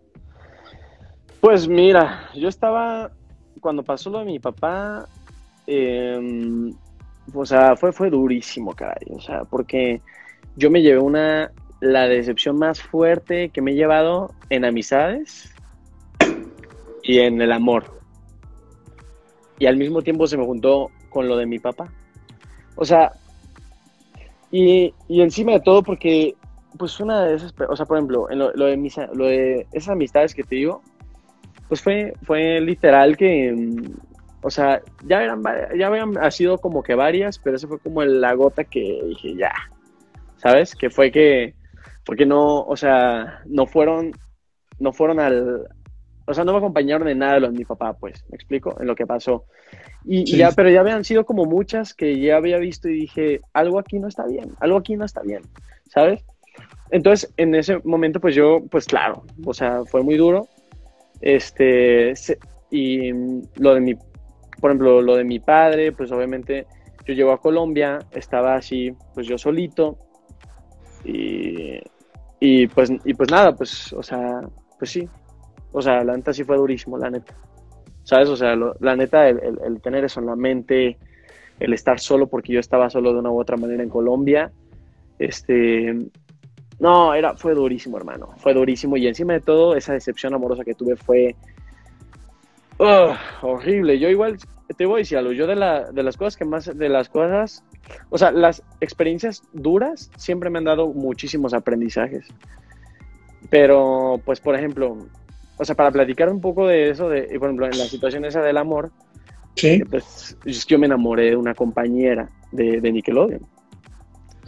Pues 1.41 1.67
mira, 1.67 2.29
yo 2.33 2.47
estaba, 2.47 3.11
cuando 3.59 3.83
pasó 3.83 4.09
lo 4.09 4.19
de 4.19 4.25
mi 4.25 4.39
papá, 4.39 5.05
em, 5.67 6.73
o 7.33 7.45
sea, 7.45 7.75
fue, 7.75 7.91
fue 7.91 8.09
durísimo, 8.09 8.73
caray, 8.73 9.05
o 9.09 9.19
sea, 9.19 9.43
porque 9.43 10.01
yo 10.55 10.71
me 10.71 10.81
llevé 10.81 10.99
una, 10.99 11.51
la 11.81 12.07
decepción 12.07 12.57
más 12.57 12.81
fuerte 12.81 13.49
que 13.49 13.61
me 13.61 13.71
he 13.71 13.75
llevado 13.75 14.33
en 14.49 14.63
amistades 14.63 15.53
y 17.03 17.19
en 17.19 17.41
el 17.41 17.51
amor 17.51 17.95
y 19.59 19.65
al 19.67 19.77
mismo 19.77 20.01
tiempo 20.01 20.27
se 20.27 20.37
me 20.37 20.45
juntó 20.45 20.91
con 21.09 21.27
lo 21.27 21.37
de 21.37 21.45
mi 21.45 21.59
papá. 21.59 21.93
O 22.75 22.85
sea, 22.85 23.11
Y, 24.51 24.93
y 25.07 25.21
encima 25.21 25.53
de 25.53 25.59
todo, 25.61 25.83
porque, 25.83 26.35
pues 26.77 26.99
una 26.99 27.25
de 27.25 27.35
esas, 27.35 27.53
o 27.69 27.75
sea, 27.75 27.85
por 27.85 27.97
ejemplo, 27.97 28.29
en 28.29 28.39
lo, 28.39 28.51
de, 28.53 28.77
mis, 28.77 28.95
lo 29.13 29.25
de 29.25 29.67
esas 29.71 29.89
amistades 29.89 30.33
que 30.35 30.43
te 30.43 30.55
digo, 30.55 30.81
pues 31.67 31.81
fue, 31.81 32.13
fue 32.23 32.61
literal 32.61 33.17
que, 33.17 33.51
mm, 33.53 33.95
o 34.41 34.49
sea, 34.49 34.81
ya 35.03 35.23
eran 35.23 35.41
ya 35.77 35.87
habían 35.87 36.13
sido 36.31 36.59
como 36.59 36.83
que 36.83 36.95
varias, 36.95 37.39
pero 37.39 37.55
esa 37.57 37.67
fue 37.67 37.79
como 37.79 38.03
la 38.03 38.33
gota 38.35 38.63
que 38.65 39.01
dije, 39.07 39.35
ya, 39.37 39.53
¿sabes? 40.37 40.75
Que 40.75 40.89
fue 40.89 41.11
que, 41.11 41.55
porque 42.05 42.25
no, 42.25 42.61
o 42.63 42.75
sea, 42.77 43.41
no 43.45 43.65
fueron, 43.67 44.11
no 44.79 44.93
fueron 44.93 45.19
al, 45.19 45.67
o 46.25 46.33
sea, 46.33 46.43
no 46.43 46.51
me 46.51 46.57
acompañaron 46.57 47.07
en 47.07 47.19
nada 47.19 47.35
de 47.35 47.39
lo 47.41 47.51
de 47.51 47.57
mi 47.57 47.65
papá, 47.65 47.93
pues, 47.93 48.25
me 48.29 48.35
explico, 48.35 48.75
en 48.79 48.87
lo 48.87 48.95
que 48.95 49.05
pasó. 49.05 49.45
Y, 50.03 50.37
ya, 50.37 50.51
pero 50.51 50.69
ya 50.69 50.81
habían 50.81 51.03
sido 51.03 51.25
como 51.25 51.45
muchas 51.45 51.93
que 51.93 52.19
ya 52.19 52.37
había 52.37 52.57
visto 52.57 52.89
y 52.89 52.93
dije, 52.93 53.41
algo 53.53 53.79
aquí 53.79 53.99
no 53.99 54.07
está 54.07 54.25
bien, 54.25 54.51
algo 54.59 54.77
aquí 54.77 54.95
no 54.95 55.05
está 55.05 55.21
bien, 55.21 55.41
¿sabes? 55.87 56.23
Entonces, 56.91 57.33
en 57.37 57.55
ese 57.55 57.79
momento, 57.83 58.19
pues 58.19 58.35
yo, 58.35 58.63
pues 58.69 58.85
claro, 58.85 59.23
o 59.45 59.53
sea, 59.53 59.83
fue 59.85 60.03
muy 60.03 60.15
duro. 60.15 60.47
Este, 61.21 62.13
y 62.69 63.11
lo 63.55 63.73
de 63.73 63.81
mi, 63.81 63.95
por 63.95 64.71
ejemplo, 64.71 65.01
lo 65.01 65.15
de 65.15 65.23
mi 65.23 65.39
padre, 65.39 65.91
pues 65.91 66.11
obviamente 66.11 66.67
yo 67.05 67.13
llego 67.13 67.31
a 67.31 67.41
Colombia, 67.41 67.99
estaba 68.11 68.55
así, 68.55 68.93
pues 69.13 69.27
yo 69.27 69.37
solito, 69.37 69.97
y, 71.03 71.79
y 72.39 72.67
pues, 72.67 72.91
y 73.03 73.13
pues 73.13 73.31
nada, 73.31 73.55
pues, 73.55 73.93
o 73.93 74.03
sea, 74.03 74.41
pues 74.77 74.91
sí, 74.91 75.07
o 75.75 75.81
sea, 75.81 76.05
la 76.05 76.15
neta 76.15 76.31
sí 76.31 76.45
fue 76.45 76.55
durísimo, 76.55 76.97
la 76.97 77.09
neta. 77.09 77.35
¿Sabes? 78.03 78.29
O 78.29 78.37
sea, 78.37 78.55
la 78.55 78.95
neta, 78.95 79.27
el, 79.27 79.81
tener 79.81 80.05
eso 80.05 80.21
en 80.21 80.27
la 80.27 80.35
mente, 80.37 80.97
el 81.59 81.73
estar 81.73 81.99
solo, 81.99 82.27
porque 82.27 82.53
yo 82.53 82.61
estaba 82.61 82.89
solo 82.89 83.11
de 83.11 83.19
una 83.19 83.29
u 83.29 83.41
otra 83.41 83.57
manera 83.57 83.83
en 83.83 83.89
Colombia, 83.89 84.53
este, 85.19 85.93
no, 86.79 87.13
era, 87.13 87.35
fue 87.35 87.53
durísimo, 87.53 87.97
hermano. 87.97 88.29
Fue 88.37 88.53
durísimo. 88.53 88.95
Y 88.95 89.05
encima 89.05 89.33
de 89.33 89.41
todo, 89.41 89.75
esa 89.75 89.91
decepción 89.91 90.33
amorosa 90.33 90.63
que 90.63 90.75
tuve 90.75 90.95
fue 90.95 91.35
horrible. 93.41 93.99
Yo 93.99 94.07
igual 94.07 94.37
te 94.77 94.85
voy 94.85 94.95
a 94.95 94.97
decir 94.99 95.17
algo. 95.17 95.33
Yo 95.33 95.45
de, 95.45 95.57
la, 95.57 95.91
de 95.91 96.03
las 96.03 96.15
cosas 96.15 96.37
que 96.37 96.45
más, 96.45 96.73
de 96.73 96.87
las 96.87 97.09
cosas, 97.09 97.65
o 98.09 98.17
sea, 98.17 98.31
las 98.31 98.63
experiencias 98.79 99.43
duras 99.51 100.09
siempre 100.15 100.49
me 100.49 100.59
han 100.59 100.65
dado 100.65 100.87
muchísimos 100.87 101.53
aprendizajes. 101.53 102.25
Pero, 103.49 104.21
pues, 104.23 104.39
por 104.39 104.55
ejemplo, 104.55 104.97
o 105.57 105.65
sea, 105.65 105.75
para 105.75 105.91
platicar 105.91 106.29
un 106.29 106.41
poco 106.41 106.67
de 106.67 106.89
eso, 106.89 107.09
de, 107.09 107.23
por 107.39 107.49
ejemplo, 107.49 107.65
en 107.65 107.77
la 107.77 107.85
situación 107.85 108.25
esa 108.25 108.41
del 108.41 108.57
amor, 108.57 108.91
¿Sí? 109.55 109.81
pues 109.89 110.37
yo 110.67 110.77
me 110.77 110.85
enamoré 110.85 111.29
de 111.29 111.35
una 111.35 111.53
compañera 111.53 112.29
de, 112.51 112.81
de 112.81 112.91
Nickelodeon. 112.91 113.41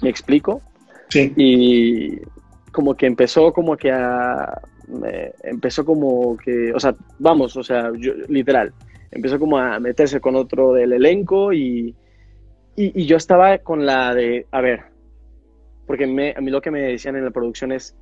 ¿Me 0.01 0.09
explico? 0.09 0.61
Sí. 1.09 1.33
Y 1.35 2.19
como 2.71 2.95
que 2.95 3.05
empezó 3.05 3.53
como 3.53 3.77
que 3.77 3.91
a... 3.91 4.61
empezó 5.43 5.85
como 5.85 6.37
que, 6.37 6.73
o 6.73 6.79
sea, 6.79 6.93
vamos, 7.19 7.55
o 7.57 7.63
sea, 7.63 7.89
literal, 8.27 8.73
empezó 9.11 9.39
como 9.39 9.57
a 9.57 9.79
meterse 9.79 10.19
con 10.19 10.35
otro 10.35 10.73
del 10.73 10.93
elenco 10.93 11.53
y, 11.53 11.95
y, 12.75 13.05
yo 13.05 13.17
estaba 13.17 13.57
con 13.59 13.85
la 13.85 14.13
de, 14.13 14.45
a 14.51 14.61
ver, 14.61 14.81
porque 15.87 16.05
me, 16.05 16.33
a 16.37 16.41
mí 16.41 16.51
lo 16.51 16.61
que 16.61 16.71
me 16.71 16.81
decían 16.81 17.15
en 17.15 17.25
la 17.25 17.31
producción 17.31 17.71
es, 17.71 17.95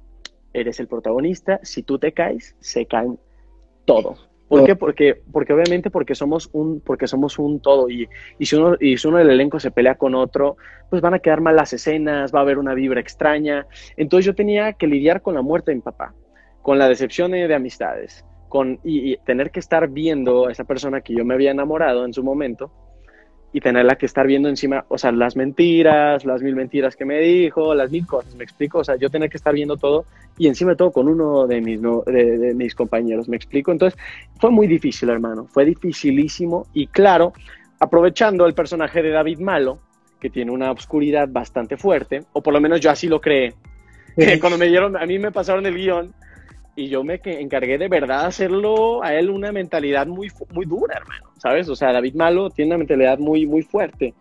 eres 0.60 0.80
el 0.80 0.88
protagonista, 0.88 1.60
si 1.64 1.84
tú 1.84 2.00
te 2.00 2.12
caes, 2.12 2.56
se 2.60 2.86
caen 2.86 3.20
todo. 3.86 4.16
¿Por 4.48 4.64
qué? 4.64 4.76
Porque, 4.76 5.22
porque 5.32 5.54
obviamente 5.54 5.90
porque 5.90 6.14
somos 6.14 6.50
un, 6.54 6.80
porque 6.80 7.08
somos 7.08 7.40
un 7.40 7.60
todo 7.60 7.90
y, 7.90 8.08
y, 8.38 8.46
si 8.46 8.56
uno, 8.56 8.76
y 8.80 8.98
si 8.98 9.08
uno 9.08 9.18
del 9.18 9.32
elenco 9.32 9.60
se 9.60 9.72
pelea 9.72 9.96
con 9.96 10.14
otro, 10.14 10.58
pues 10.90 11.02
van 11.02 11.16
a 11.16 11.20
quedar 11.20 11.42
mal 11.42 11.56
las 11.56 11.74
escenas, 11.74 12.34
va 12.34 12.40
a 12.40 12.42
haber 12.44 12.60
una 12.60 12.76
vibra 12.76 13.02
extraña. 13.02 13.66
Entonces 13.98 14.26
yo 14.26 14.36
tenía 14.36 14.74
que 14.74 14.86
lidiar 14.86 15.24
con 15.24 15.34
la 15.34 15.42
muerte 15.42 15.72
de 15.72 15.76
mi 15.76 15.82
papá, 15.82 16.14
con 16.62 16.78
la 16.78 16.88
decepción 16.88 17.32
de 17.32 17.54
amistades, 17.54 18.24
con, 18.48 18.80
y, 18.84 19.14
y 19.14 19.18
tener 19.18 19.50
que 19.50 19.60
estar 19.60 19.90
viendo 19.90 20.48
a 20.48 20.52
esa 20.52 20.64
persona 20.64 21.02
que 21.02 21.16
yo 21.16 21.26
me 21.26 21.34
había 21.34 21.50
enamorado 21.50 22.06
en 22.06 22.14
su 22.14 22.24
momento, 22.24 22.72
y 23.56 23.62
tenerla 23.62 23.96
que 23.96 24.06
estar 24.06 24.28
viendo 24.28 24.50
encima, 24.50 24.84
o 24.90 24.98
sea, 24.98 25.14
las 25.14 25.38
mentiras, 25.38 26.26
las 26.26 26.42
mil 26.42 26.58
mentiras 26.58 26.98
que 26.98 27.06
me 27.06 27.22
dijo, 27.22 27.74
las 27.74 27.90
mil 27.90 28.06
cosas, 28.06 28.36
me 28.36 28.44
explico, 28.44 28.80
o 28.80 28.84
sea, 28.84 28.98
yo 28.98 29.10
tener 29.10 29.30
que 29.30 29.38
estar 29.38 29.54
viendo 29.54 29.78
todo 29.78 30.04
y 30.38 30.50
encima 30.50 30.72
de 30.72 30.76
todo 30.76 30.92
con 30.92 31.08
uno 31.08 31.48
de 31.48 31.62
mis, 31.62 31.82
de, 31.82 32.52
mis 32.54 32.76
compañeros, 32.76 33.30
me 33.30 33.38
explico. 33.38 33.72
Entonces, 33.72 33.98
fue 34.42 34.52
muy 34.52 34.68
difícil, 34.68 35.08
hermano, 35.10 35.46
fue 35.46 35.64
dificilísimo 35.64 36.68
y 36.74 36.88
claro, 36.88 37.32
aprovechando 37.80 38.46
el 38.46 38.54
personaje 38.54 39.02
de 39.02 39.12
David 39.12 39.40
Malo, 39.40 39.80
que 40.20 40.30
tiene 40.30 40.52
una 40.52 40.70
oscuridad 40.72 41.30
bastante 41.32 41.78
fuerte, 41.78 42.24
o 42.34 42.42
por 42.42 42.54
lo 42.54 42.60
menos 42.60 42.82
yo 42.82 42.92
así 42.92 43.08
lo 43.08 43.22
creé. 43.22 43.54
Cuando 44.42 44.58
me 44.58 44.68
dieron, 44.68 44.98
a 44.98 45.06
mí 45.06 45.18
me 45.18 45.32
pasaron 45.32 45.66
el 45.66 45.76
guion 45.76 46.14
y 46.76 46.90
yo 46.90 47.04
me 47.04 47.22
encargué 47.24 47.78
de 47.78 47.88
verdad 47.88 48.26
hacerlo 48.26 49.02
a 49.04 49.14
él 49.14 49.30
una 49.30 49.52
mentalidad 49.52 50.08
muy, 50.08 50.30
muy 50.54 50.66
dura, 50.66 50.98
hermano, 50.98 51.32
¿sabes? 51.38 51.70
O 51.70 51.76
sea, 51.76 51.94
David 51.94 52.16
Malo 52.16 52.50
tiene 52.50 52.72
una 52.72 52.80
mentalidad 52.80 53.18
muy, 53.18 53.46
muy 53.46 53.62
fuerte. 53.62 54.14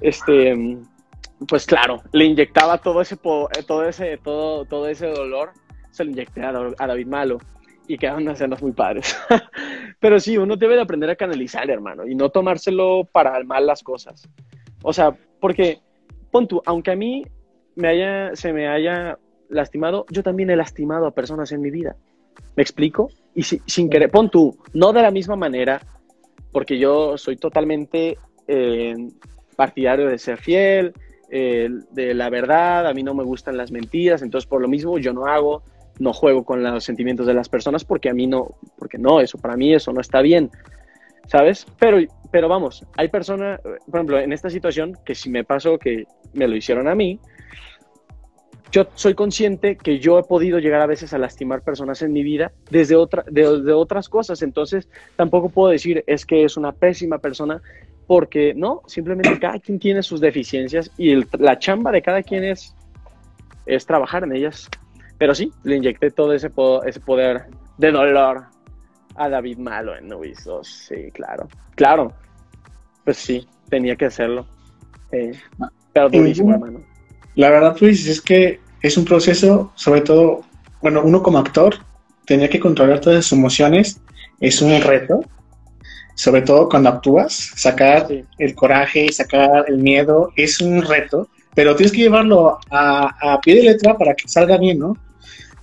Este, 0.00 0.54
pues 1.48 1.66
claro, 1.66 2.02
le 2.12 2.24
inyectaba 2.24 2.78
todo 2.78 3.00
ese, 3.00 3.16
eh, 3.16 3.62
todo 3.66 3.84
ese, 3.84 4.16
todo, 4.18 4.64
todo 4.64 4.88
ese 4.88 5.08
dolor, 5.08 5.50
se 5.90 6.04
lo 6.04 6.10
inyecté 6.10 6.42
a, 6.42 6.52
David 6.52 7.06
Malo 7.06 7.38
y 7.88 7.98
quedaron 7.98 8.28
escenas 8.28 8.62
muy 8.62 8.72
padres. 8.72 9.16
Pero 10.00 10.20
sí, 10.20 10.38
uno 10.38 10.56
debe 10.56 10.76
de 10.76 10.82
aprender 10.82 11.10
a 11.10 11.16
canalizar, 11.16 11.68
hermano, 11.68 12.06
y 12.06 12.14
no 12.14 12.30
tomárselo 12.30 13.08
para 13.10 13.42
mal 13.42 13.66
las 13.66 13.82
cosas. 13.82 14.28
O 14.82 14.92
sea, 14.92 15.16
porque, 15.40 15.80
pon 16.30 16.46
tú, 16.46 16.62
aunque 16.64 16.92
a 16.92 16.96
mí 16.96 17.24
me 17.74 17.88
haya, 17.88 18.36
se 18.36 18.52
me 18.52 18.68
haya 18.68 19.18
lastimado, 19.48 20.06
yo 20.10 20.22
también 20.22 20.50
he 20.50 20.56
lastimado 20.56 21.06
a 21.06 21.12
personas 21.12 21.52
en 21.52 21.60
mi 21.60 21.70
vida. 21.70 21.96
¿Me 22.54 22.62
explico? 22.62 23.10
Y 23.34 23.42
sin 23.42 23.90
querer, 23.90 24.10
pon 24.10 24.30
tú, 24.30 24.58
no 24.72 24.92
de 24.92 25.02
la 25.02 25.10
misma 25.10 25.36
manera, 25.36 25.80
porque 26.52 26.78
yo 26.78 27.18
soy 27.18 27.36
totalmente 27.36 28.18
eh, 28.48 28.94
partidario 29.56 30.08
de 30.08 30.18
ser 30.18 30.38
fiel, 30.38 30.92
eh, 31.30 31.68
de 31.90 32.14
la 32.14 32.30
verdad, 32.30 32.86
a 32.86 32.94
mí 32.94 33.02
no 33.02 33.14
me 33.14 33.24
gustan 33.24 33.56
las 33.56 33.72
mentiras, 33.72 34.22
entonces 34.22 34.48
por 34.48 34.62
lo 34.62 34.68
mismo 34.68 34.98
yo 34.98 35.12
no 35.12 35.26
hago, 35.26 35.64
no 35.98 36.12
juego 36.12 36.44
con 36.44 36.62
los 36.62 36.84
sentimientos 36.84 37.26
de 37.26 37.34
las 37.34 37.48
personas 37.48 37.84
porque 37.84 38.08
a 38.08 38.14
mí 38.14 38.26
no, 38.26 38.56
porque 38.78 38.98
no, 38.98 39.20
eso 39.20 39.38
para 39.38 39.56
mí 39.56 39.74
eso 39.74 39.92
no 39.92 40.00
está 40.00 40.20
bien, 40.22 40.50
¿sabes? 41.26 41.66
Pero, 41.78 41.98
pero 42.30 42.48
vamos, 42.48 42.84
hay 42.96 43.08
personas, 43.08 43.60
por 43.60 43.94
ejemplo, 43.94 44.20
en 44.20 44.32
esta 44.32 44.50
situación 44.50 44.96
que 45.04 45.14
si 45.14 45.30
me 45.30 45.42
pasó 45.42 45.78
que 45.78 46.04
me 46.32 46.46
lo 46.46 46.54
hicieron 46.54 46.86
a 46.86 46.94
mí, 46.94 47.18
yo 48.76 48.86
soy 48.94 49.14
consciente 49.14 49.78
que 49.78 49.98
yo 49.98 50.18
he 50.18 50.22
podido 50.22 50.58
llegar 50.58 50.82
a 50.82 50.86
veces 50.86 51.14
a 51.14 51.18
lastimar 51.18 51.62
personas 51.62 52.02
en 52.02 52.12
mi 52.12 52.22
vida 52.22 52.52
desde 52.68 52.94
otra, 52.94 53.24
de, 53.26 53.72
otras 53.72 54.10
cosas, 54.10 54.42
entonces 54.42 54.86
tampoco 55.16 55.48
puedo 55.48 55.70
decir 55.70 56.04
es 56.06 56.26
que 56.26 56.44
es 56.44 56.58
una 56.58 56.72
pésima 56.72 57.16
persona, 57.16 57.62
porque 58.06 58.52
no, 58.54 58.82
simplemente 58.86 59.38
cada 59.40 59.58
quien 59.60 59.78
tiene 59.78 60.02
sus 60.02 60.20
deficiencias 60.20 60.90
y 60.98 61.14
la 61.38 61.58
chamba 61.58 61.90
de 61.90 62.02
cada 62.02 62.22
quien 62.22 62.44
es, 62.44 62.76
es 63.64 63.86
trabajar 63.86 64.24
en 64.24 64.36
ellas. 64.36 64.68
Pero 65.16 65.34
sí, 65.34 65.50
le 65.64 65.76
inyecté 65.76 66.10
todo 66.10 66.34
ese, 66.34 66.50
ese 66.84 67.00
poder 67.00 67.44
de 67.78 67.90
dolor 67.90 68.44
a 69.14 69.28
David 69.30 69.56
Malo 69.56 69.96
en 69.96 70.08
Nubis 70.08 70.44
2, 70.44 70.68
sí, 70.68 71.10
claro, 71.12 71.48
claro, 71.76 72.12
pues 73.06 73.16
sí, 73.16 73.48
tenía 73.70 73.96
que 73.96 74.04
hacerlo, 74.04 74.46
eh, 75.12 75.32
pero 75.94 76.10
durísimo, 76.10 76.52
hermano. 76.52 76.84
La 77.36 77.50
verdad, 77.50 77.76
Luis, 77.80 78.06
es 78.08 78.20
que 78.20 78.60
es 78.82 78.96
un 78.96 79.04
proceso, 79.04 79.72
sobre 79.74 80.00
todo, 80.00 80.42
bueno, 80.80 81.02
uno 81.04 81.22
como 81.22 81.38
actor, 81.38 81.76
tenía 82.26 82.48
que 82.48 82.60
controlar 82.60 83.00
todas 83.00 83.24
sus 83.24 83.38
emociones, 83.38 84.00
es 84.40 84.60
un 84.60 84.80
reto, 84.80 85.20
sobre 86.14 86.42
todo 86.42 86.68
cuando 86.68 86.88
actúas, 86.88 87.52
sacar 87.56 88.08
el 88.38 88.54
coraje, 88.54 89.12
sacar 89.12 89.66
el 89.68 89.78
miedo, 89.78 90.30
es 90.36 90.60
un 90.60 90.82
reto, 90.82 91.28
pero 91.54 91.76
tienes 91.76 91.92
que 91.92 92.02
llevarlo 92.02 92.58
a, 92.70 93.40
pie 93.42 93.56
de 93.56 93.62
letra 93.62 93.96
para 93.96 94.14
que 94.14 94.28
salga 94.28 94.58
bien, 94.58 94.78
¿no? 94.78 94.96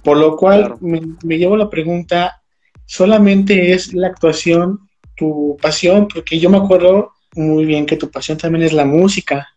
Por 0.04 0.18
lo 0.18 0.36
cual 0.36 0.76
me, 0.82 1.02
me 1.24 1.38
llevo 1.38 1.56
la 1.56 1.70
pregunta, 1.70 2.42
¿solamente 2.86 3.74
es 3.74 3.94
la 3.94 4.08
actuación 4.08 4.80
tu 5.16 5.58
pasión? 5.62 6.08
Porque 6.08 6.40
yo 6.40 6.50
me 6.50 6.58
acuerdo 6.58 7.14
muy 7.36 7.66
bien 7.66 7.86
que 7.86 7.96
tu 7.96 8.10
pasión 8.10 8.38
también 8.38 8.64
es 8.64 8.74
la 8.74 8.86
música 8.86 9.53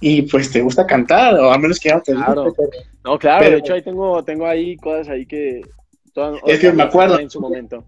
y 0.00 0.22
pues 0.22 0.50
te 0.50 0.60
gusta 0.60 0.86
cantar, 0.86 1.34
o 1.34 1.52
a 1.52 1.58
menos 1.58 1.80
que 1.80 1.90
no 1.90 2.00
te 2.00 2.14
claro. 2.14 2.54
no, 3.04 3.18
claro, 3.18 3.50
de 3.50 3.56
hecho 3.56 3.74
ahí 3.74 3.82
tengo, 3.82 4.22
tengo 4.22 4.46
ahí 4.46 4.76
cosas 4.76 5.08
ahí 5.08 5.26
que... 5.26 5.62
es 6.46 6.58
que 6.60 6.72
me 6.72 6.84
acuerdo. 6.84 7.18
En 7.18 7.30
su 7.30 7.40
momento. 7.40 7.84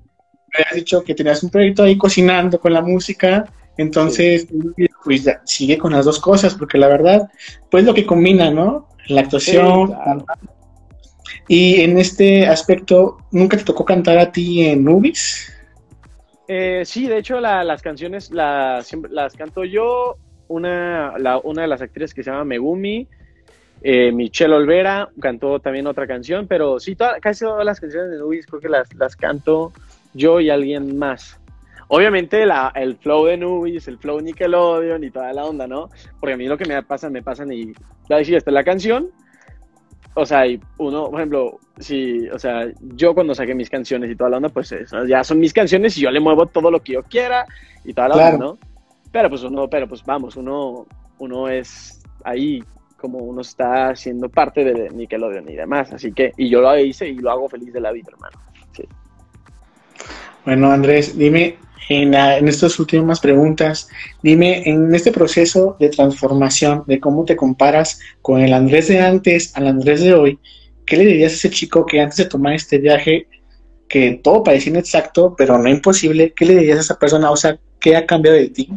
Me 0.56 0.64
has 0.64 0.74
dicho 0.74 1.02
que 1.04 1.14
tenías 1.14 1.42
un 1.44 1.50
proyecto 1.50 1.84
ahí 1.84 1.96
cocinando 1.96 2.58
con 2.58 2.72
la 2.72 2.82
música, 2.82 3.44
entonces 3.76 4.48
pues 5.04 5.24
ya, 5.24 5.40
sigue 5.44 5.78
con 5.78 5.92
las 5.92 6.04
dos 6.04 6.18
cosas, 6.18 6.54
porque 6.54 6.78
la 6.78 6.88
verdad, 6.88 7.30
pues 7.70 7.84
lo 7.84 7.94
que 7.94 8.04
combina, 8.04 8.50
¿no? 8.50 8.88
La 9.06 9.22
actuación. 9.22 9.96
Y 11.46 11.80
en 11.80 11.98
este 11.98 12.46
aspecto, 12.46 13.18
¿nunca 13.30 13.56
te 13.56 13.64
tocó 13.64 13.84
cantar 13.84 14.18
a 14.18 14.30
ti 14.30 14.66
en 14.66 14.84
Nubis? 14.84 15.52
Eh, 16.48 16.82
sí, 16.84 17.06
de 17.06 17.18
hecho 17.18 17.38
las 17.40 17.80
canciones 17.80 18.32
las, 18.32 18.92
las 19.08 19.34
canto 19.34 19.64
yo 19.64 20.16
una, 20.50 21.14
una 21.44 21.62
de 21.62 21.68
las 21.68 21.80
actrices 21.80 22.12
que 22.12 22.22
se 22.22 22.30
llama 22.30 22.44
Megumi, 22.44 23.06
Eh, 23.82 24.12
Michelle 24.12 24.54
Olvera 24.54 25.08
cantó 25.20 25.58
también 25.58 25.86
otra 25.86 26.06
canción, 26.06 26.46
pero 26.46 26.78
sí, 26.78 26.94
casi 27.20 27.46
todas 27.46 27.64
las 27.64 27.80
canciones 27.80 28.10
de 28.10 28.18
Nubis 28.18 28.46
creo 28.46 28.60
que 28.60 28.68
las, 28.68 28.94
las 28.94 29.16
canto 29.16 29.72
yo 30.12 30.38
y 30.38 30.50
alguien 30.50 30.98
más. 30.98 31.40
Obviamente 31.88 32.44
la, 32.44 32.70
el 32.74 32.96
flow 32.96 33.24
de 33.24 33.38
Nubis, 33.38 33.88
el 33.88 33.96
flow 33.96 34.20
Nickelodeon 34.20 35.02
y 35.02 35.10
toda 35.10 35.32
la 35.32 35.46
onda, 35.46 35.66
¿no? 35.66 35.88
Porque 36.20 36.34
a 36.34 36.36
mí 36.36 36.46
lo 36.46 36.58
que 36.58 36.66
me 36.66 36.82
pasa, 36.82 37.08
me 37.08 37.22
pasan 37.22 37.50
y 37.52 37.72
ya 38.08 38.16
decía, 38.18 38.36
esta 38.36 38.50
es 38.50 38.54
la 38.54 38.64
canción. 38.64 39.08
O 40.14 40.26
sea, 40.26 40.46
y 40.46 40.60
uno, 40.76 41.08
por 41.08 41.18
ejemplo, 41.18 41.58
si, 41.78 42.28
o 42.28 42.38
sea, 42.38 42.66
yo 42.96 43.14
cuando 43.14 43.34
saqué 43.34 43.54
mis 43.54 43.70
canciones 43.70 44.10
y 44.10 44.14
toda 44.14 44.28
la 44.28 44.36
onda, 44.36 44.50
pues 44.50 44.74
ya 45.08 45.24
son 45.24 45.38
mis 45.38 45.54
canciones 45.54 45.96
y 45.96 46.02
yo 46.02 46.10
le 46.10 46.20
muevo 46.20 46.44
todo 46.46 46.70
lo 46.70 46.80
que 46.80 46.92
yo 46.92 47.02
quiera 47.02 47.46
y 47.82 47.94
toda 47.94 48.08
la 48.08 48.14
onda, 48.14 48.38
¿no? 48.38 48.58
Pero 49.12 49.28
pues 49.28 49.42
uno, 49.42 49.68
pero 49.68 49.88
pues 49.88 50.04
vamos, 50.04 50.36
uno, 50.36 50.86
uno 51.18 51.48
es 51.48 52.02
ahí 52.24 52.62
como 52.96 53.18
uno 53.18 53.40
está 53.40 53.96
siendo 53.96 54.28
parte 54.28 54.62
de 54.62 54.90
Nickelodeon 54.90 55.48
y 55.48 55.56
demás. 55.56 55.92
Así 55.92 56.12
que, 56.12 56.32
y 56.36 56.48
yo 56.48 56.60
lo 56.60 56.78
hice 56.78 57.08
y 57.08 57.16
lo 57.16 57.30
hago 57.30 57.48
feliz 57.48 57.72
de 57.72 57.80
la 57.80 57.92
vida, 57.92 58.08
hermano. 58.12 58.38
Bueno, 60.44 60.70
Andrés, 60.70 61.16
dime 61.18 61.58
en, 61.88 62.14
en 62.14 62.48
estas 62.48 62.78
últimas 62.78 63.20
preguntas, 63.20 63.88
dime 64.22 64.62
en 64.68 64.94
este 64.94 65.12
proceso 65.12 65.76
de 65.78 65.90
transformación, 65.90 66.84
de 66.86 66.98
cómo 66.98 67.24
te 67.24 67.36
comparas 67.36 68.00
con 68.22 68.40
el 68.40 68.52
Andrés 68.52 68.88
de 68.88 69.00
antes 69.00 69.54
al 69.56 69.66
Andrés 69.66 70.00
de 70.00 70.14
hoy, 70.14 70.38
¿qué 70.86 70.96
le 70.96 71.04
dirías 71.04 71.32
a 71.32 71.34
ese 71.34 71.50
chico 71.50 71.84
que 71.84 72.00
antes 72.00 72.16
de 72.16 72.24
tomar 72.24 72.54
este 72.54 72.78
viaje, 72.78 73.26
que 73.88 74.20
todo 74.22 74.42
parecía 74.42 74.70
inexacto, 74.70 75.34
pero 75.36 75.58
no 75.58 75.68
imposible, 75.68 76.32
¿qué 76.34 76.46
le 76.46 76.56
dirías 76.56 76.78
a 76.78 76.82
esa 76.82 76.98
persona? 76.98 77.30
O 77.30 77.36
sea, 77.36 77.58
¿qué 77.78 77.96
ha 77.96 78.06
cambiado 78.06 78.38
de 78.38 78.48
ti? 78.48 78.70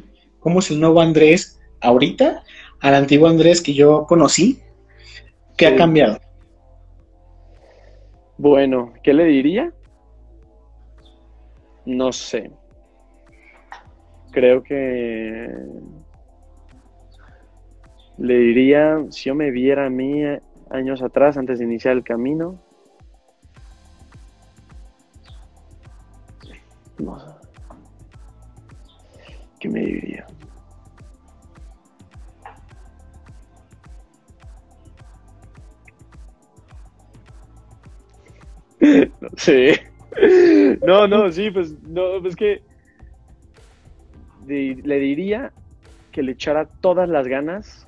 ¿Cómo 0.43 0.59
es 0.59 0.69
el 0.71 0.81
nuevo 0.81 0.99
Andrés 0.99 1.59
ahorita 1.79 2.43
al 2.81 2.95
antiguo 2.95 3.27
Andrés 3.27 3.61
que 3.61 3.73
yo 3.73 4.05
conocí? 4.05 4.59
¿Qué 5.57 5.67
ha 5.67 5.75
cambiado? 5.77 6.19
Bueno, 8.37 8.93
¿qué 9.03 9.13
le 9.13 9.23
diría? 9.23 9.71
No 11.85 12.11
sé. 12.11 12.51
Creo 14.31 14.63
que 14.63 15.49
le 18.17 18.37
diría, 18.37 18.97
si 19.11 19.29
yo 19.29 19.35
me 19.35 19.49
viera 19.49 19.85
a 19.85 19.89
mí 19.89 20.23
años 20.69 21.01
atrás, 21.01 21.37
antes 21.37 21.59
de 21.59 21.65
iniciar 21.65 21.95
el 21.95 22.03
camino, 22.03 22.59
¿qué 29.59 29.69
me 29.69 29.79
diría? 29.79 30.27
no 39.21 39.29
sé. 39.37 39.87
No, 40.85 41.07
no, 41.07 41.31
sí, 41.31 41.49
pues, 41.49 41.73
no, 41.83 42.21
pues 42.21 42.35
que 42.35 42.61
le 44.45 44.99
diría 44.99 45.53
que 46.11 46.21
le 46.21 46.33
echara 46.33 46.65
todas 46.65 47.07
las 47.07 47.27
ganas 47.27 47.87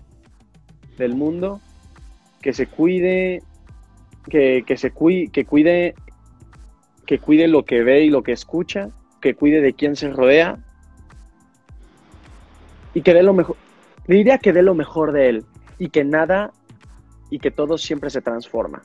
del 0.98 1.14
mundo, 1.14 1.60
que 2.42 2.54
se 2.54 2.68
cuide, 2.68 3.44
que, 4.30 4.64
se 4.78 4.92
cuide, 4.92 5.30
que 5.32 5.46
cuide, 5.46 5.96
que 7.06 7.20
cuide 7.20 7.48
lo 7.48 7.66
que 7.66 7.84
ve 7.84 8.06
y 8.06 8.10
lo 8.10 8.24
que 8.24 8.32
escucha, 8.32 8.90
que 9.22 9.36
cuide 9.36 9.62
de 9.62 9.74
quién 9.74 9.96
se 9.96 10.10
rodea 10.10 10.58
y 12.94 13.02
que 13.02 13.14
dé 13.14 13.22
lo 13.22 13.34
mejor. 13.34 13.58
Le 14.08 14.16
diría 14.16 14.38
que 14.38 14.54
dé 14.54 14.64
lo 14.64 14.74
mejor 14.74 15.12
de 15.12 15.30
él 15.30 15.46
y 15.78 15.90
que 15.90 16.04
nada 16.04 16.52
y 17.30 17.40
que 17.40 17.52
todo 17.52 17.78
siempre 17.78 18.10
se 18.10 18.22
transforma, 18.22 18.82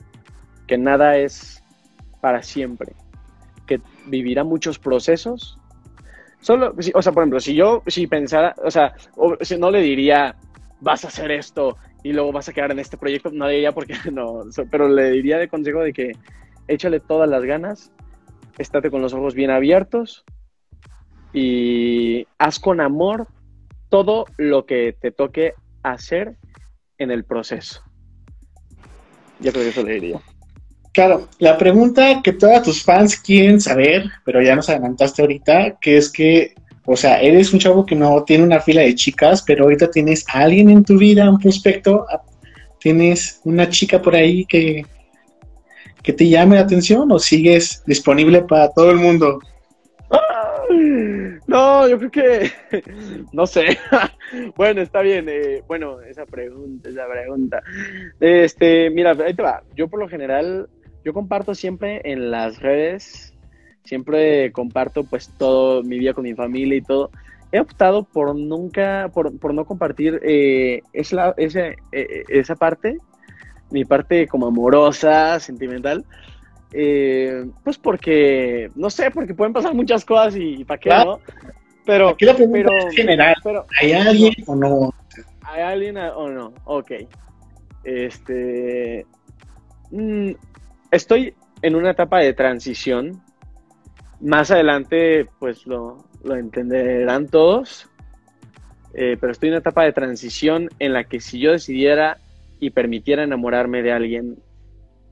que 0.67 0.77
nada 0.77 1.17
es 1.17 1.60
para 2.21 2.41
siempre, 2.43 2.93
que 3.65 3.81
vivirá 4.05 4.43
muchos 4.43 4.79
procesos. 4.79 5.57
Solo, 6.39 6.73
o 6.93 7.01
sea, 7.01 7.11
por 7.11 7.23
ejemplo, 7.23 7.39
si 7.39 7.53
yo, 7.53 7.83
si 7.87 8.07
pensara, 8.07 8.55
o 8.63 8.71
sea, 8.71 8.93
si 9.41 9.57
no 9.57 9.69
le 9.69 9.81
diría, 9.81 10.35
vas 10.79 11.05
a 11.05 11.09
hacer 11.09 11.31
esto 11.31 11.77
y 12.03 12.13
luego 12.13 12.31
vas 12.31 12.49
a 12.49 12.53
quedar 12.53 12.71
en 12.71 12.79
este 12.79 12.97
proyecto, 12.97 13.29
no 13.31 13.47
le 13.47 13.53
diría 13.53 13.71
porque 13.73 13.93
no, 14.11 14.43
pero 14.69 14.89
le 14.89 15.11
diría 15.11 15.37
de 15.37 15.47
consejo 15.47 15.81
de 15.81 15.93
que 15.93 16.13
échale 16.67 16.99
todas 16.99 17.29
las 17.29 17.43
ganas, 17.43 17.91
estate 18.57 18.89
con 18.89 19.01
los 19.01 19.13
ojos 19.13 19.35
bien 19.35 19.51
abiertos 19.51 20.23
y 21.33 22.25
haz 22.37 22.59
con 22.59 22.81
amor 22.81 23.27
todo 23.89 24.25
lo 24.37 24.65
que 24.65 24.95
te 24.99 25.11
toque 25.11 25.53
hacer 25.83 26.37
en 26.97 27.11
el 27.11 27.23
proceso. 27.23 27.83
Yo 29.39 29.51
creo 29.51 29.63
que 29.63 29.69
eso 29.69 29.83
le 29.83 29.93
diría. 29.93 30.21
Claro, 30.93 31.29
la 31.39 31.57
pregunta 31.57 32.21
que 32.21 32.33
todos 32.33 32.63
tus 32.63 32.83
fans 32.83 33.15
quieren 33.15 33.61
saber, 33.61 34.05
pero 34.25 34.41
ya 34.41 34.55
nos 34.55 34.69
adelantaste 34.69 35.21
ahorita, 35.21 35.77
que 35.79 35.97
es 35.97 36.11
que, 36.11 36.53
o 36.85 36.97
sea, 36.97 37.21
eres 37.21 37.53
un 37.53 37.59
chavo 37.59 37.85
que 37.85 37.95
no 37.95 38.23
tiene 38.23 38.43
una 38.43 38.59
fila 38.59 38.81
de 38.81 38.95
chicas, 38.95 39.41
pero 39.41 39.63
ahorita 39.63 39.89
tienes 39.89 40.25
a 40.27 40.39
alguien 40.41 40.69
en 40.69 40.83
tu 40.83 40.97
vida, 40.97 41.29
un 41.29 41.39
prospecto, 41.39 42.05
tienes 42.79 43.39
una 43.45 43.69
chica 43.69 44.01
por 44.01 44.15
ahí 44.15 44.45
que, 44.45 44.85
que 46.03 46.11
te 46.11 46.27
llame 46.27 46.55
la 46.55 46.63
atención 46.63 47.09
o 47.11 47.19
sigues 47.19 47.83
disponible 47.85 48.41
para 48.41 48.69
todo 48.73 48.91
el 48.91 48.97
mundo. 48.97 49.39
No, 51.51 51.85
yo 51.85 51.97
creo 51.97 52.11
que 52.11 52.51
no 53.33 53.45
sé. 53.45 53.77
bueno, 54.55 54.81
está 54.81 55.01
bien. 55.01 55.27
Eh, 55.27 55.63
bueno, 55.67 55.99
esa 56.01 56.25
pregunta, 56.25 56.89
esa 56.89 57.07
pregunta. 57.09 57.61
Este, 58.21 58.89
mira, 58.89 59.11
ahí 59.11 59.33
te 59.33 59.43
va. 59.43 59.61
Yo 59.75 59.89
por 59.89 59.99
lo 59.99 60.07
general 60.07 60.69
yo 61.03 61.13
comparto 61.13 61.55
siempre 61.55 62.01
en 62.03 62.31
las 62.31 62.59
redes, 62.59 63.33
siempre 63.83 64.51
comparto 64.51 65.03
pues 65.03 65.31
todo 65.37 65.83
mi 65.83 65.99
vida 65.99 66.13
con 66.13 66.23
mi 66.23 66.33
familia 66.33 66.77
y 66.77 66.81
todo. 66.81 67.11
He 67.51 67.59
optado 67.59 68.03
por 68.03 68.35
nunca, 68.35 69.09
por, 69.13 69.37
por 69.37 69.53
no 69.53 69.65
compartir 69.65 70.21
eh, 70.23 70.81
esa, 70.93 71.33
esa, 71.37 71.67
eh, 71.91 72.23
esa 72.29 72.55
parte, 72.55 72.97
mi 73.69 73.83
parte 73.83 74.27
como 74.27 74.47
amorosa, 74.47 75.39
sentimental. 75.39 76.05
Eh, 76.73 77.45
pues 77.63 77.77
porque, 77.77 78.71
no 78.75 78.89
sé, 78.89 79.11
porque 79.11 79.33
pueden 79.33 79.51
pasar 79.51 79.73
muchas 79.73 80.05
cosas 80.05 80.35
y, 80.37 80.63
para 80.63 80.79
qué, 80.79 80.89
¿no? 80.89 81.19
Pero, 81.85 82.09
Aquí 82.09 82.25
la 82.25 82.35
pregunta 82.35 82.71
es 82.77 82.95
general, 82.95 83.35
pero, 83.43 83.65
¿hay 83.81 83.91
alguien 83.91 84.33
o 84.47 84.55
no? 84.55 84.93
¿Hay 85.41 85.61
alguien 85.61 85.97
o 85.97 86.29
no? 86.29 86.53
Ok. 86.65 86.91
Este... 87.83 89.05
Mm, 89.89 90.31
estoy 90.91 91.33
en 91.61 91.75
una 91.75 91.91
etapa 91.91 92.19
de 92.19 92.33
transición. 92.33 93.21
Más 94.19 94.51
adelante, 94.51 95.27
pues 95.39 95.65
lo, 95.65 96.05
entenderán 96.25 97.27
todos. 97.27 97.89
Eh, 98.93 99.17
pero 99.19 99.31
estoy 99.31 99.47
en 99.49 99.53
una 99.53 99.61
etapa 99.61 99.83
de 99.85 99.93
transición 99.93 100.69
en 100.79 100.93
la 100.93 101.05
que 101.05 101.21
si 101.21 101.39
yo 101.39 101.53
decidiera 101.53 102.17
y 102.59 102.71
permitiera 102.71 103.23
enamorarme 103.23 103.81
de 103.81 103.93
alguien 103.93 104.37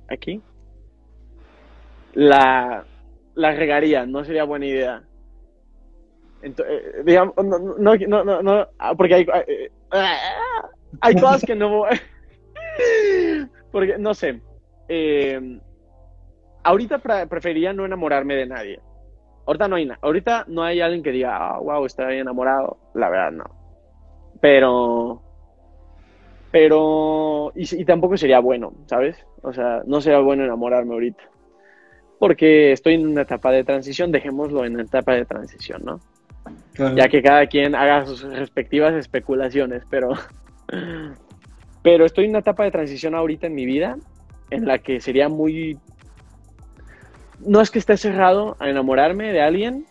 aquí, 0.09 0.41
la, 2.13 2.83
la 3.35 3.51
regaría, 3.53 4.05
no 4.05 4.25
sería 4.25 4.43
buena 4.43 4.65
idea. 4.65 5.03
Entonces, 6.41 6.75
eh, 6.75 7.03
digamos, 7.05 7.35
no, 7.37 7.57
no, 7.77 8.23
no, 8.23 8.41
no, 8.41 8.67
ah, 8.77 8.95
porque 8.95 9.15
hay, 9.15 9.27
eh, 9.47 9.71
hay 11.01 11.15
cosas 11.15 11.43
que 11.45 11.55
no... 11.55 11.83
porque, 13.71 13.97
no 13.97 14.13
sé, 14.13 14.41
eh, 14.87 15.59
ahorita 16.63 16.99
preferiría 17.27 17.73
no 17.73 17.85
enamorarme 17.85 18.35
de 18.35 18.45
nadie. 18.45 18.79
Ahorita 19.45 19.67
no 19.67 19.75
hay 19.77 19.89
ahorita 20.01 20.45
no 20.47 20.63
hay 20.63 20.81
alguien 20.81 21.01
que 21.01 21.11
diga, 21.11 21.57
wow, 21.57 21.83
ah, 21.83 21.85
estoy 21.85 22.17
enamorado. 22.17 22.77
La 22.93 23.09
verdad, 23.09 23.31
no. 23.31 23.45
Pero, 24.41 25.21
pero, 26.51 27.51
y, 27.55 27.85
tampoco 27.85 28.15
sería 28.17 28.39
bueno, 28.39 28.73
¿sabes? 28.85 29.17
O 29.41 29.53
sea, 29.53 29.81
no 29.85 30.01
sería 30.01 30.19
bueno 30.19 30.43
enamorarme 30.43 30.93
ahorita. 30.93 31.23
Porque 32.19 32.71
estoy 32.73 32.95
en 32.95 33.07
una 33.07 33.21
etapa 33.21 33.51
de 33.51 33.63
transición, 33.63 34.11
dejémoslo 34.11 34.65
en 34.65 34.73
una 34.73 34.83
etapa 34.83 35.13
de 35.13 35.25
transición, 35.25 35.83
¿no? 35.83 35.99
Ya 36.95 37.07
que 37.09 37.21
cada 37.21 37.45
quien 37.47 37.75
haga 37.75 38.05
sus 38.05 38.23
respectivas 38.23 38.93
especulaciones, 38.93 39.83
pero, 39.89 40.11
pero 41.83 42.05
estoy 42.05 42.25
en 42.25 42.31
una 42.31 42.39
etapa 42.39 42.63
de 42.63 42.71
transición 42.71 43.15
ahorita 43.15 43.47
en 43.47 43.55
mi 43.55 43.65
vida 43.65 43.97
en 44.49 44.65
la 44.65 44.79
que 44.79 44.99
sería 44.99 45.29
muy 45.29 45.77
no 47.45 47.61
es 47.61 47.71
que 47.71 47.79
esté 47.79 47.97
cerrado 47.97 48.55
a 48.59 48.69
enamorarme 48.69 49.31
de 49.31 49.41
alguien, 49.41 49.85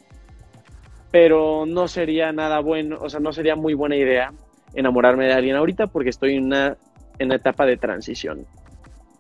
pero 1.11 1.65
no 1.67 1.89
sería 1.89 2.33
nada 2.33 2.61
bueno, 2.61 2.99
o 3.01 3.09
sea, 3.09 3.21
no 3.21 3.33
sería 3.33 3.57
muy 3.57 3.75
buena 3.75 3.97
idea 3.97 4.33
enamorarme 4.75 5.27
de 5.27 5.33
alguien 5.33 5.57
ahorita 5.57 5.87
porque 5.87 6.11
estoy 6.11 6.37
en 6.37 6.45
una, 6.45 6.77
en 7.19 7.33
etapa 7.33 7.65
de 7.67 7.77
transición. 7.77 8.45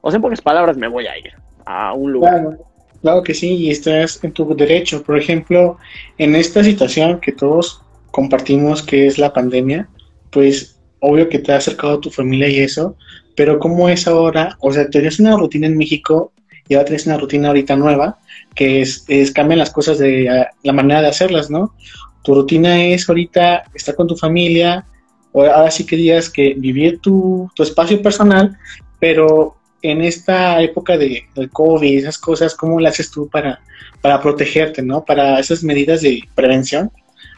O 0.01 0.11
sea, 0.11 0.16
en 0.16 0.22
pocas 0.22 0.41
palabras, 0.41 0.76
me 0.76 0.89
voy 0.89 1.07
a 1.07 1.18
ir 1.18 1.33
a 1.64 1.95
un 1.95 2.12
lugar. 2.12 2.41
Claro, 2.41 2.59
claro 3.03 3.22
que 3.22 3.35
sí, 3.35 3.55
y 3.55 3.70
estás 3.70 4.22
en 4.22 4.33
tu 4.33 4.55
derecho. 4.55 5.03
Por 5.03 5.18
ejemplo, 5.18 5.79
en 6.18 6.37
esta 6.37 6.62
situación 6.62 7.20
que 7.20 7.33
todos 7.33 7.83
compartimos, 8.11 8.83
que 8.83 9.07
es 9.07 9.18
la 9.18 9.33
pandemia, 9.33 9.89
pues 10.31 10.79
obvio 11.01 11.29
que 11.29 11.39
te 11.39 11.53
ha 11.53 11.57
acercado 11.57 11.95
a 11.95 12.01
tu 12.01 12.11
familia 12.11 12.49
y 12.49 12.59
eso, 12.59 12.97
pero 13.37 13.59
¿cómo 13.59 13.89
es 13.89 14.07
ahora? 14.07 14.57
O 14.61 14.72
sea, 14.72 14.89
tenías 14.91 15.20
una 15.20 15.37
rutina 15.37 15.66
en 15.66 15.79
México 15.79 16.33
y 16.69 16.75
ahora 16.75 16.87
tienes 16.87 17.07
una 17.07 17.16
rutina 17.16 17.49
ahorita 17.49 17.77
nueva, 17.77 18.19
que 18.55 18.83
es, 18.83 19.05
es 19.09 19.33
las 19.37 19.71
cosas 19.71 19.99
de 19.99 20.47
la 20.62 20.73
manera 20.73 21.01
de 21.03 21.09
hacerlas, 21.09 21.51
¿no? 21.51 21.75
Tu 22.23 22.35
rutina 22.35 22.85
es 22.85 23.09
ahorita 23.09 23.64
estar 23.75 23.95
con 23.95 24.07
tu 24.07 24.16
familia, 24.16 24.85
o 25.33 25.45
ahora 25.45 25.71
sí 25.71 25.87
que 25.87 25.97
digas 25.97 26.29
que 26.29 26.55
vivir 26.57 27.01
tu, 27.01 27.51
tu 27.55 27.62
espacio 27.62 28.03
personal, 28.03 28.57
pero 28.99 29.57
en 29.83 30.03
esta 30.03 30.61
época 30.61 30.97
de, 30.97 31.25
del 31.35 31.51
COVID 31.51 31.99
esas 31.99 32.19
cosas, 32.19 32.55
¿cómo 32.55 32.81
lo 32.81 32.89
haces 32.89 33.11
tú 33.11 33.29
para, 33.29 33.61
para 34.01 34.21
protegerte, 34.21 34.83
¿no? 34.83 35.05
Para 35.05 35.39
esas 35.39 35.62
medidas 35.62 36.03
de 36.03 36.23
prevención. 36.35 36.91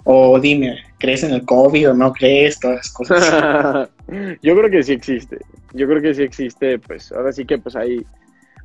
O 0.04 0.40
dime, 0.40 0.78
¿crees 0.98 1.22
en 1.24 1.32
el 1.32 1.44
COVID 1.44 1.90
o 1.90 1.94
no 1.94 2.12
crees? 2.12 2.58
Todas 2.58 2.78
las 2.78 2.90
cosas. 2.90 3.88
Yo 4.42 4.56
creo 4.56 4.70
que 4.70 4.82
sí 4.82 4.92
existe. 4.92 5.38
Yo 5.74 5.86
creo 5.86 6.00
que 6.00 6.14
sí 6.14 6.22
existe, 6.22 6.78
pues 6.78 7.12
ahora 7.12 7.32
sí 7.32 7.44
que 7.44 7.58
pues 7.58 7.76
hay, 7.76 8.04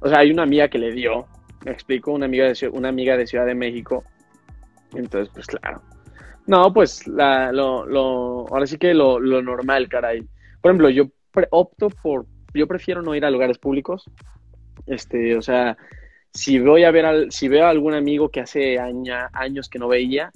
o 0.06 0.08
sea, 0.10 0.20
hay 0.20 0.30
una 0.30 0.43
amiga 0.43 0.68
que 0.68 0.78
le 0.78 0.91
dio, 0.91 1.26
me 1.66 1.72
explico, 1.72 2.12
una 2.12 2.28
amiga 2.28 2.45
de, 2.45 2.70
una 2.70 2.89
amiga 2.89 3.18
de 3.18 3.26
Ciudad 3.26 3.47
de 3.47 3.56
México. 3.56 4.03
Entonces, 4.93 5.34
pues 5.34 5.47
claro. 5.47 5.82
No, 6.45 6.72
pues 6.72 7.08
la, 7.08 7.51
lo, 7.51 7.88
lo, 7.88 8.47
ahora 8.49 8.68
sí 8.68 8.78
que 8.78 8.93
lo, 8.93 9.20
lo 9.20 9.41
normal, 9.41 9.89
caray. 9.89 10.22
Por 10.62 10.70
ejemplo, 10.70 10.91
yo 10.91 11.08
opto 11.49 11.89
por 11.89 12.28
yo 12.53 12.68
prefiero 12.68 13.01
no 13.01 13.16
ir 13.16 13.26
a 13.26 13.32
lugares 13.32 13.58
públicos. 13.58 14.06
Este, 14.86 15.36
o 15.36 15.41
sea, 15.41 15.76
si 16.32 16.60
voy 16.60 16.84
a 16.84 16.91
ver 16.91 17.08
al, 17.08 17.32
si 17.32 17.47
veo 17.47 17.66
a 17.66 17.72
algún 17.72 17.95
amigo 17.95 18.30
que 18.30 18.41
hace 18.41 18.78
años 18.80 19.70
que 19.70 19.80
no 19.80 19.88
veía 19.88 20.32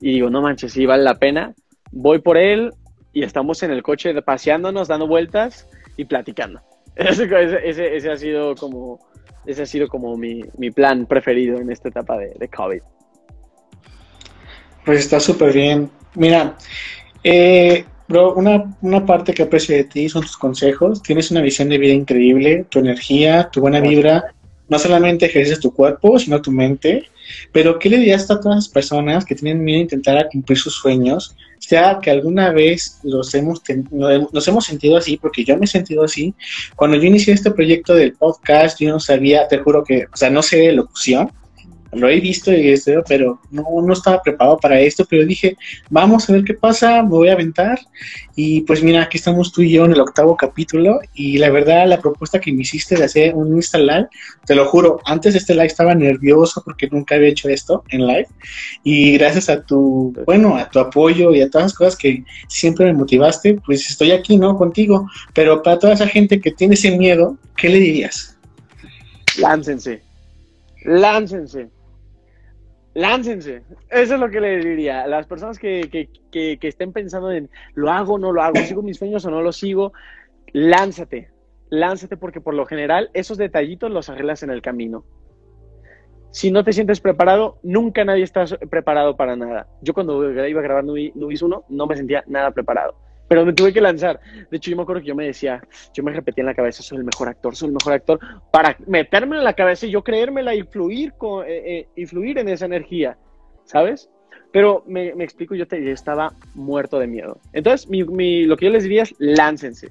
y 0.00 0.14
digo, 0.14 0.28
no 0.28 0.42
manches, 0.42 0.72
sí 0.72 0.86
vale 0.86 1.04
la 1.04 1.20
pena, 1.20 1.54
voy 1.92 2.18
por 2.18 2.36
él 2.36 2.72
y 3.12 3.22
estamos 3.22 3.62
en 3.62 3.70
el 3.70 3.84
coche 3.84 4.12
paseándonos, 4.22 4.88
dando 4.88 5.06
vueltas 5.06 5.68
y 5.96 6.06
platicando. 6.06 6.62
Ese, 6.96 7.96
ese, 7.96 8.10
ha 8.10 8.16
sido 8.16 8.54
como, 8.54 9.00
ese 9.46 9.62
ha 9.62 9.66
sido 9.66 9.88
como 9.88 10.16
mi, 10.16 10.42
mi 10.58 10.70
plan 10.70 11.06
preferido 11.06 11.58
en 11.58 11.70
esta 11.70 11.88
etapa 11.88 12.16
de, 12.18 12.34
de 12.38 12.48
COVID. 12.48 12.80
Pues 14.84 15.00
está 15.00 15.18
súper 15.18 15.52
bien. 15.52 15.90
Mira, 16.14 16.56
eh, 17.24 17.84
Bro, 18.06 18.34
una, 18.34 18.76
una, 18.82 19.06
parte 19.06 19.32
que 19.32 19.44
aprecio 19.44 19.74
de 19.74 19.84
ti 19.84 20.08
son 20.10 20.22
tus 20.22 20.36
consejos. 20.36 21.02
Tienes 21.02 21.30
una 21.30 21.40
visión 21.40 21.70
de 21.70 21.78
vida 21.78 21.94
increíble, 21.94 22.66
tu 22.68 22.78
energía, 22.78 23.48
tu 23.50 23.62
buena 23.62 23.80
vibra. 23.80 24.34
No 24.68 24.78
solamente 24.78 25.26
ejerces 25.26 25.60
tu 25.60 25.72
cuerpo, 25.72 26.18
sino 26.18 26.42
tu 26.42 26.50
mente. 26.50 27.08
Pero, 27.52 27.78
¿qué 27.78 27.88
le 27.88 27.98
dirías 27.98 28.30
a 28.30 28.40
todas 28.40 28.56
las 28.56 28.68
personas 28.68 29.24
que 29.24 29.34
tienen 29.34 29.64
miedo 29.64 29.78
a 29.78 29.82
intentar 29.82 30.28
cumplir 30.30 30.58
sus 30.58 30.74
sueños? 30.74 31.34
Sea 31.66 31.98
que 32.02 32.10
alguna 32.10 32.50
vez 32.50 32.98
los 33.04 33.34
hemos 33.34 33.62
nos 34.32 34.48
hemos 34.48 34.66
sentido 34.66 34.98
así, 34.98 35.16
porque 35.16 35.44
yo 35.44 35.56
me 35.56 35.64
he 35.64 35.68
sentido 35.68 36.04
así. 36.04 36.34
Cuando 36.76 36.98
yo 36.98 37.04
inicié 37.04 37.32
este 37.32 37.50
proyecto 37.50 37.94
del 37.94 38.12
podcast, 38.12 38.78
yo 38.78 38.90
no 38.90 39.00
sabía, 39.00 39.48
te 39.48 39.58
juro 39.58 39.82
que, 39.82 40.04
o 40.12 40.16
sea, 40.16 40.28
no 40.28 40.42
sé 40.42 40.58
de 40.58 40.72
locución 40.72 41.30
lo 41.94 42.08
he 42.08 42.20
visto 42.20 42.52
y 42.52 42.68
esto, 42.68 43.02
pero 43.08 43.40
no, 43.50 43.64
no 43.82 43.92
estaba 43.92 44.22
preparado 44.22 44.58
para 44.58 44.80
esto, 44.80 45.04
pero 45.08 45.24
dije, 45.24 45.56
vamos 45.90 46.28
a 46.28 46.32
ver 46.32 46.44
qué 46.44 46.54
pasa, 46.54 47.02
me 47.02 47.08
voy 47.08 47.28
a 47.28 47.34
aventar. 47.34 47.78
Y 48.36 48.62
pues 48.62 48.82
mira, 48.82 49.02
aquí 49.02 49.16
estamos 49.16 49.52
tú 49.52 49.62
y 49.62 49.70
yo 49.70 49.84
en 49.84 49.92
el 49.92 50.00
octavo 50.00 50.36
capítulo 50.36 50.98
y 51.14 51.38
la 51.38 51.50
verdad 51.50 51.86
la 51.86 52.00
propuesta 52.00 52.40
que 52.40 52.52
me 52.52 52.62
hiciste 52.62 52.96
de 52.96 53.04
hacer 53.04 53.34
un 53.34 53.54
Insta 53.54 53.78
Live, 53.78 54.08
te 54.46 54.54
lo 54.54 54.66
juro, 54.66 55.00
antes 55.04 55.34
de 55.34 55.38
este 55.38 55.54
live 55.54 55.66
estaba 55.66 55.94
nervioso 55.94 56.62
porque 56.64 56.88
nunca 56.90 57.14
había 57.14 57.28
hecho 57.28 57.48
esto 57.48 57.84
en 57.90 58.06
live 58.06 58.28
y 58.82 59.16
gracias 59.18 59.48
a 59.48 59.62
tu, 59.62 60.14
bueno, 60.26 60.56
a 60.56 60.68
tu 60.68 60.78
apoyo 60.78 61.32
y 61.34 61.40
a 61.40 61.50
todas 61.50 61.66
las 61.66 61.74
cosas 61.74 61.96
que 61.96 62.24
siempre 62.48 62.86
me 62.86 62.94
motivaste, 62.94 63.60
pues 63.64 63.88
estoy 63.88 64.10
aquí, 64.12 64.36
¿no? 64.36 64.56
Contigo. 64.56 65.08
Pero 65.32 65.62
para 65.62 65.78
toda 65.78 65.94
esa 65.94 66.06
gente 66.06 66.40
que 66.40 66.50
tiene 66.50 66.74
ese 66.74 66.96
miedo, 66.96 67.38
¿qué 67.56 67.68
le 67.68 67.78
dirías? 67.78 68.36
Láncense, 69.38 70.02
láncense 70.84 71.68
láncense. 72.94 73.62
Eso 73.90 74.14
es 74.14 74.20
lo 74.20 74.30
que 74.30 74.40
le 74.40 74.58
diría. 74.58 75.06
Las 75.06 75.26
personas 75.26 75.58
que, 75.58 76.08
estén 76.32 76.92
pensando 76.92 77.30
en 77.30 77.50
lo 77.74 77.90
hago 77.90 78.14
o 78.14 78.18
no 78.18 78.32
lo 78.32 78.42
hago, 78.42 78.56
sigo 78.60 78.82
mis 78.82 78.98
sueños 78.98 79.24
o 79.26 79.30
no 79.30 79.42
los 79.42 79.56
sigo, 79.56 79.92
lánzate. 80.52 81.30
Lánzate 81.70 82.16
porque 82.16 82.40
por 82.40 82.54
lo 82.54 82.66
general 82.66 83.10
esos 83.14 83.36
detallitos 83.36 83.90
los 83.90 84.08
arreglas 84.08 84.42
en 84.42 84.50
el 84.50 84.62
camino. 84.62 85.04
Si 86.30 86.50
no 86.50 86.64
te 86.64 86.72
sientes 86.72 87.00
preparado, 87.00 87.58
nunca 87.62 88.04
nadie 88.04 88.24
está 88.24 88.44
preparado 88.70 89.16
para 89.16 89.36
nada. 89.36 89.68
Yo 89.82 89.94
cuando 89.94 90.30
iba 90.30 90.60
a 90.60 90.64
grabar 90.64 90.84
Nubis 90.84 91.42
1 91.42 91.64
no 91.68 91.86
me 91.86 91.96
sentía 91.96 92.24
nada 92.26 92.50
preparado 92.50 93.03
pero 93.28 93.44
me 93.44 93.52
tuve 93.52 93.72
que 93.72 93.80
lanzar. 93.80 94.20
De 94.50 94.56
hecho, 94.56 94.70
yo 94.70 94.76
me 94.76 94.82
acuerdo 94.82 95.02
que 95.02 95.08
yo 95.08 95.14
me 95.14 95.26
decía, 95.26 95.62
yo 95.92 96.02
me 96.02 96.12
repetía 96.12 96.42
en 96.42 96.46
la 96.46 96.54
cabeza, 96.54 96.82
soy 96.82 96.98
el 96.98 97.04
mejor 97.04 97.28
actor, 97.28 97.56
soy 97.56 97.68
el 97.68 97.74
mejor 97.74 97.92
actor, 97.94 98.20
para 98.50 98.76
meterme 98.86 99.36
en 99.36 99.44
la 99.44 99.54
cabeza 99.54 99.86
y 99.86 99.90
yo 99.90 100.02
creérmela 100.02 100.54
y 100.54 100.62
fluir, 100.62 101.12
con, 101.14 101.44
eh, 101.46 101.88
eh, 101.94 102.06
fluir 102.06 102.38
en 102.38 102.48
esa 102.48 102.66
energía, 102.66 103.16
¿sabes? 103.64 104.10
Pero 104.52 104.84
me, 104.86 105.08
explico, 105.08 105.54
yo, 105.54 105.66
te, 105.66 105.90
estaba 105.90 106.32
muerto 106.54 106.98
de 106.98 107.06
miedo. 107.06 107.40
Entonces, 107.52 107.88
mi, 107.88 108.44
lo 108.44 108.56
que 108.56 108.66
yo 108.66 108.72
les 108.72 108.84
diría 108.84 109.02
es, 109.02 109.14
láncense. 109.18 109.90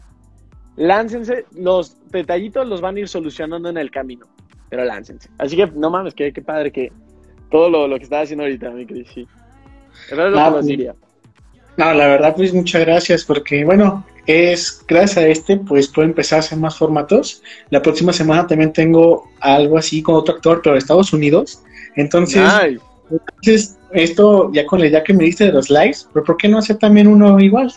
Láncense, 0.78 1.46
los 1.52 1.98
detallitos 2.10 2.68
los 2.68 2.82
van 2.82 2.96
a 2.96 3.02
ir 3.02 3.08
solucionando 3.08 3.70
en 3.70 3.78
el 3.78 3.92
camino, 3.92 4.26
pero 4.70 4.86
láncense. 4.86 5.30
Así 5.38 5.58
que, 5.58 5.68
no 5.68 5.90
mames, 5.90 6.14
qué, 6.14 6.32
qué 6.32 6.42
padre 6.42 6.72
que 6.72 6.92
todo 7.52 7.70
lo, 7.70 7.88
lo 7.88 7.98
que 7.98 8.04
estaba 8.04 8.24
haciendo 8.24 8.44
ahorita, 8.44 8.72
mi 8.72 8.86
Cris, 8.86 9.08
sí. 9.14 9.28
Eso 10.10 10.28
es 10.28 10.32
lo 10.32 10.44
que 10.44 10.58
les 10.58 10.66
diría. 10.66 10.96
No, 11.78 11.94
la 11.94 12.08
verdad, 12.08 12.36
pues 12.36 12.54
muchas 12.54 12.82
gracias, 12.82 13.24
porque 13.24 13.66
bueno, 13.66 14.06
es 14.28 14.84
gracias 14.88 15.18
a 15.18 15.28
este, 15.28 15.58
pues 15.58 15.88
puedo 15.88 16.08
empezar 16.08 16.38
a 16.38 16.40
hacer 16.42 16.58
más 16.58 16.78
formatos. 16.78 17.42
La 17.70 17.82
próxima 17.82 18.14
semana 18.14 18.48
también 18.48 18.72
tengo 18.72 19.30
algo 19.40 19.78
así 19.78 20.02
con 20.02 20.16
otro 20.16 20.36
actor, 20.36 20.62
pero 20.62 20.74
de 20.74 20.80
Estados 20.80 21.14
Unidos. 21.14 21.64
Entonces, 21.96 22.44
entonces 23.10 23.78
esto 23.92 24.52
ya 24.54 24.66
con 24.66 24.80
la 24.80 24.88
idea 24.88 25.04
que 25.04 25.14
me 25.14 25.26
diste 25.26 25.46
de 25.46 25.52
los 25.52 25.70
likes, 25.70 26.00
pero 26.14 26.26
¿por 26.26 26.38
qué 26.38 26.48
no 26.48 26.58
hacer 26.58 26.78
también 26.78 27.08
uno 27.08 27.40
igual? 27.40 27.72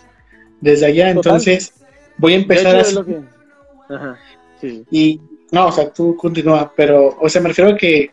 Desde 0.60 0.86
allá, 0.86 1.10
entonces 1.10 1.72
voy 2.18 2.34
a 2.34 2.36
empezar 2.36 2.76
a... 2.76 3.94
Ajá, 3.94 4.18
sí. 4.60 4.84
Y 4.90 5.20
no, 5.52 5.66
o 5.66 5.72
sea, 5.72 5.90
tú 5.92 6.16
continúa, 6.16 6.72
pero, 6.76 7.16
o 7.20 7.28
sea, 7.28 7.40
me 7.40 7.48
refiero 7.48 7.72
a 7.72 7.76
que, 7.76 8.10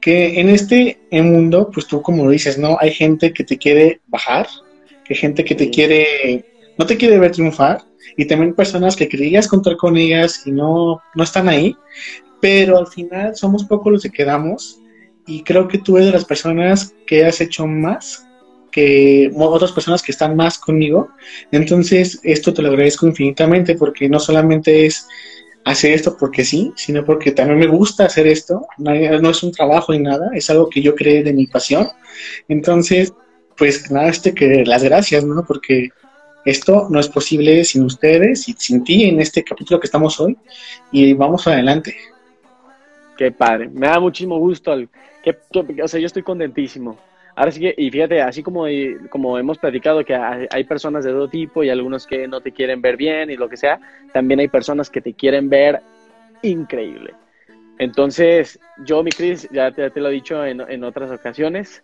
que 0.00 0.40
en 0.40 0.48
este 0.48 0.98
mundo, 1.10 1.70
pues 1.72 1.86
tú 1.86 2.00
como 2.02 2.28
dices, 2.30 2.58
¿no? 2.58 2.76
Hay 2.80 2.92
gente 2.92 3.32
que 3.32 3.44
te 3.44 3.58
quiere 3.58 4.00
bajar, 4.06 4.46
que 5.04 5.14
gente 5.14 5.44
que 5.44 5.54
te 5.54 5.70
quiere, 5.70 6.44
no 6.78 6.86
te 6.86 6.96
quiere 6.96 7.18
ver 7.18 7.32
triunfar, 7.32 7.82
y 8.16 8.26
también 8.26 8.54
personas 8.54 8.96
que 8.96 9.08
querías 9.08 9.48
contar 9.48 9.76
con 9.76 9.96
ellas 9.96 10.42
y 10.46 10.52
no, 10.52 11.00
no 11.14 11.24
están 11.24 11.48
ahí, 11.48 11.76
pero 12.40 12.78
al 12.78 12.86
final 12.86 13.34
somos 13.34 13.64
pocos 13.64 13.92
los 13.92 14.02
que 14.02 14.10
quedamos, 14.10 14.80
y 15.26 15.42
creo 15.42 15.68
que 15.68 15.78
tú 15.78 15.96
eres 15.96 16.08
de 16.08 16.12
las 16.12 16.24
personas 16.24 16.94
que 17.06 17.24
has 17.24 17.40
hecho 17.40 17.66
más 17.66 18.26
que 18.70 19.30
otras 19.36 19.70
personas 19.70 20.02
que 20.02 20.10
están 20.10 20.34
más 20.34 20.58
conmigo. 20.58 21.08
Entonces, 21.52 22.18
esto 22.24 22.52
te 22.52 22.60
lo 22.60 22.70
agradezco 22.70 23.06
infinitamente 23.06 23.76
porque 23.76 24.08
no 24.08 24.18
solamente 24.18 24.84
es 24.84 25.06
hacer 25.64 25.92
esto 25.92 26.16
porque 26.18 26.44
sí, 26.44 26.72
sino 26.74 27.04
porque 27.04 27.30
también 27.30 27.60
me 27.60 27.68
gusta 27.68 28.06
hacer 28.06 28.26
esto. 28.26 28.66
No, 28.78 28.92
no 28.92 29.30
es 29.30 29.42
un 29.44 29.52
trabajo 29.52 29.92
ni 29.92 30.00
nada, 30.00 30.28
es 30.34 30.50
algo 30.50 30.68
que 30.68 30.82
yo 30.82 30.96
creé 30.96 31.22
de 31.22 31.32
mi 31.32 31.46
pasión. 31.46 31.86
Entonces, 32.48 33.14
pues 33.56 33.90
nada, 33.90 34.08
este 34.08 34.34
que 34.34 34.64
las 34.64 34.82
gracias, 34.82 35.24
¿no? 35.24 35.44
Porque 35.44 35.90
esto 36.44 36.88
no 36.90 37.00
es 37.00 37.08
posible 37.08 37.64
sin 37.64 37.84
ustedes 37.84 38.48
y 38.48 38.52
sin 38.52 38.84
ti 38.84 39.04
en 39.04 39.20
este 39.20 39.42
capítulo 39.42 39.80
que 39.80 39.86
estamos 39.86 40.20
hoy. 40.20 40.36
Y 40.92 41.14
vamos 41.14 41.46
adelante. 41.46 41.96
Qué 43.16 43.30
padre, 43.30 43.68
me 43.68 43.86
da 43.86 44.00
muchísimo 44.00 44.38
gusto. 44.38 44.76
que, 45.22 45.38
o 45.82 45.88
sea, 45.88 46.00
yo 46.00 46.06
estoy 46.06 46.22
contentísimo. 46.22 46.98
Ahora 47.36 47.50
sí 47.50 47.60
que, 47.60 47.74
y 47.76 47.90
fíjate, 47.90 48.20
así 48.22 48.42
como, 48.42 48.66
como 49.10 49.38
hemos 49.38 49.58
platicado 49.58 50.04
que 50.04 50.14
hay, 50.14 50.64
personas 50.64 51.04
de 51.04 51.10
todo 51.10 51.28
tipo 51.28 51.64
y 51.64 51.70
algunos 51.70 52.06
que 52.06 52.28
no 52.28 52.40
te 52.40 52.52
quieren 52.52 52.80
ver 52.80 52.96
bien 52.96 53.30
y 53.30 53.36
lo 53.36 53.48
que 53.48 53.56
sea, 53.56 53.80
también 54.12 54.38
hay 54.38 54.48
personas 54.48 54.88
que 54.88 55.00
te 55.00 55.14
quieren 55.14 55.48
ver 55.48 55.80
increíble. 56.42 57.14
Entonces, 57.78 58.60
yo, 58.84 59.02
mi 59.02 59.10
Cris, 59.10 59.48
ya 59.50 59.72
te, 59.72 59.90
lo 60.00 60.10
he 60.10 60.12
dicho 60.12 60.44
en, 60.44 60.60
en 60.60 60.84
otras 60.84 61.10
ocasiones, 61.10 61.82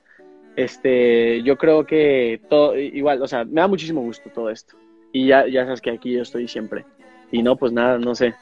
este, 0.60 1.42
yo 1.42 1.56
creo 1.56 1.86
que 1.86 2.40
todo, 2.48 2.76
igual, 2.76 3.22
o 3.22 3.26
sea, 3.26 3.44
me 3.44 3.60
da 3.60 3.68
muchísimo 3.68 4.02
gusto 4.02 4.30
todo 4.34 4.50
esto. 4.50 4.76
Y 5.12 5.28
ya, 5.28 5.46
ya 5.46 5.64
sabes 5.64 5.80
que 5.80 5.90
aquí 5.90 6.12
yo 6.12 6.22
estoy 6.22 6.48
siempre. 6.48 6.84
Y 7.32 7.42
no, 7.42 7.56
pues 7.56 7.72
nada, 7.72 7.98
no 7.98 8.14
sé. 8.14 8.34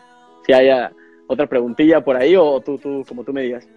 Si 0.45 0.53
haya 0.53 0.93
otra 1.29 1.47
preguntilla 1.47 2.03
por 2.03 2.17
ahí 2.17 2.35
o 2.37 2.61
tú, 2.61 2.79
tú, 2.79 3.05
como 3.07 3.23
tú 3.23 3.33
me 3.33 3.43
digas. 3.43 3.69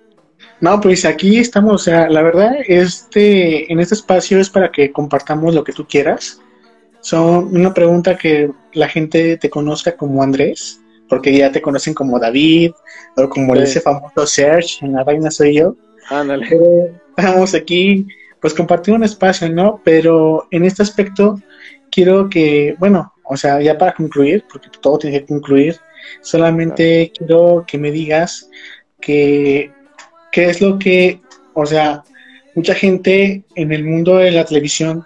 No, 0.59 0.81
pues 0.81 1.05
aquí 1.05 1.37
estamos, 1.37 1.73
o 1.73 1.77
sea, 1.77 2.09
la 2.09 2.23
verdad, 2.23 2.55
este, 2.67 3.71
en 3.71 3.79
este 3.79 3.93
espacio 3.93 4.39
es 4.39 4.49
para 4.49 4.71
que 4.71 4.91
compartamos 4.91 5.53
lo 5.53 5.63
que 5.63 5.73
tú 5.73 5.85
quieras. 5.85 6.41
Son 7.01 7.55
una 7.55 7.73
pregunta 7.73 8.17
que 8.17 8.49
la 8.73 8.87
gente 8.87 9.37
te 9.37 9.49
conozca 9.51 9.95
como 9.95 10.23
Andrés, 10.23 10.81
porque 11.07 11.35
ya 11.35 11.51
te 11.51 11.61
conocen 11.61 11.93
como 11.93 12.19
David, 12.19 12.71
o 13.17 13.29
como 13.29 13.53
ese 13.55 13.81
famoso 13.81 14.25
Serge, 14.25 14.83
en 14.83 14.93
la 14.93 15.03
vaina 15.03 15.29
soy 15.29 15.55
yo. 15.55 15.75
Ándale. 16.09 16.47
estamos 17.15 17.53
aquí 17.53 18.07
pues 18.41 18.53
compartir 18.53 18.93
un 18.93 19.03
espacio, 19.03 19.49
¿no? 19.49 19.79
Pero 19.83 20.47
en 20.51 20.65
este 20.65 20.81
aspecto 20.81 21.39
quiero 21.91 22.29
que, 22.29 22.75
bueno, 22.79 23.13
o 23.23 23.37
sea, 23.37 23.61
ya 23.61 23.77
para 23.77 23.93
concluir, 23.93 24.43
porque 24.51 24.69
todo 24.81 24.97
tiene 24.97 25.19
que 25.19 25.27
concluir, 25.27 25.77
solamente 26.21 27.11
quiero 27.15 27.63
que 27.67 27.77
me 27.77 27.91
digas 27.91 28.49
que 28.99 29.71
qué 30.31 30.49
es 30.49 30.61
lo 30.61 30.79
que, 30.79 31.21
o 31.53 31.65
sea, 31.65 32.03
mucha 32.55 32.73
gente 32.73 33.43
en 33.55 33.71
el 33.71 33.83
mundo 33.83 34.17
de 34.17 34.31
la 34.31 34.45
televisión, 34.45 35.05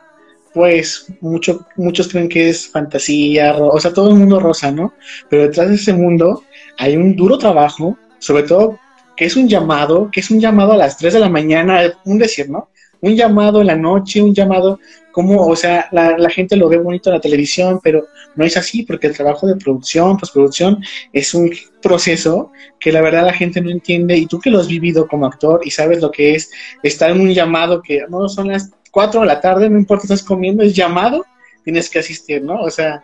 pues 0.54 1.08
mucho, 1.20 1.68
muchos 1.76 2.08
creen 2.08 2.30
que 2.30 2.50
es 2.50 2.70
fantasía, 2.70 3.56
o 3.58 3.80
sea, 3.80 3.92
todo 3.92 4.12
el 4.12 4.16
mundo 4.16 4.40
rosa, 4.40 4.72
¿no? 4.72 4.94
Pero 5.30 5.44
detrás 5.44 5.68
de 5.68 5.76
ese 5.76 5.94
mundo 5.94 6.44
hay 6.78 6.96
un 6.96 7.16
duro 7.16 7.38
trabajo, 7.38 7.98
sobre 8.20 8.44
todo 8.44 8.80
que 9.18 9.26
es 9.26 9.36
un 9.36 9.48
llamado, 9.48 10.10
que 10.12 10.20
es 10.20 10.32
un 10.32 10.40
llamado 10.40 10.74
a 10.74 10.78
las 10.78 10.98
3 10.98 11.14
de 11.14 11.20
la 11.20 11.30
mañana, 11.30 11.82
un 12.06 12.18
decir, 12.18 12.50
¿no? 12.50 12.70
Un 13.06 13.16
llamado 13.16 13.62
en 13.62 13.68
la 13.68 13.76
noche, 13.76 14.20
un 14.20 14.34
llamado 14.34 14.80
como, 15.12 15.46
o 15.46 15.56
sea, 15.56 15.88
la, 15.92 16.30
gente 16.30 16.56
lo 16.56 16.68
ve 16.68 16.78
bonito 16.78 17.10
en 17.10 17.14
la 17.14 17.22
televisión, 17.22 17.80
pero 17.84 18.08
no 18.36 18.44
es 18.44 18.58
así, 18.58 18.82
porque 18.82 19.08
el 19.08 19.16
trabajo 19.16 19.46
de 19.46 19.56
producción, 19.56 20.18
postproducción, 20.18 20.84
es 21.14 21.36
un 21.36 21.52
proceso 21.84 22.52
que 22.80 22.92
la 22.92 23.02
verdad 23.02 23.24
la 23.24 23.34
gente 23.34 23.62
no 23.62 23.70
entiende, 23.70 24.18
y 24.18 24.26
tú 24.26 24.40
que 24.40 24.50
lo 24.50 24.60
has 24.60 24.68
vivido 24.68 25.08
como 25.08 25.28
actor 25.28 25.62
y 25.64 25.70
sabes 25.70 26.02
lo 26.02 26.10
que 26.10 26.34
es 26.34 26.50
estar 26.82 27.12
en 27.12 27.22
un 27.22 27.32
llamado 27.32 27.82
que 27.82 28.02
no 28.10 28.28
son 28.28 28.48
las 28.48 28.72
4 28.90 29.22
de 29.22 29.28
la 29.28 29.40
tarde, 29.40 29.70
no 29.70 29.78
importa, 29.78 30.06
estás 30.06 30.24
comiendo, 30.24 30.64
es 30.64 30.76
llamado, 30.76 31.24
tienes 31.64 31.90
que 31.92 32.00
asistir, 32.00 32.44
¿no? 32.44 32.62
O 32.62 32.72
sea, 32.72 33.04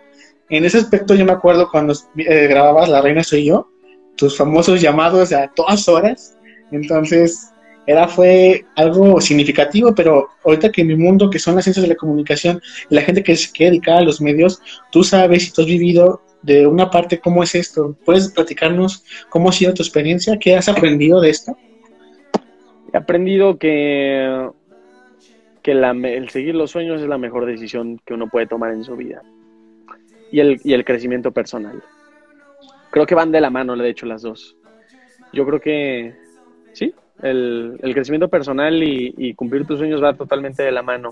en 0.50 0.66
ese 0.66 0.80
aspecto 0.80 1.14
yo 1.14 1.26
me 1.26 1.32
acuerdo 1.32 1.70
cuando 1.72 1.94
eh, 2.18 2.48
grababas 2.48 2.90
La 2.90 3.02
Reina 3.02 3.24
Soy 3.24 3.46
Yo, 3.46 3.70
tus 4.18 4.36
famosos 4.36 4.82
llamados 4.82 5.32
a 5.32 5.48
todas 5.56 5.88
horas, 5.88 6.36
entonces 6.72 7.51
era 7.88 8.08
fue 8.08 8.66
algo 8.76 9.20
significativo, 9.20 9.94
pero 9.96 10.30
ahorita 10.46 10.72
que 10.72 10.82
en 10.82 10.88
mi 10.88 10.96
mundo, 10.96 11.30
que 11.30 11.40
son 11.40 11.56
las 11.56 11.64
ciencias 11.64 11.84
de 11.84 11.90
la 11.90 11.96
comunicación, 11.96 12.62
la 12.90 13.02
gente 13.02 13.24
que 13.24 13.36
se 13.36 13.52
quiere 13.52 13.72
dedicar 13.72 13.98
a 13.98 14.02
los 14.02 14.22
medios, 14.22 14.62
tú 14.92 15.04
sabes 15.04 15.48
y 15.48 15.52
tú 15.52 15.62
has 15.62 15.68
vivido 15.68 16.22
de 16.42 16.68
una 16.68 16.90
parte 16.90 17.20
cómo 17.20 17.44
es 17.44 17.56
esto. 17.56 17.96
¿Puedes 18.06 18.32
platicarnos 18.32 19.04
cómo 19.30 19.50
ha 19.50 19.52
sido 19.52 19.74
tu 19.74 19.82
experiencia? 19.82 20.38
¿Qué 20.40 20.56
has 20.56 20.70
aprendido 20.70 21.22
de 21.22 21.30
esto? 21.30 21.58
He 22.94 22.98
aprendido 22.98 23.58
que, 23.58 24.50
que 25.62 25.72
el 25.72 26.30
seguir 26.30 26.56
los 26.56 26.72
sueños 26.72 27.02
es 27.02 27.08
la 27.08 27.18
mejor 27.18 27.46
decisión 27.46 28.00
que 28.06 28.14
uno 28.14 28.28
puede 28.28 28.48
tomar 28.48 28.74
en 28.74 28.84
su 28.84 28.96
vida. 28.96 29.22
Y 30.32 30.40
el, 30.40 30.62
y 30.64 30.74
el 30.74 30.86
crecimiento 30.86 31.32
personal. 31.32 31.84
Creo 32.90 33.06
que 33.06 33.16
van 33.16 33.32
de 33.32 33.42
la 33.42 33.50
mano, 33.50 33.76
de 33.76 33.90
hecho, 33.90 34.06
las 34.06 34.22
dos. 34.22 34.56
Yo 35.34 35.46
creo 35.46 35.62
que 35.62 36.16
sí, 36.74 36.94
el, 37.22 37.80
crecimiento 37.94 38.28
personal 38.28 38.82
y, 38.84 39.34
cumplir 39.36 39.66
tus 39.66 39.80
sueños 39.80 40.04
va 40.04 40.14
totalmente 40.14 40.64
de 40.64 40.72
la 40.72 40.82
mano. 40.82 41.12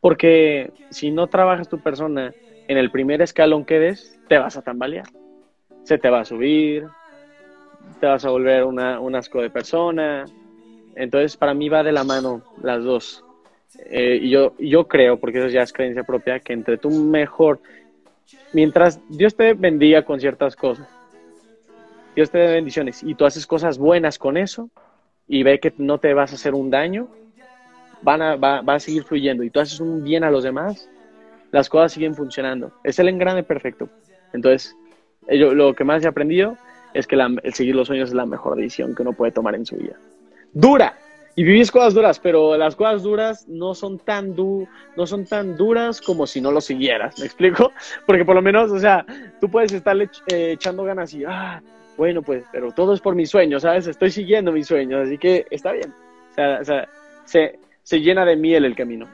Porque 0.00 0.70
si 0.90 1.10
no 1.10 1.26
trabajas 1.26 1.68
tu 1.68 1.78
persona 1.80 2.32
en 2.68 2.78
el 2.78 2.90
primer 2.90 3.22
escalón 3.22 3.64
que 3.64 3.78
des, 3.78 4.18
te 4.28 4.38
vas 4.38 4.56
a 4.56 4.62
tambalear. 4.62 5.06
Se 5.84 5.98
te 5.98 6.10
va 6.10 6.20
a 6.20 6.24
subir, 6.24 6.86
te 8.00 8.06
vas 8.06 8.24
a 8.24 8.30
volver 8.30 8.64
una, 8.64 9.00
un 9.00 9.16
asco 9.16 9.40
de 9.40 9.50
persona. 9.50 10.26
Entonces, 10.94 11.36
para 11.36 11.54
mí 11.54 11.68
va 11.68 11.82
de 11.82 11.92
la 11.92 12.04
mano 12.04 12.42
las 12.62 12.84
dos. 12.84 13.24
Eh, 13.86 14.20
y 14.22 14.30
yo, 14.30 14.54
yo 14.58 14.86
creo, 14.88 15.18
porque 15.18 15.38
eso 15.38 15.48
ya 15.48 15.62
es 15.62 15.72
creencia 15.72 16.02
propia, 16.02 16.40
que 16.40 16.52
entre 16.52 16.78
tú 16.78 16.90
mejor, 16.90 17.60
mientras 18.52 19.00
Dios 19.08 19.36
te 19.36 19.54
bendiga 19.54 20.04
con 20.04 20.20
ciertas 20.20 20.56
cosas, 20.56 20.88
Dios 22.16 22.30
te 22.30 22.38
dé 22.38 22.52
bendiciones 22.52 23.02
y 23.02 23.14
tú 23.14 23.24
haces 23.24 23.46
cosas 23.46 23.78
buenas 23.78 24.18
con 24.18 24.36
eso, 24.36 24.70
y 25.28 25.42
ve 25.42 25.60
que 25.60 25.72
no 25.76 25.98
te 25.98 26.14
vas 26.14 26.32
a 26.32 26.36
hacer 26.36 26.54
un 26.54 26.70
daño, 26.70 27.08
van 28.02 28.22
a, 28.22 28.36
va, 28.36 28.62
a 28.66 28.80
seguir 28.80 29.04
fluyendo 29.04 29.44
y 29.44 29.50
tú 29.50 29.60
haces 29.60 29.78
un 29.80 30.02
bien 30.02 30.24
a 30.24 30.30
los 30.30 30.42
demás, 30.42 30.88
las 31.52 31.68
cosas 31.68 31.92
siguen 31.92 32.14
funcionando. 32.14 32.72
Es 32.82 32.98
el 32.98 33.08
engrane 33.08 33.42
perfecto. 33.42 33.88
Entonces, 34.32 34.76
yo, 35.28 35.54
lo 35.54 35.74
que 35.74 35.84
más 35.84 36.04
he 36.04 36.08
aprendido 36.08 36.56
es 36.94 37.06
que 37.06 37.16
el 37.16 37.54
seguir 37.54 37.76
los 37.76 37.88
sueños 37.88 38.10
es 38.10 38.14
la 38.14 38.26
mejor 38.26 38.56
decisión 38.56 38.94
que 38.94 39.02
uno 39.02 39.12
puede 39.12 39.32
tomar 39.32 39.54
en 39.54 39.66
su 39.66 39.76
vida. 39.76 39.96
Dura. 40.52 40.96
Y 41.36 41.44
vivís 41.44 41.70
cosas 41.70 41.94
duras, 41.94 42.18
pero 42.18 42.56
las 42.56 42.74
cosas 42.74 43.04
duras 43.04 43.46
no 43.46 43.72
son 43.72 44.00
tan 44.00 44.34
du 44.34 44.66
no 44.96 45.06
son 45.06 45.24
tan 45.24 45.56
duras 45.56 46.00
como 46.00 46.26
si 46.26 46.40
no 46.40 46.50
lo 46.50 46.60
siguieras. 46.60 47.16
¿Me 47.20 47.26
explico? 47.26 47.72
Porque 48.06 48.24
por 48.24 48.34
lo 48.34 48.42
menos, 48.42 48.72
o 48.72 48.78
sea, 48.80 49.06
tú 49.40 49.48
puedes 49.48 49.72
estarle 49.72 50.10
eh, 50.32 50.52
echando 50.54 50.82
ganas 50.82 51.14
y 51.14 51.24
ah, 51.24 51.62
bueno, 51.98 52.22
pues, 52.22 52.44
pero 52.52 52.70
todo 52.70 52.94
es 52.94 53.00
por 53.00 53.16
mis 53.16 53.28
sueños, 53.28 53.62
¿sabes? 53.62 53.88
Estoy 53.88 54.12
siguiendo 54.12 54.52
mis 54.52 54.68
sueños, 54.68 55.06
así 55.06 55.18
que 55.18 55.44
está 55.50 55.72
bien. 55.72 55.92
O 56.30 56.34
sea, 56.34 56.58
o 56.60 56.64
sea 56.64 56.88
se, 57.24 57.58
se, 57.82 58.00
llena 58.00 58.24
de 58.24 58.36
miel 58.36 58.64
el 58.64 58.76
camino. 58.76 59.08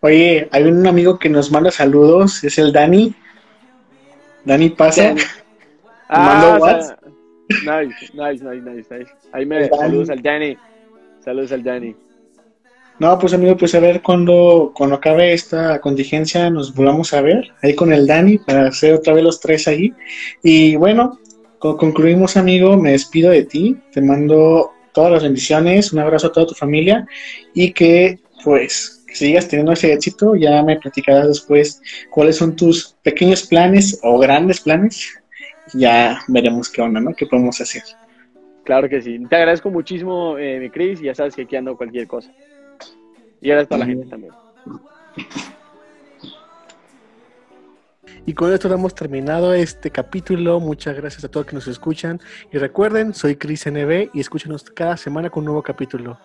Oye, 0.00 0.48
hay 0.50 0.64
un 0.64 0.86
amigo 0.86 1.18
que 1.18 1.28
nos 1.28 1.52
manda 1.52 1.70
saludos, 1.70 2.42
es 2.42 2.58
el 2.58 2.72
Dani. 2.72 3.14
Dani 4.46 4.70
pasa. 4.70 5.14
Ah, 6.08 6.58
nice, 7.48 8.10
nice, 8.14 8.44
nice, 8.44 8.62
nice, 8.62 8.98
nice. 8.98 9.12
Ahí 9.32 9.44
me 9.44 9.68
saludos 9.68 10.10
al 10.10 10.22
Dani. 10.22 10.56
Saludos 11.22 11.52
al 11.52 11.62
Dani. 11.62 11.94
No, 12.98 13.18
pues 13.18 13.32
amigo, 13.32 13.56
pues 13.56 13.74
a 13.74 13.80
ver 13.80 14.02
cuando, 14.02 14.72
cuando 14.74 14.96
acabe 14.96 15.32
esta 15.32 15.80
contingencia 15.80 16.50
nos 16.50 16.74
volvamos 16.74 17.14
a 17.14 17.20
ver 17.20 17.52
ahí 17.62 17.74
con 17.74 17.92
el 17.92 18.06
Dani 18.06 18.38
para 18.38 18.68
hacer 18.68 18.94
otra 18.94 19.14
vez 19.14 19.22
los 19.22 19.40
tres 19.40 19.68
ahí. 19.68 19.92
Y 20.42 20.76
bueno, 20.76 21.18
concluimos, 21.60 22.36
amigo, 22.36 22.76
me 22.76 22.92
despido 22.92 23.30
de 23.30 23.44
ti, 23.44 23.76
te 23.92 24.00
mando 24.00 24.72
todas 24.92 25.12
las 25.12 25.22
bendiciones, 25.22 25.92
un 25.92 26.00
abrazo 26.00 26.28
a 26.28 26.32
toda 26.32 26.46
tu 26.46 26.54
familia 26.54 27.06
y 27.54 27.72
que 27.72 28.18
pues 28.42 29.04
sigas 29.12 29.48
teniendo 29.48 29.72
ese 29.72 29.92
éxito, 29.92 30.34
ya 30.34 30.62
me 30.62 30.76
platicarás 30.76 31.28
después 31.28 31.82
cuáles 32.10 32.36
son 32.36 32.56
tus 32.56 32.96
pequeños 33.02 33.46
planes 33.46 34.00
o 34.02 34.18
grandes 34.18 34.60
planes, 34.60 35.22
ya 35.74 36.22
veremos 36.28 36.70
qué 36.70 36.82
onda, 36.82 37.00
¿no? 37.00 37.14
¿Qué 37.14 37.26
podemos 37.26 37.60
hacer? 37.60 37.82
Claro 38.64 38.88
que 38.88 39.02
sí, 39.02 39.18
te 39.28 39.36
agradezco 39.36 39.70
muchísimo, 39.70 40.38
eh, 40.38 40.58
mi 40.60 40.70
Cris, 40.70 41.00
y 41.00 41.04
ya 41.04 41.14
sabes 41.14 41.34
que 41.34 41.42
aquí 41.42 41.56
ando 41.56 41.76
cualquier 41.76 42.06
cosa. 42.06 42.32
Y 43.40 43.48
gracias 43.48 43.72
a 43.72 43.78
la 43.78 43.86
gente 43.86 44.06
también. 44.06 44.32
Y 48.26 48.34
con 48.34 48.52
esto 48.52 48.72
hemos 48.72 48.94
terminado 48.94 49.52
este 49.54 49.90
capítulo. 49.90 50.60
Muchas 50.60 50.96
gracias 50.96 51.24
a 51.24 51.28
todos 51.28 51.46
que 51.46 51.54
nos 51.54 51.66
escuchan. 51.66 52.20
Y 52.52 52.58
recuerden, 52.58 53.14
soy 53.14 53.36
Chris 53.36 53.66
NB 53.66 54.10
y 54.12 54.20
escúchenos 54.20 54.64
cada 54.64 54.96
semana 54.96 55.30
con 55.30 55.42
un 55.42 55.46
nuevo 55.46 55.62
capítulo. 55.62 56.18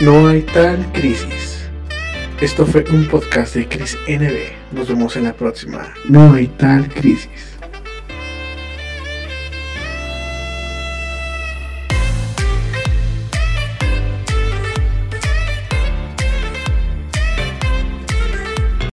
No 0.00 0.26
hay 0.26 0.42
tal 0.42 0.84
crisis. 0.92 1.51
Esto 2.42 2.66
fue 2.66 2.84
un 2.90 3.06
podcast 3.06 3.54
de 3.54 3.68
Cris 3.68 3.96
NB. 4.08 4.76
Nos 4.76 4.88
vemos 4.88 5.14
en 5.14 5.22
la 5.22 5.32
próxima. 5.32 5.94
No 6.08 6.32
hay 6.32 6.48
tal 6.48 6.88
crisis. 6.88 7.51